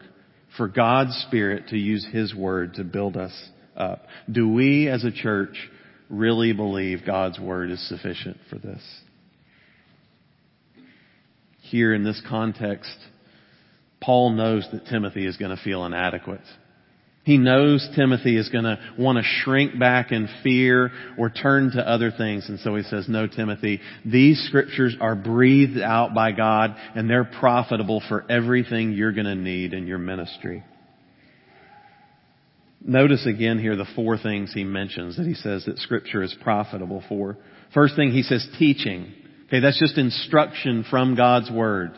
For 0.57 0.67
God's 0.67 1.15
Spirit 1.27 1.67
to 1.69 1.77
use 1.77 2.05
His 2.11 2.33
Word 2.33 2.75
to 2.75 2.83
build 2.83 3.15
us 3.15 3.33
up. 3.75 4.05
Do 4.31 4.49
we 4.49 4.87
as 4.87 5.03
a 5.03 5.11
church 5.11 5.55
really 6.09 6.51
believe 6.53 7.05
God's 7.05 7.39
Word 7.39 7.69
is 7.69 7.87
sufficient 7.87 8.37
for 8.49 8.57
this? 8.57 8.81
Here 11.61 11.93
in 11.93 12.03
this 12.03 12.21
context, 12.27 12.95
Paul 14.01 14.31
knows 14.31 14.67
that 14.71 14.87
Timothy 14.87 15.25
is 15.25 15.37
going 15.37 15.55
to 15.55 15.63
feel 15.63 15.85
inadequate. 15.85 16.41
He 17.23 17.37
knows 17.37 17.87
Timothy 17.95 18.37
is 18.37 18.49
going 18.49 18.65
to 18.65 18.77
want 18.99 19.17
to 19.17 19.23
shrink 19.23 19.79
back 19.79 20.11
in 20.11 20.27
fear 20.43 20.91
or 21.17 21.29
turn 21.29 21.71
to 21.71 21.87
other 21.87 22.11
things. 22.11 22.49
And 22.49 22.59
so 22.59 22.75
he 22.75 22.83
says, 22.83 23.07
no, 23.07 23.27
Timothy, 23.27 23.79
these 24.03 24.43
scriptures 24.47 24.95
are 24.99 25.15
breathed 25.15 25.79
out 25.79 26.13
by 26.13 26.33
God 26.33 26.75
and 26.95 27.09
they're 27.09 27.23
profitable 27.23 28.03
for 28.09 28.29
everything 28.29 28.91
you're 28.91 29.13
going 29.13 29.25
to 29.25 29.35
need 29.35 29.73
in 29.73 29.87
your 29.87 29.99
ministry. 29.99 30.63
Notice 32.85 33.25
again 33.25 33.57
here 33.57 33.77
the 33.77 33.87
four 33.95 34.17
things 34.17 34.53
he 34.53 34.65
mentions 34.65 35.15
that 35.15 35.25
he 35.25 35.35
says 35.35 35.63
that 35.65 35.79
scripture 35.79 36.21
is 36.21 36.35
profitable 36.43 37.01
for. 37.07 37.37
First 37.73 37.95
thing 37.95 38.11
he 38.11 38.23
says 38.23 38.45
teaching. 38.59 39.13
Okay, 39.47 39.61
that's 39.61 39.79
just 39.79 39.97
instruction 39.97 40.83
from 40.89 41.15
God's 41.15 41.49
word 41.49 41.97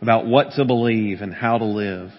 about 0.00 0.26
what 0.26 0.52
to 0.52 0.64
believe 0.64 1.20
and 1.20 1.34
how 1.34 1.58
to 1.58 1.64
live. 1.66 2.10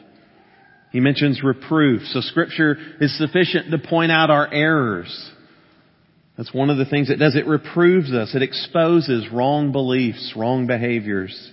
He 0.95 1.01
mentions 1.01 1.43
reproof. 1.43 2.03
So 2.13 2.21
scripture 2.21 2.77
is 3.01 3.17
sufficient 3.17 3.69
to 3.69 3.77
point 3.77 4.13
out 4.13 4.29
our 4.29 4.47
errors. 4.49 5.29
That's 6.37 6.53
one 6.53 6.69
of 6.69 6.77
the 6.77 6.85
things 6.85 7.09
it 7.09 7.17
does. 7.17 7.35
It 7.35 7.47
reproves 7.47 8.13
us. 8.13 8.33
It 8.33 8.41
exposes 8.41 9.27
wrong 9.29 9.73
beliefs, 9.73 10.31
wrong 10.37 10.67
behaviors. 10.67 11.51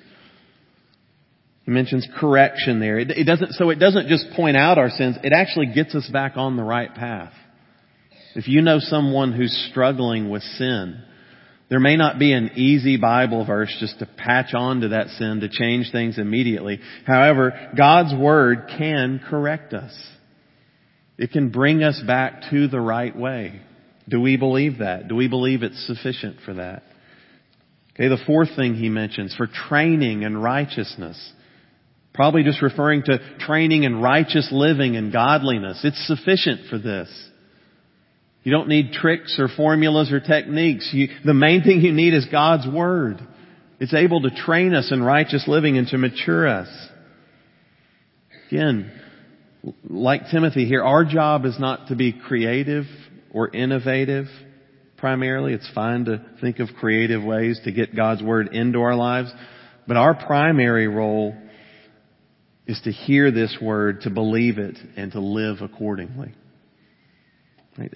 He 1.64 1.72
mentions 1.72 2.07
correction 2.20 2.78
there. 2.78 3.01
It, 3.01 3.11
it 3.11 3.24
doesn't, 3.24 3.55
so 3.55 3.70
it 3.70 3.80
doesn't 3.80 4.07
just 4.07 4.26
point 4.36 4.57
out 4.57 4.78
our 4.78 4.90
sins. 4.90 5.16
It 5.24 5.32
actually 5.32 5.72
gets 5.74 5.97
us 5.97 6.09
back 6.12 6.36
on 6.36 6.57
the 6.57 6.62
right 6.62 6.95
path. 6.95 7.32
If 8.36 8.47
you 8.47 8.62
know 8.62 8.78
someone 8.78 9.32
who's 9.32 9.68
struggling 9.72 10.30
with 10.30 10.43
sin, 10.43 11.03
there 11.72 11.80
may 11.80 11.96
not 11.96 12.18
be 12.18 12.34
an 12.34 12.50
easy 12.56 12.98
Bible 12.98 13.46
verse 13.46 13.74
just 13.80 13.98
to 14.00 14.04
patch 14.04 14.52
on 14.52 14.82
to 14.82 14.88
that 14.88 15.08
sin 15.08 15.40
to 15.40 15.48
change 15.48 15.90
things 15.90 16.18
immediately. 16.18 16.78
However, 17.06 17.70
God's 17.74 18.14
Word 18.14 18.68
can 18.76 19.22
correct 19.26 19.72
us. 19.72 19.98
It 21.16 21.30
can 21.30 21.48
bring 21.48 21.82
us 21.82 21.98
back 22.06 22.50
to 22.50 22.68
the 22.68 22.78
right 22.78 23.16
way. 23.16 23.62
Do 24.06 24.20
we 24.20 24.36
believe 24.36 24.80
that? 24.80 25.08
Do 25.08 25.14
we 25.14 25.28
believe 25.28 25.62
it's 25.62 25.86
sufficient 25.86 26.40
for 26.44 26.52
that? 26.52 26.82
Okay, 27.94 28.08
the 28.08 28.22
fourth 28.26 28.54
thing 28.54 28.74
he 28.74 28.90
mentions 28.90 29.34
for 29.34 29.46
training 29.46 30.24
and 30.24 30.42
righteousness. 30.42 31.32
Probably 32.12 32.42
just 32.42 32.60
referring 32.60 33.02
to 33.04 33.18
training 33.38 33.84
in 33.84 33.98
righteous 34.02 34.50
living 34.52 34.96
and 34.96 35.10
godliness. 35.10 35.80
It's 35.84 36.06
sufficient 36.06 36.68
for 36.68 36.76
this. 36.76 37.08
You 38.43 38.53
don't 38.53 38.68
need 38.68 38.93
tricks 38.93 39.36
or 39.38 39.49
formulas 39.49 40.11
or 40.12 40.20
techniques. 40.20 40.90
You, 40.93 41.09
the 41.24 41.34
main 41.34 41.62
thing 41.62 41.80
you 41.80 41.93
need 41.93 42.14
is 42.14 42.26
God's 42.30 42.66
Word. 42.66 43.20
It's 43.78 43.95
able 43.95 44.22
to 44.22 44.30
train 44.30 44.74
us 44.74 44.90
in 44.93 45.03
righteous 45.03 45.45
living 45.47 45.76
and 45.78 45.86
to 45.88 45.99
mature 45.99 46.47
us. 46.49 46.68
Again, 48.49 48.93
like 49.88 50.22
Timothy 50.30 50.66
here, 50.66 50.82
our 50.82 51.05
job 51.05 51.45
is 51.45 51.59
not 51.59 51.88
to 51.88 51.97
be 51.97 52.12
creative 52.12 52.84
or 53.32 53.49
innovative 53.49 54.26
primarily. 54.97 55.53
It's 55.53 55.70
fine 55.74 56.05
to 56.05 56.24
think 56.40 56.61
of 56.61 56.68
creative 56.78 57.22
ways 57.22 57.61
to 57.64 57.72
get 57.72 57.95
God's 57.95 58.22
Word 58.22 58.55
into 58.55 58.80
our 58.80 58.95
lives. 58.95 59.32
But 59.86 59.97
our 59.97 60.14
primary 60.14 60.86
role 60.86 61.36
is 62.66 62.80
to 62.84 62.93
hear 62.93 63.30
this 63.30 63.57
Word, 63.61 64.03
to 64.03 64.11
believe 64.11 64.59
it, 64.59 64.78
and 64.97 65.11
to 65.12 65.20
live 65.20 65.57
accordingly. 65.61 66.34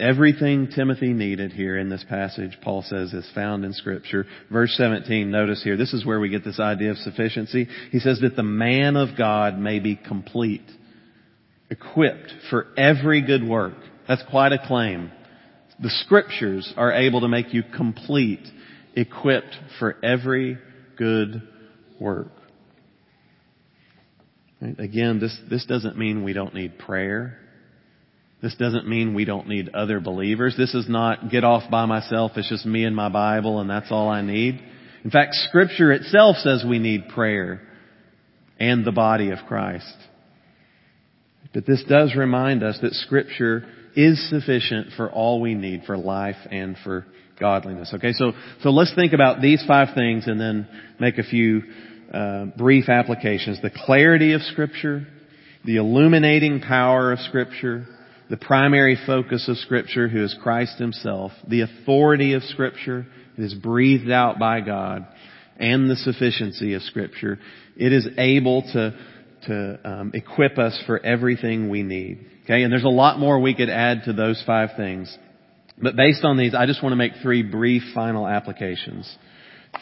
Everything 0.01 0.69
Timothy 0.75 1.13
needed 1.13 1.53
here 1.53 1.77
in 1.77 1.91
this 1.91 2.05
passage, 2.09 2.57
Paul 2.63 2.83
says, 2.83 3.13
is 3.13 3.31
found 3.35 3.63
in 3.63 3.75
scripture. 3.75 4.25
Verse 4.51 4.75
17, 4.75 5.31
notice 5.31 5.63
here, 5.63 5.77
this 5.77 5.93
is 5.93 6.05
where 6.07 6.19
we 6.19 6.31
get 6.31 6.45
this 6.45 6.59
idea 6.59 6.93
of 6.93 6.97
sufficiency. 6.97 7.69
He 7.91 7.99
says 7.99 8.21
that 8.21 8.37
the 8.37 8.43
man 8.43 8.97
of 8.97 9.19
God 9.19 9.59
may 9.59 9.79
be 9.81 9.95
complete, 9.95 10.65
equipped 11.69 12.33
for 12.49 12.69
every 12.79 13.21
good 13.21 13.47
work. 13.47 13.75
That's 14.09 14.23
quite 14.31 14.53
a 14.53 14.67
claim. 14.67 15.13
The 15.79 15.91
scriptures 15.91 16.73
are 16.79 16.93
able 16.93 17.21
to 17.21 17.29
make 17.29 17.53
you 17.53 17.63
complete, 17.63 18.47
equipped 18.95 19.55
for 19.79 19.97
every 20.03 20.57
good 20.97 21.43
work. 22.01 22.33
Right? 24.63 24.81
Again, 24.81 25.21
this, 25.21 25.39
this 25.51 25.67
doesn't 25.67 25.99
mean 25.99 26.25
we 26.25 26.33
don't 26.33 26.55
need 26.55 26.79
prayer. 26.79 27.39
This 28.47 28.55
doesn't 28.55 28.87
mean 28.87 29.13
we 29.13 29.25
don't 29.25 29.49
need 29.49 29.75
other 29.75 29.99
believers. 29.99 30.55
This 30.57 30.73
is 30.73 30.89
not 30.89 31.33
get 31.33 31.43
off 31.43 31.69
by 31.69 31.85
myself. 31.85 32.31
It's 32.37 32.49
just 32.49 32.65
me 32.65 32.85
and 32.85 32.95
my 32.95 33.09
Bible 33.09 33.59
and 33.59 33.69
that's 33.69 33.91
all 33.91 34.09
I 34.09 34.23
need. 34.23 34.63
In 35.03 35.11
fact, 35.11 35.35
scripture 35.49 35.91
itself 35.91 36.37
says 36.37 36.65
we 36.65 36.79
need 36.79 37.09
prayer 37.09 37.61
and 38.61 38.85
the 38.85 38.93
body 38.93 39.31
of 39.31 39.41
Christ. 39.49 39.93
But 41.53 41.67
this 41.67 41.83
does 41.89 42.15
remind 42.15 42.63
us 42.63 42.79
that 42.83 42.93
scripture 42.93 43.67
is 43.97 44.31
sufficient 44.31 44.93
for 44.97 45.11
all 45.11 45.41
we 45.41 45.55
need 45.55 45.83
for 45.85 45.97
life 45.97 46.37
and 46.49 46.77
for 46.85 47.05
godliness. 47.41 47.91
Okay, 47.95 48.13
so, 48.13 48.31
so 48.63 48.71
let's 48.71 48.95
think 48.95 49.13
about 49.13 49.43
these 49.43 49.65
five 49.67 49.89
things 49.97 50.29
and 50.29 50.41
then 50.41 50.69
make 51.01 51.19
a 51.19 51.25
few 51.25 51.63
uh, 52.15 52.45
brief 52.57 52.89
applications. 52.89 53.61
The 53.61 53.73
clarity 53.75 54.35
of 54.35 54.43
scripture, 54.43 55.05
the 55.65 55.79
illuminating 55.79 56.61
power 56.61 57.11
of 57.11 57.19
scripture, 57.19 57.89
the 58.29 58.37
primary 58.37 58.99
focus 59.07 59.49
of 59.49 59.57
Scripture, 59.59 60.09
who 60.09 60.25
is 60.25 60.37
Christ 60.43 60.79
Himself, 60.79 61.33
the 61.47 61.61
authority 61.63 62.33
of 62.35 62.43
Scripture, 62.43 63.07
it 63.37 63.43
is 63.43 63.55
breathed 63.55 64.11
out 64.11 64.39
by 64.39 64.61
God, 64.61 65.07
and 65.59 65.89
the 65.89 65.97
sufficiency 65.97 66.75
of 66.75 66.83
Scripture. 66.83 67.39
It 67.77 67.93
is 67.93 68.07
able 68.19 68.63
to, 68.73 68.99
to 69.47 69.79
um, 69.85 70.11
equip 70.15 70.59
us 70.59 70.81
for 70.87 70.99
everything 71.05 71.69
we 71.69 71.83
need. 71.83 72.27
Okay, 72.45 72.63
and 72.63 72.73
there's 72.73 72.85
a 72.85 72.89
lot 72.89 73.19
more 73.19 73.41
we 73.41 73.55
could 73.55 73.71
add 73.71 74.03
to 74.05 74.13
those 74.13 74.43
five 74.47 74.71
things. 74.77 75.17
But 75.81 75.97
based 75.97 76.25
on 76.25 76.37
these, 76.37 76.55
I 76.55 76.67
just 76.67 76.83
want 76.83 76.93
to 76.93 76.97
make 76.97 77.13
three 77.23 77.43
brief 77.43 77.83
final 77.95 78.27
applications. 78.27 79.15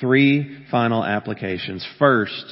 Three 0.01 0.67
final 0.71 1.05
applications. 1.05 1.87
First, 1.99 2.45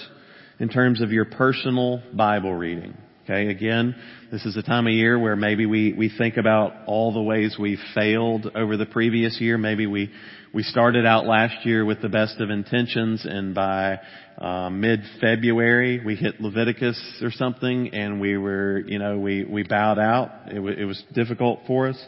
in 0.61 0.69
terms 0.69 1.01
of 1.01 1.11
your 1.11 1.25
personal 1.25 2.03
Bible 2.15 2.55
reading. 2.55 2.97
Okay, 3.25 3.51
again, 3.51 3.95
this 4.33 4.45
is 4.45 4.57
a 4.57 4.65
time 4.65 4.89
of 4.89 4.93
year 4.93 5.17
where 5.17 5.37
maybe 5.37 5.65
we, 5.65 5.93
we 5.93 6.09
think 6.19 6.39
about 6.39 6.73
all 6.87 7.13
the 7.13 7.23
ways 7.23 7.55
we 7.57 7.79
failed 7.95 8.51
over 8.53 8.77
the 8.77 8.85
previous 8.85 9.41
year. 9.41 9.57
Maybe 9.57 9.87
we, 9.87 10.11
we 10.53 10.65
started 10.65 11.07
out 11.07 11.25
last 11.25 11.65
year 11.65 11.85
with 11.85 12.03
the 12.03 12.09
best 12.09 12.41
of 12.41 12.51
intentions 12.51 13.25
and 13.25 13.55
by 13.55 14.01
uh, 14.39 14.71
mid-February 14.71 16.05
we 16.05 16.17
hit 16.17 16.41
Leviticus 16.41 17.01
or 17.23 17.31
something 17.31 17.95
and 17.95 18.21
we 18.21 18.37
were, 18.37 18.81
you 18.89 18.99
know, 18.99 19.17
we, 19.17 19.45
we 19.45 19.63
bowed 19.63 20.01
out. 20.01 20.49
It, 20.49 20.57
w- 20.57 20.77
it 20.77 20.85
was 20.85 21.01
difficult 21.15 21.61
for 21.69 21.87
us. 21.87 22.05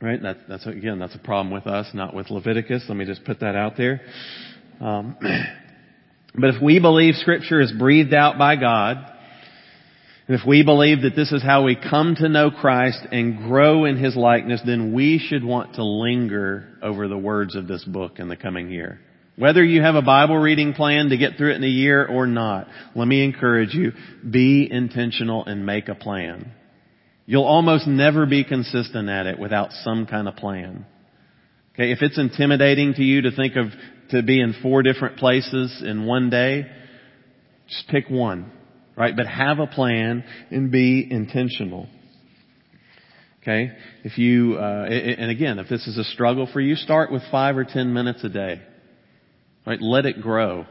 Right? 0.00 0.22
That, 0.22 0.36
that's, 0.48 0.66
again, 0.68 1.00
that's 1.00 1.16
a 1.16 1.18
problem 1.18 1.52
with 1.52 1.66
us, 1.66 1.88
not 1.94 2.14
with 2.14 2.30
Leviticus. 2.30 2.84
Let 2.88 2.96
me 2.96 3.06
just 3.06 3.24
put 3.24 3.40
that 3.40 3.56
out 3.56 3.72
there. 3.76 4.02
Um, 4.80 5.16
but 5.20 6.50
if 6.50 6.62
we 6.62 6.78
believe 6.78 7.16
scripture 7.16 7.60
is 7.60 7.72
breathed 7.76 8.14
out 8.14 8.38
by 8.38 8.54
God, 8.54 9.10
and 10.26 10.40
if 10.40 10.46
we 10.46 10.62
believe 10.62 11.02
that 11.02 11.14
this 11.14 11.32
is 11.32 11.42
how 11.42 11.64
we 11.64 11.76
come 11.76 12.14
to 12.14 12.30
know 12.30 12.50
Christ 12.50 13.00
and 13.12 13.36
grow 13.36 13.84
in 13.84 14.02
His 14.02 14.16
likeness, 14.16 14.62
then 14.64 14.94
we 14.94 15.18
should 15.18 15.44
want 15.44 15.74
to 15.74 15.84
linger 15.84 16.78
over 16.82 17.08
the 17.08 17.18
words 17.18 17.54
of 17.54 17.68
this 17.68 17.84
book 17.84 18.18
in 18.18 18.28
the 18.28 18.36
coming 18.36 18.70
year. 18.70 19.00
Whether 19.36 19.62
you 19.62 19.82
have 19.82 19.96
a 19.96 20.02
Bible 20.02 20.38
reading 20.38 20.72
plan 20.72 21.10
to 21.10 21.18
get 21.18 21.36
through 21.36 21.52
it 21.52 21.56
in 21.56 21.64
a 21.64 21.66
year 21.66 22.06
or 22.06 22.26
not, 22.26 22.68
let 22.94 23.06
me 23.06 23.22
encourage 23.22 23.74
you, 23.74 23.92
be 24.28 24.66
intentional 24.70 25.44
and 25.44 25.66
make 25.66 25.88
a 25.88 25.94
plan. 25.94 26.52
You'll 27.26 27.44
almost 27.44 27.86
never 27.86 28.24
be 28.24 28.44
consistent 28.44 29.10
at 29.10 29.26
it 29.26 29.38
without 29.38 29.72
some 29.72 30.06
kind 30.06 30.26
of 30.26 30.36
plan. 30.36 30.86
Okay, 31.74 31.90
if 31.90 32.00
it's 32.00 32.18
intimidating 32.18 32.94
to 32.94 33.02
you 33.02 33.22
to 33.22 33.30
think 33.30 33.56
of 33.56 33.66
to 34.10 34.22
be 34.22 34.40
in 34.40 34.54
four 34.62 34.82
different 34.82 35.18
places 35.18 35.82
in 35.84 36.06
one 36.06 36.30
day, 36.30 36.64
just 37.68 37.88
pick 37.88 38.08
one 38.08 38.50
right? 38.96 39.14
But 39.16 39.26
have 39.26 39.58
a 39.58 39.66
plan 39.66 40.24
and 40.50 40.70
be 40.70 41.06
intentional. 41.10 41.88
Okay? 43.42 43.72
If 44.04 44.16
you, 44.16 44.56
uh, 44.56 44.86
and 44.86 45.30
again, 45.30 45.58
if 45.58 45.68
this 45.68 45.86
is 45.86 45.98
a 45.98 46.04
struggle 46.04 46.48
for 46.50 46.60
you, 46.60 46.76
start 46.76 47.12
with 47.12 47.22
five 47.30 47.56
or 47.56 47.64
ten 47.64 47.92
minutes 47.92 48.24
a 48.24 48.28
day. 48.28 48.62
Right? 49.66 49.80
Let 49.80 50.06
it 50.06 50.20
grow. 50.20 50.66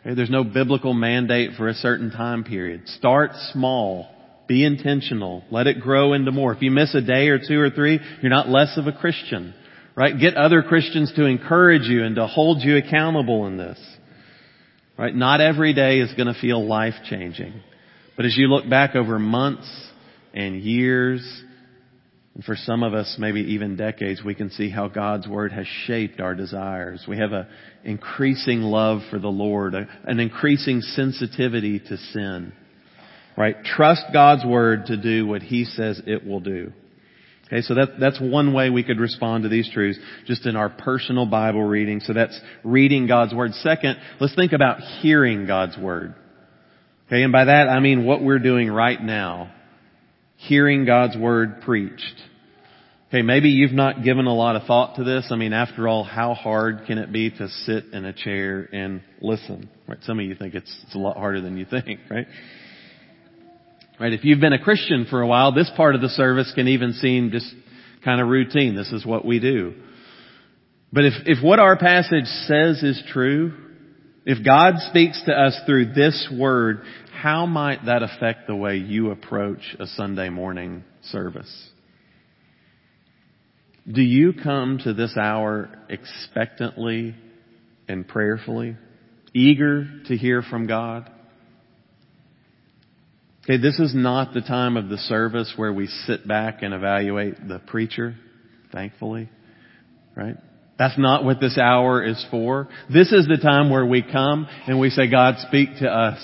Okay? 0.00 0.14
There's 0.14 0.30
no 0.30 0.44
biblical 0.44 0.92
mandate 0.92 1.52
for 1.56 1.68
a 1.68 1.74
certain 1.74 2.10
time 2.10 2.44
period. 2.44 2.88
Start 2.88 3.30
small. 3.52 4.06
Be 4.46 4.64
intentional. 4.64 5.44
Let 5.50 5.66
it 5.66 5.80
grow 5.80 6.12
into 6.12 6.30
more. 6.30 6.52
If 6.52 6.62
you 6.62 6.70
miss 6.70 6.94
a 6.94 7.00
day 7.00 7.28
or 7.28 7.38
two 7.38 7.58
or 7.58 7.70
three, 7.70 8.00
you're 8.22 8.30
not 8.30 8.48
less 8.48 8.76
of 8.76 8.86
a 8.86 8.92
Christian. 8.92 9.54
Right? 9.94 10.18
Get 10.18 10.36
other 10.36 10.62
Christians 10.62 11.12
to 11.16 11.24
encourage 11.24 11.88
you 11.88 12.04
and 12.04 12.16
to 12.16 12.26
hold 12.26 12.62
you 12.62 12.76
accountable 12.76 13.46
in 13.46 13.56
this. 13.56 13.78
Right? 14.98 15.14
Not 15.14 15.40
every 15.40 15.72
day 15.74 16.00
is 16.00 16.12
going 16.14 16.26
to 16.32 16.40
feel 16.40 16.66
life 16.66 16.94
changing. 17.08 17.54
But 18.16 18.26
as 18.26 18.36
you 18.36 18.48
look 18.48 18.68
back 18.68 18.96
over 18.96 19.18
months 19.18 19.70
and 20.34 20.60
years, 20.60 21.22
and 22.34 22.44
for 22.44 22.56
some 22.56 22.82
of 22.82 22.94
us, 22.94 23.16
maybe 23.18 23.40
even 23.40 23.76
decades, 23.76 24.22
we 24.24 24.34
can 24.34 24.50
see 24.50 24.70
how 24.70 24.88
God's 24.88 25.28
Word 25.28 25.52
has 25.52 25.66
shaped 25.86 26.20
our 26.20 26.34
desires. 26.34 27.04
We 27.08 27.18
have 27.18 27.32
an 27.32 27.46
increasing 27.84 28.62
love 28.62 29.02
for 29.08 29.20
the 29.20 29.28
Lord, 29.28 29.74
an 29.74 30.20
increasing 30.20 30.80
sensitivity 30.80 31.78
to 31.78 31.96
sin. 31.96 32.52
Right? 33.36 33.56
Trust 33.64 34.02
God's 34.12 34.44
Word 34.44 34.86
to 34.86 34.96
do 34.96 35.26
what 35.26 35.42
He 35.42 35.64
says 35.64 36.02
it 36.06 36.26
will 36.26 36.40
do. 36.40 36.72
Okay, 37.48 37.62
so 37.62 37.74
that, 37.74 37.98
that's 37.98 38.20
one 38.20 38.52
way 38.52 38.68
we 38.68 38.84
could 38.84 39.00
respond 39.00 39.44
to 39.44 39.48
these 39.48 39.70
truths, 39.72 39.98
just 40.26 40.44
in 40.44 40.54
our 40.54 40.68
personal 40.68 41.24
Bible 41.24 41.62
reading. 41.62 42.00
So 42.00 42.12
that's 42.12 42.38
reading 42.62 43.06
God's 43.06 43.34
Word. 43.34 43.52
Second, 43.54 43.96
let's 44.20 44.34
think 44.34 44.52
about 44.52 44.80
hearing 45.00 45.46
God's 45.46 45.76
Word. 45.78 46.14
Okay, 47.06 47.22
and 47.22 47.32
by 47.32 47.46
that 47.46 47.68
I 47.70 47.80
mean 47.80 48.04
what 48.04 48.22
we're 48.22 48.38
doing 48.38 48.70
right 48.70 49.02
now. 49.02 49.50
Hearing 50.36 50.84
God's 50.84 51.16
Word 51.16 51.62
preached. 51.62 52.14
Okay, 53.08 53.22
maybe 53.22 53.48
you've 53.48 53.72
not 53.72 54.04
given 54.04 54.26
a 54.26 54.34
lot 54.34 54.56
of 54.56 54.64
thought 54.64 54.96
to 54.96 55.04
this. 55.04 55.28
I 55.30 55.36
mean, 55.36 55.54
after 55.54 55.88
all, 55.88 56.04
how 56.04 56.34
hard 56.34 56.82
can 56.86 56.98
it 56.98 57.10
be 57.10 57.30
to 57.30 57.48
sit 57.48 57.86
in 57.94 58.04
a 58.04 58.12
chair 58.12 58.68
and 58.70 59.00
listen? 59.22 59.70
Right? 59.86 59.96
Some 60.02 60.18
of 60.20 60.26
you 60.26 60.34
think 60.34 60.54
it's, 60.54 60.78
it's 60.84 60.94
a 60.94 60.98
lot 60.98 61.16
harder 61.16 61.40
than 61.40 61.56
you 61.56 61.64
think, 61.64 62.00
right? 62.10 62.26
Right? 64.00 64.12
If 64.12 64.24
you've 64.24 64.40
been 64.40 64.52
a 64.52 64.62
Christian 64.62 65.06
for 65.10 65.20
a 65.20 65.26
while, 65.26 65.52
this 65.52 65.70
part 65.76 65.94
of 65.94 66.00
the 66.00 66.08
service 66.08 66.52
can 66.54 66.68
even 66.68 66.92
seem 66.94 67.30
just 67.30 67.52
kind 68.04 68.20
of 68.20 68.28
routine. 68.28 68.76
This 68.76 68.92
is 68.92 69.04
what 69.04 69.24
we 69.24 69.40
do. 69.40 69.74
But 70.92 71.04
if, 71.04 71.14
if 71.26 71.44
what 71.44 71.58
our 71.58 71.76
passage 71.76 72.26
says 72.46 72.82
is 72.82 73.02
true, 73.12 73.52
if 74.24 74.44
God 74.44 74.74
speaks 74.88 75.22
to 75.26 75.32
us 75.32 75.58
through 75.66 75.94
this 75.94 76.28
word, 76.32 76.82
how 77.12 77.46
might 77.46 77.86
that 77.86 78.02
affect 78.02 78.46
the 78.46 78.54
way 78.54 78.76
you 78.76 79.10
approach 79.10 79.76
a 79.80 79.86
Sunday 79.86 80.28
morning 80.28 80.84
service? 81.02 81.68
Do 83.90 84.02
you 84.02 84.32
come 84.32 84.78
to 84.84 84.92
this 84.92 85.16
hour 85.16 85.70
expectantly 85.88 87.14
and 87.88 88.06
prayerfully, 88.06 88.76
eager 89.34 89.86
to 90.06 90.16
hear 90.16 90.42
from 90.42 90.66
God? 90.66 91.10
Okay, 93.48 93.56
this 93.56 93.78
is 93.78 93.94
not 93.94 94.34
the 94.34 94.42
time 94.42 94.76
of 94.76 94.90
the 94.90 94.98
service 94.98 95.54
where 95.56 95.72
we 95.72 95.86
sit 95.86 96.28
back 96.28 96.62
and 96.62 96.74
evaluate 96.74 97.48
the 97.48 97.58
preacher, 97.58 98.14
thankfully. 98.72 99.30
Right? 100.14 100.36
That's 100.78 100.98
not 100.98 101.24
what 101.24 101.40
this 101.40 101.56
hour 101.56 102.04
is 102.04 102.22
for. 102.30 102.68
This 102.92 103.10
is 103.10 103.26
the 103.26 103.38
time 103.38 103.70
where 103.70 103.86
we 103.86 104.02
come 104.02 104.46
and 104.66 104.78
we 104.78 104.90
say, 104.90 105.10
God, 105.10 105.36
speak 105.48 105.78
to 105.78 105.88
us. 105.88 106.18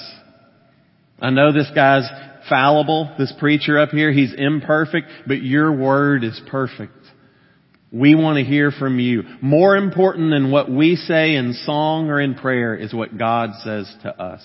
I 1.18 1.30
know 1.30 1.50
this 1.50 1.70
guy's 1.74 2.06
fallible, 2.50 3.14
this 3.18 3.32
preacher 3.38 3.78
up 3.78 3.88
here, 3.88 4.12
he's 4.12 4.34
imperfect, 4.36 5.08
but 5.26 5.40
your 5.40 5.72
word 5.72 6.24
is 6.24 6.38
perfect. 6.50 6.92
We 7.90 8.14
want 8.14 8.36
to 8.36 8.44
hear 8.44 8.70
from 8.70 8.98
you. 8.98 9.22
More 9.40 9.76
important 9.76 10.30
than 10.30 10.50
what 10.50 10.70
we 10.70 10.96
say 10.96 11.36
in 11.36 11.54
song 11.54 12.10
or 12.10 12.20
in 12.20 12.34
prayer 12.34 12.74
is 12.74 12.92
what 12.92 13.16
God 13.16 13.50
says 13.62 13.90
to 14.02 14.10
us. 14.10 14.42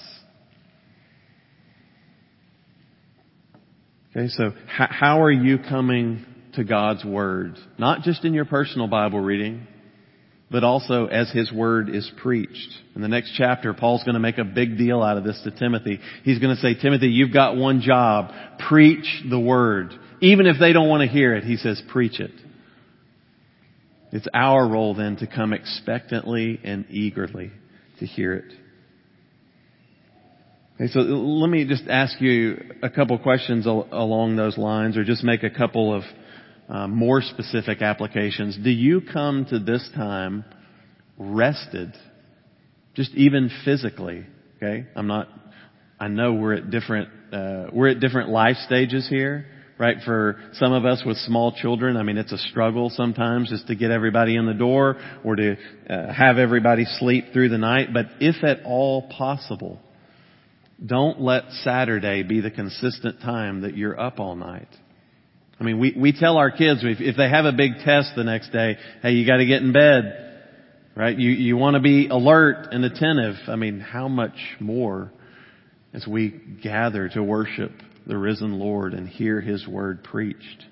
Okay, 4.20 4.28
so 4.28 4.51
how 4.67 5.22
are 5.22 5.32
you 5.32 5.57
coming 5.57 6.26
to 6.55 6.65
God's 6.65 7.05
Word? 7.05 7.57
Not 7.78 8.01
just 8.01 8.26
in 8.26 8.34
your 8.34 8.43
personal 8.43 8.88
Bible 8.88 9.22
reading, 9.22 9.65
but 10.51 10.65
also 10.65 11.05
as 11.05 11.32
His 11.32 11.53
Word 11.53 11.88
is 11.88 12.11
preached. 12.22 12.70
In 12.95 13.01
the 13.01 13.07
next 13.07 13.34
chapter, 13.38 13.74
Paul's 13.74 14.03
going 14.03 14.15
to 14.15 14.20
make 14.20 14.38
a 14.38 14.43
big 14.43 14.78
deal 14.78 15.01
out 15.01 15.17
of 15.17 15.24
this 15.24 15.39
to 15.45 15.51
Timothy. 15.51 16.01
He's 16.24 16.38
going 16.39 16.53
to 16.53 16.61
say, 16.61 16.74
Timothy, 16.74 17.07
you've 17.07 17.32
got 17.32 17.55
one 17.55 17.80
job. 17.80 18.34
Preach 18.67 19.05
the 19.30 19.39
Word. 19.39 19.93
Even 20.20 20.47
if 20.47 20.57
they 20.59 20.74
don't 20.74 20.89
want 20.89 21.01
to 21.01 21.07
hear 21.07 21.34
it, 21.34 21.45
he 21.45 21.55
says, 21.55 21.82
preach 21.89 22.20
it. 22.20 22.34
It's 24.11 24.28
our 24.34 24.67
role 24.67 24.95
then 24.95 25.15
to 25.17 25.28
come 25.28 25.53
expectantly 25.53 26.59
and 26.61 26.88
eagerly 26.89 27.51
to 27.99 28.05
hear 28.05 28.34
it. 28.34 28.53
Okay, 30.80 30.91
so 30.91 30.99
let 31.01 31.49
me 31.49 31.65
just 31.65 31.84
ask 31.89 32.21
you 32.21 32.75
a 32.82 32.89
couple 32.89 33.17
questions 33.19 33.65
along 33.65 34.38
those 34.38 34.57
lines, 34.57 34.95
or 34.95 35.03
just 35.03 35.23
make 35.23 35.43
a 35.43 35.49
couple 35.49 35.93
of 35.93 36.03
uh, 36.69 36.88
more 36.88 37.21
specific 37.21 37.82
applications. 37.82 38.57
Do 38.57 38.69
you 38.69 39.01
come 39.01 39.45
to 39.49 39.59
this 39.59 39.89
time 39.93 40.45
rested, 41.17 41.93
just 42.95 43.13
even 43.15 43.51
physically? 43.65 44.25
Okay, 44.57 44.88
I'm 44.95 45.07
not 45.07 45.27
I 45.99 46.07
know 46.07 46.34
we're 46.34 46.53
at 46.53 46.69
different, 46.71 47.09
uh, 47.34 47.65
we're 47.73 47.89
at 47.89 47.99
different 47.99 48.30
life 48.30 48.55
stages 48.65 49.07
here, 49.09 49.47
right? 49.77 49.97
For 50.05 50.39
some 50.53 50.71
of 50.71 50.86
us 50.86 51.03
with 51.05 51.17
small 51.17 51.51
children, 51.51 51.97
I 51.97 52.03
mean, 52.03 52.17
it's 52.17 52.32
a 52.32 52.38
struggle 52.38 52.89
sometimes 52.89 53.49
just 53.49 53.67
to 53.67 53.75
get 53.75 53.91
everybody 53.91 54.38
in 54.38 54.45
the 54.45 54.53
door 54.53 54.95
or 55.25 55.36
to 55.36 55.57
uh, 55.89 56.13
have 56.13 56.38
everybody 56.38 56.86
sleep 56.86 57.34
through 57.34 57.49
the 57.49 57.57
night. 57.57 57.89
But 57.93 58.05
if 58.21 58.45
at 58.45 58.63
all 58.63 59.09
possible, 59.09 59.82
don't 60.86 61.19
let 61.19 61.49
Saturday 61.63 62.23
be 62.23 62.41
the 62.41 62.51
consistent 62.51 63.21
time 63.21 63.61
that 63.61 63.75
you're 63.75 63.99
up 63.99 64.19
all 64.19 64.36
night. 64.36 64.69
I 65.59 65.63
mean, 65.63 65.80
we, 65.80 65.93
we 65.97 66.13
tell 66.17 66.38
our 66.38 66.51
kids 66.51 66.82
if, 66.84 67.01
if 67.01 67.17
they 67.17 67.30
have 67.30 67.45
a 67.45 67.51
big 67.51 67.73
test 67.84 68.13
the 68.15 68.23
next 68.23 68.51
day, 68.51 68.77
hey, 69.01 69.11
you 69.11 69.27
gotta 69.27 69.45
get 69.45 69.61
in 69.61 69.73
bed. 69.73 70.25
Right? 70.95 71.17
You, 71.17 71.30
you 71.30 71.55
want 71.55 71.75
to 71.75 71.80
be 71.80 72.07
alert 72.07 72.67
and 72.71 72.84
attentive. 72.84 73.36
I 73.47 73.55
mean, 73.55 73.80
how 73.80 74.09
much 74.09 74.36
more 74.59 75.13
as 75.93 76.05
we 76.05 76.30
gather 76.61 77.07
to 77.09 77.23
worship 77.23 77.71
the 78.05 78.17
risen 78.17 78.59
Lord 78.59 78.93
and 78.93 79.07
hear 79.07 79.39
His 79.39 79.65
word 79.65 80.03
preached? 80.03 80.65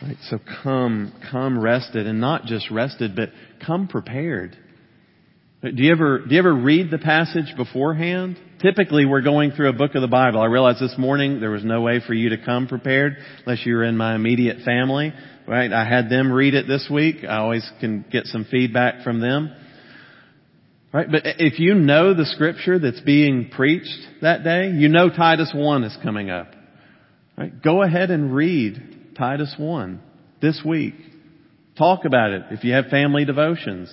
Right? 0.00 0.18
So 0.28 0.38
come, 0.62 1.12
come 1.32 1.58
rested 1.58 2.06
and 2.06 2.20
not 2.20 2.44
just 2.44 2.70
rested, 2.70 3.16
but 3.16 3.30
come 3.66 3.88
prepared. 3.88 4.56
Do 5.60 5.72
you 5.74 5.90
ever, 5.90 6.20
do 6.20 6.32
you 6.32 6.38
ever 6.38 6.54
read 6.54 6.92
the 6.92 6.98
passage 6.98 7.52
beforehand? 7.56 8.38
Typically 8.62 9.04
we're 9.06 9.22
going 9.22 9.50
through 9.50 9.70
a 9.70 9.72
book 9.72 9.96
of 9.96 10.02
the 10.02 10.08
Bible. 10.08 10.40
I 10.40 10.46
realized 10.46 10.80
this 10.80 10.94
morning 10.96 11.40
there 11.40 11.50
was 11.50 11.64
no 11.64 11.80
way 11.80 12.00
for 12.06 12.14
you 12.14 12.28
to 12.28 12.44
come 12.44 12.68
prepared 12.68 13.16
unless 13.44 13.66
you 13.66 13.74
were 13.74 13.82
in 13.82 13.96
my 13.96 14.14
immediate 14.14 14.64
family. 14.64 15.12
Right? 15.48 15.72
I 15.72 15.84
had 15.84 16.10
them 16.10 16.30
read 16.30 16.54
it 16.54 16.68
this 16.68 16.88
week. 16.88 17.24
I 17.24 17.38
always 17.38 17.68
can 17.80 18.04
get 18.12 18.26
some 18.26 18.46
feedback 18.48 19.02
from 19.02 19.20
them. 19.20 19.52
Right? 20.92 21.10
But 21.10 21.22
if 21.24 21.58
you 21.58 21.74
know 21.74 22.14
the 22.14 22.26
scripture 22.26 22.78
that's 22.78 23.00
being 23.00 23.50
preached 23.50 23.98
that 24.22 24.44
day, 24.44 24.70
you 24.70 24.88
know 24.88 25.10
Titus 25.10 25.50
1 25.52 25.82
is 25.82 25.96
coming 26.04 26.30
up. 26.30 26.54
Right? 27.36 27.62
Go 27.62 27.82
ahead 27.82 28.12
and 28.12 28.32
read 28.32 29.16
Titus 29.16 29.54
1 29.58 30.00
this 30.40 30.62
week. 30.64 30.94
Talk 31.76 32.04
about 32.04 32.30
it 32.30 32.42
if 32.52 32.62
you 32.62 32.74
have 32.74 32.86
family 32.86 33.24
devotions. 33.24 33.92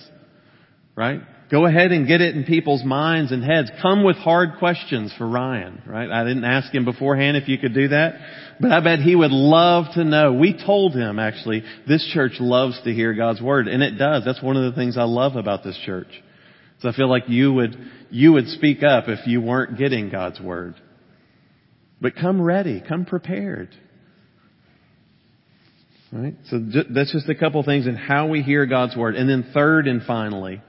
Right? 0.94 1.22
Go 1.48 1.64
ahead 1.64 1.92
and 1.92 2.08
get 2.08 2.20
it 2.20 2.34
in 2.34 2.44
people's 2.44 2.82
minds 2.82 3.30
and 3.30 3.44
heads. 3.44 3.70
Come 3.80 4.02
with 4.02 4.16
hard 4.16 4.58
questions 4.58 5.14
for 5.16 5.28
Ryan, 5.28 5.80
right? 5.86 6.10
I 6.10 6.24
didn't 6.24 6.44
ask 6.44 6.74
him 6.74 6.84
beforehand 6.84 7.36
if 7.36 7.48
you 7.48 7.56
could 7.56 7.72
do 7.72 7.88
that, 7.88 8.14
but 8.60 8.72
I 8.72 8.80
bet 8.80 8.98
he 8.98 9.14
would 9.14 9.30
love 9.30 9.84
to 9.94 10.02
know. 10.02 10.32
We 10.32 10.60
told 10.60 10.94
him 10.94 11.20
actually, 11.20 11.62
this 11.86 12.04
church 12.12 12.32
loves 12.40 12.80
to 12.82 12.92
hear 12.92 13.14
God's 13.14 13.40
Word, 13.40 13.68
and 13.68 13.80
it 13.80 13.92
does. 13.92 14.24
That's 14.24 14.42
one 14.42 14.56
of 14.56 14.64
the 14.64 14.76
things 14.76 14.98
I 14.98 15.04
love 15.04 15.36
about 15.36 15.62
this 15.62 15.78
church. 15.86 16.08
So 16.80 16.88
I 16.88 16.92
feel 16.92 17.08
like 17.08 17.28
you 17.28 17.52
would, 17.52 17.76
you 18.10 18.32
would 18.32 18.48
speak 18.48 18.82
up 18.82 19.04
if 19.06 19.24
you 19.26 19.40
weren't 19.40 19.78
getting 19.78 20.10
God's 20.10 20.40
Word. 20.40 20.74
But 22.00 22.16
come 22.16 22.42
ready, 22.42 22.82
come 22.86 23.04
prepared. 23.04 23.68
Right? 26.12 26.34
So 26.50 26.58
that's 26.90 27.12
just 27.12 27.28
a 27.28 27.34
couple 27.36 27.62
things 27.62 27.86
in 27.86 27.94
how 27.94 28.26
we 28.26 28.42
hear 28.42 28.66
God's 28.66 28.96
Word. 28.96 29.14
And 29.14 29.28
then 29.28 29.50
third 29.54 29.86
and 29.86 30.02
finally, 30.02 30.60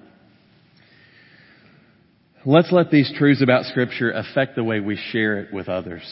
let's 2.48 2.72
let 2.72 2.90
these 2.90 3.12
truths 3.18 3.44
about 3.44 3.66
Scripture 3.66 4.10
affect 4.10 4.56
the 4.56 4.64
way 4.64 4.80
we 4.80 4.96
share 5.12 5.40
it 5.40 5.54
with 5.54 5.68
others. 5.68 6.04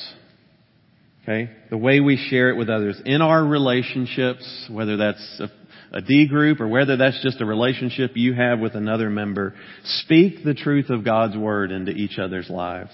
Okay? 1.23 1.49
The 1.69 1.77
way 1.77 2.01
we 2.01 2.17
share 2.29 2.49
it 2.49 2.57
with 2.57 2.69
others. 2.69 3.01
In 3.05 3.21
our 3.21 3.43
relationships, 3.43 4.67
whether 4.69 4.97
that's 4.97 5.41
a, 5.41 5.97
a 5.97 6.01
D 6.01 6.27
group 6.27 6.59
or 6.59 6.67
whether 6.67 6.97
that's 6.97 7.21
just 7.23 7.41
a 7.41 7.45
relationship 7.45 8.11
you 8.15 8.33
have 8.33 8.59
with 8.59 8.75
another 8.75 9.09
member, 9.09 9.55
speak 9.83 10.43
the 10.43 10.53
truth 10.53 10.89
of 10.89 11.05
God's 11.05 11.37
Word 11.37 11.71
into 11.71 11.91
each 11.91 12.19
other's 12.19 12.49
lives. 12.49 12.91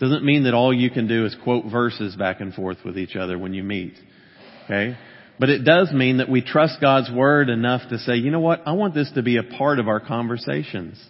Doesn't 0.00 0.24
mean 0.24 0.44
that 0.44 0.54
all 0.54 0.74
you 0.74 0.90
can 0.90 1.06
do 1.06 1.26
is 1.26 1.36
quote 1.44 1.66
verses 1.70 2.16
back 2.16 2.40
and 2.40 2.52
forth 2.52 2.78
with 2.84 2.98
each 2.98 3.14
other 3.14 3.38
when 3.38 3.54
you 3.54 3.62
meet. 3.62 3.94
Okay? 4.64 4.96
But 5.38 5.48
it 5.48 5.64
does 5.64 5.92
mean 5.92 6.18
that 6.18 6.28
we 6.28 6.42
trust 6.42 6.80
God's 6.80 7.10
Word 7.10 7.48
enough 7.48 7.88
to 7.90 7.98
say, 7.98 8.16
you 8.16 8.32
know 8.32 8.40
what? 8.40 8.62
I 8.66 8.72
want 8.72 8.94
this 8.94 9.10
to 9.14 9.22
be 9.22 9.36
a 9.36 9.42
part 9.42 9.78
of 9.78 9.88
our 9.88 10.00
conversations. 10.00 11.02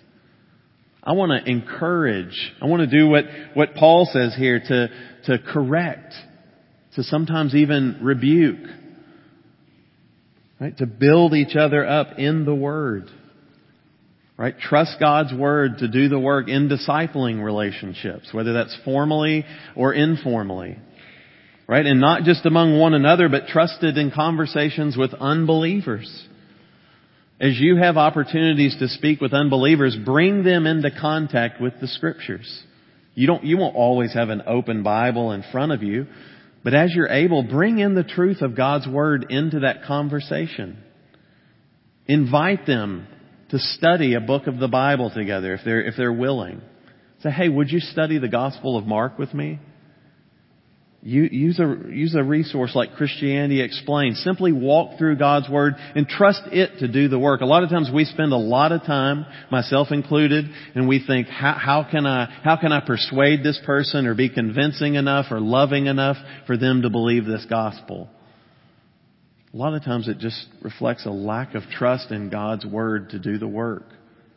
I 1.02 1.12
want 1.12 1.32
to 1.32 1.50
encourage. 1.50 2.52
I 2.60 2.66
want 2.66 2.88
to 2.88 2.98
do 2.98 3.08
what, 3.08 3.24
what 3.54 3.74
Paul 3.74 4.08
says 4.12 4.34
here 4.36 4.60
to, 4.60 4.88
to 5.26 5.38
correct, 5.38 6.12
to 6.96 7.02
sometimes 7.02 7.54
even 7.54 8.00
rebuke. 8.02 8.68
Right? 10.60 10.76
To 10.76 10.86
build 10.86 11.32
each 11.32 11.56
other 11.56 11.86
up 11.86 12.18
in 12.18 12.44
the 12.44 12.54
Word. 12.54 13.08
Right? 14.36 14.58
Trust 14.58 14.96
God's 15.00 15.32
Word 15.32 15.78
to 15.78 15.88
do 15.88 16.08
the 16.08 16.18
work 16.18 16.48
in 16.48 16.68
discipling 16.68 17.42
relationships, 17.42 18.28
whether 18.32 18.52
that's 18.52 18.76
formally 18.84 19.46
or 19.74 19.94
informally. 19.94 20.76
Right? 21.66 21.86
And 21.86 22.00
not 22.00 22.24
just 22.24 22.44
among 22.44 22.78
one 22.78 22.92
another, 22.92 23.30
but 23.30 23.46
trusted 23.46 23.96
in 23.96 24.10
conversations 24.10 24.98
with 24.98 25.14
unbelievers. 25.14 26.26
As 27.40 27.58
you 27.58 27.76
have 27.76 27.96
opportunities 27.96 28.76
to 28.80 28.88
speak 28.88 29.22
with 29.22 29.32
unbelievers, 29.32 29.96
bring 30.04 30.44
them 30.44 30.66
into 30.66 30.90
contact 30.90 31.58
with 31.58 31.72
the 31.80 31.88
scriptures. 31.88 32.62
You 33.14 33.26
don't, 33.26 33.44
you 33.44 33.56
won't 33.56 33.76
always 33.76 34.12
have 34.12 34.28
an 34.28 34.42
open 34.46 34.82
Bible 34.82 35.32
in 35.32 35.42
front 35.50 35.72
of 35.72 35.82
you, 35.82 36.06
but 36.62 36.74
as 36.74 36.92
you're 36.94 37.08
able, 37.08 37.42
bring 37.42 37.78
in 37.78 37.94
the 37.94 38.04
truth 38.04 38.42
of 38.42 38.54
God's 38.54 38.86
Word 38.86 39.26
into 39.30 39.60
that 39.60 39.84
conversation. 39.84 40.76
Invite 42.06 42.66
them 42.66 43.06
to 43.48 43.58
study 43.58 44.14
a 44.14 44.20
book 44.20 44.46
of 44.46 44.58
the 44.58 44.68
Bible 44.68 45.10
together 45.10 45.54
if 45.54 45.60
they're, 45.64 45.82
if 45.82 45.94
they're 45.96 46.12
willing. 46.12 46.60
Say, 47.22 47.30
hey, 47.30 47.48
would 47.48 47.70
you 47.70 47.80
study 47.80 48.18
the 48.18 48.28
Gospel 48.28 48.76
of 48.76 48.84
Mark 48.84 49.18
with 49.18 49.32
me? 49.32 49.60
Use 51.02 51.58
a, 51.58 51.76
use 51.88 52.14
a 52.14 52.22
resource 52.22 52.72
like 52.74 52.94
Christianity 52.94 53.62
Explained. 53.62 54.16
Simply 54.18 54.52
walk 54.52 54.98
through 54.98 55.16
God's 55.16 55.48
Word 55.48 55.74
and 55.94 56.06
trust 56.06 56.42
it 56.52 56.80
to 56.80 56.88
do 56.88 57.08
the 57.08 57.18
work. 57.18 57.40
A 57.40 57.46
lot 57.46 57.62
of 57.62 57.70
times 57.70 57.90
we 57.92 58.04
spend 58.04 58.32
a 58.32 58.36
lot 58.36 58.70
of 58.70 58.82
time, 58.82 59.24
myself 59.50 59.92
included, 59.92 60.44
and 60.74 60.86
we 60.86 61.02
think, 61.04 61.26
how, 61.26 61.54
how 61.54 61.86
can 61.90 62.04
I, 62.04 62.26
how 62.44 62.56
can 62.56 62.70
I 62.70 62.80
persuade 62.80 63.42
this 63.42 63.58
person 63.64 64.06
or 64.06 64.14
be 64.14 64.28
convincing 64.28 64.94
enough 64.94 65.26
or 65.30 65.40
loving 65.40 65.86
enough 65.86 66.18
for 66.46 66.58
them 66.58 66.82
to 66.82 66.90
believe 66.90 67.24
this 67.24 67.46
gospel? 67.48 68.10
A 69.54 69.56
lot 69.56 69.72
of 69.72 69.82
times 69.82 70.06
it 70.06 70.18
just 70.18 70.46
reflects 70.60 71.06
a 71.06 71.10
lack 71.10 71.54
of 71.54 71.62
trust 71.78 72.10
in 72.10 72.28
God's 72.28 72.66
Word 72.66 73.10
to 73.10 73.18
do 73.18 73.38
the 73.38 73.48
work. 73.48 73.84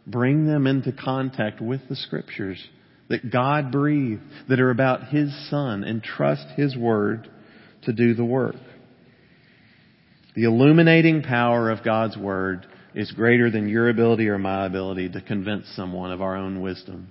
Bring 0.07 0.47
them 0.47 0.65
into 0.65 0.93
contact 0.93 1.59
with 1.59 1.81
the 1.89 1.97
Scriptures 1.97 2.65
that 3.13 3.31
God 3.31 3.71
breathed, 3.71 4.23
that 4.49 4.59
are 4.59 4.71
about 4.71 5.09
His 5.09 5.31
Son, 5.51 5.83
and 5.83 6.01
trust 6.01 6.47
His 6.57 6.75
Word 6.75 7.29
to 7.83 7.93
do 7.93 8.15
the 8.15 8.25
work. 8.25 8.55
The 10.35 10.45
illuminating 10.45 11.21
power 11.21 11.69
of 11.69 11.83
God's 11.83 12.17
Word 12.17 12.65
is 12.95 13.11
greater 13.11 13.51
than 13.51 13.69
your 13.69 13.87
ability 13.87 14.29
or 14.29 14.39
my 14.39 14.65
ability 14.65 15.09
to 15.09 15.21
convince 15.21 15.67
someone 15.75 16.11
of 16.11 16.23
our 16.23 16.35
own 16.35 16.59
wisdom. 16.61 17.09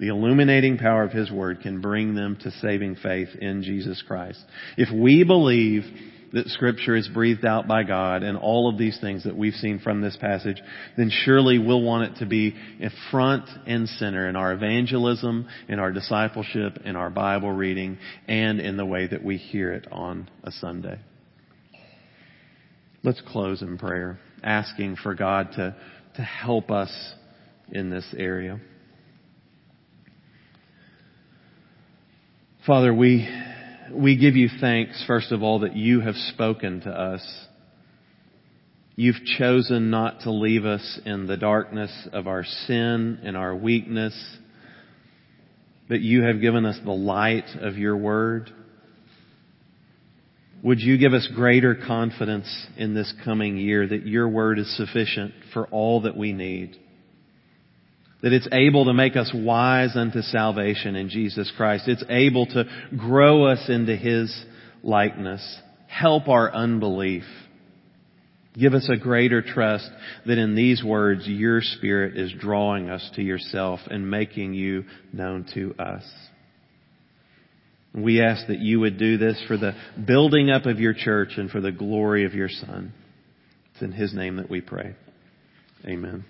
The 0.00 0.08
illuminating 0.08 0.76
power 0.76 1.04
of 1.04 1.12
His 1.12 1.30
Word 1.30 1.60
can 1.60 1.80
bring 1.80 2.16
them 2.16 2.36
to 2.42 2.50
saving 2.50 2.96
faith 2.96 3.28
in 3.40 3.62
Jesus 3.62 4.02
Christ. 4.04 4.44
If 4.76 4.92
we 4.92 5.22
believe 5.22 5.84
that 6.32 6.48
scripture 6.48 6.96
is 6.96 7.08
breathed 7.08 7.44
out 7.44 7.68
by 7.68 7.82
God 7.82 8.22
and 8.22 8.36
all 8.36 8.68
of 8.68 8.78
these 8.78 8.98
things 9.00 9.24
that 9.24 9.36
we've 9.36 9.54
seen 9.54 9.78
from 9.78 10.00
this 10.00 10.16
passage, 10.16 10.60
then 10.96 11.10
surely 11.10 11.58
we'll 11.58 11.82
want 11.82 12.12
it 12.12 12.18
to 12.18 12.26
be 12.26 12.54
in 12.80 12.90
front 13.10 13.48
and 13.66 13.88
center 13.88 14.28
in 14.28 14.36
our 14.36 14.52
evangelism, 14.52 15.48
in 15.68 15.78
our 15.78 15.92
discipleship, 15.92 16.78
in 16.84 16.96
our 16.96 17.10
Bible 17.10 17.50
reading, 17.50 17.98
and 18.28 18.60
in 18.60 18.76
the 18.76 18.86
way 18.86 19.06
that 19.06 19.24
we 19.24 19.36
hear 19.36 19.72
it 19.72 19.86
on 19.90 20.28
a 20.42 20.50
Sunday. 20.50 20.98
Let's 23.02 23.22
close 23.28 23.62
in 23.62 23.78
prayer, 23.78 24.18
asking 24.42 24.96
for 24.96 25.14
God 25.14 25.52
to, 25.52 25.76
to 26.16 26.22
help 26.22 26.70
us 26.70 26.92
in 27.70 27.90
this 27.90 28.06
area. 28.16 28.60
Father, 32.66 32.92
we 32.92 33.28
we 33.92 34.16
give 34.16 34.36
you 34.36 34.48
thanks, 34.60 35.02
first 35.06 35.32
of 35.32 35.42
all, 35.42 35.60
that 35.60 35.76
you 35.76 36.00
have 36.00 36.14
spoken 36.14 36.80
to 36.82 36.90
us. 36.90 37.46
You've 38.94 39.24
chosen 39.38 39.90
not 39.90 40.20
to 40.20 40.30
leave 40.30 40.64
us 40.64 41.00
in 41.04 41.26
the 41.26 41.36
darkness 41.36 41.90
of 42.12 42.26
our 42.26 42.44
sin 42.44 43.20
and 43.22 43.36
our 43.36 43.54
weakness, 43.54 44.14
but 45.88 46.00
you 46.00 46.22
have 46.22 46.40
given 46.40 46.64
us 46.64 46.78
the 46.84 46.92
light 46.92 47.48
of 47.60 47.76
your 47.76 47.96
word. 47.96 48.50
Would 50.62 50.80
you 50.80 50.96
give 50.96 51.12
us 51.12 51.28
greater 51.34 51.74
confidence 51.74 52.48
in 52.76 52.94
this 52.94 53.12
coming 53.24 53.58
year 53.58 53.86
that 53.86 54.06
your 54.06 54.28
word 54.28 54.58
is 54.58 54.76
sufficient 54.76 55.34
for 55.52 55.66
all 55.66 56.02
that 56.02 56.16
we 56.16 56.32
need? 56.32 56.76
That 58.22 58.32
it's 58.32 58.48
able 58.50 58.86
to 58.86 58.94
make 58.94 59.14
us 59.14 59.30
wise 59.34 59.94
unto 59.94 60.22
salvation 60.22 60.96
in 60.96 61.08
Jesus 61.10 61.52
Christ. 61.56 61.86
It's 61.86 62.04
able 62.08 62.46
to 62.46 62.64
grow 62.96 63.44
us 63.44 63.64
into 63.68 63.94
His 63.94 64.34
likeness. 64.82 65.60
Help 65.86 66.28
our 66.28 66.52
unbelief. 66.52 67.24
Give 68.58 68.72
us 68.72 68.88
a 68.90 68.96
greater 68.96 69.42
trust 69.42 69.88
that 70.24 70.38
in 70.38 70.54
these 70.54 70.82
words 70.82 71.26
your 71.26 71.60
Spirit 71.60 72.16
is 72.16 72.32
drawing 72.38 72.88
us 72.88 73.08
to 73.16 73.22
yourself 73.22 73.80
and 73.90 74.10
making 74.10 74.54
you 74.54 74.84
known 75.12 75.46
to 75.52 75.74
us. 75.78 76.04
We 77.94 78.22
ask 78.22 78.46
that 78.48 78.60
you 78.60 78.80
would 78.80 78.98
do 78.98 79.18
this 79.18 79.42
for 79.46 79.56
the 79.56 79.72
building 80.06 80.50
up 80.50 80.64
of 80.66 80.80
your 80.80 80.94
church 80.94 81.32
and 81.36 81.50
for 81.50 81.60
the 81.60 81.72
glory 81.72 82.24
of 82.24 82.34
your 82.34 82.48
Son. 82.48 82.92
It's 83.72 83.82
in 83.82 83.92
His 83.92 84.14
name 84.14 84.36
that 84.36 84.50
we 84.50 84.62
pray. 84.62 84.94
Amen. 85.86 86.24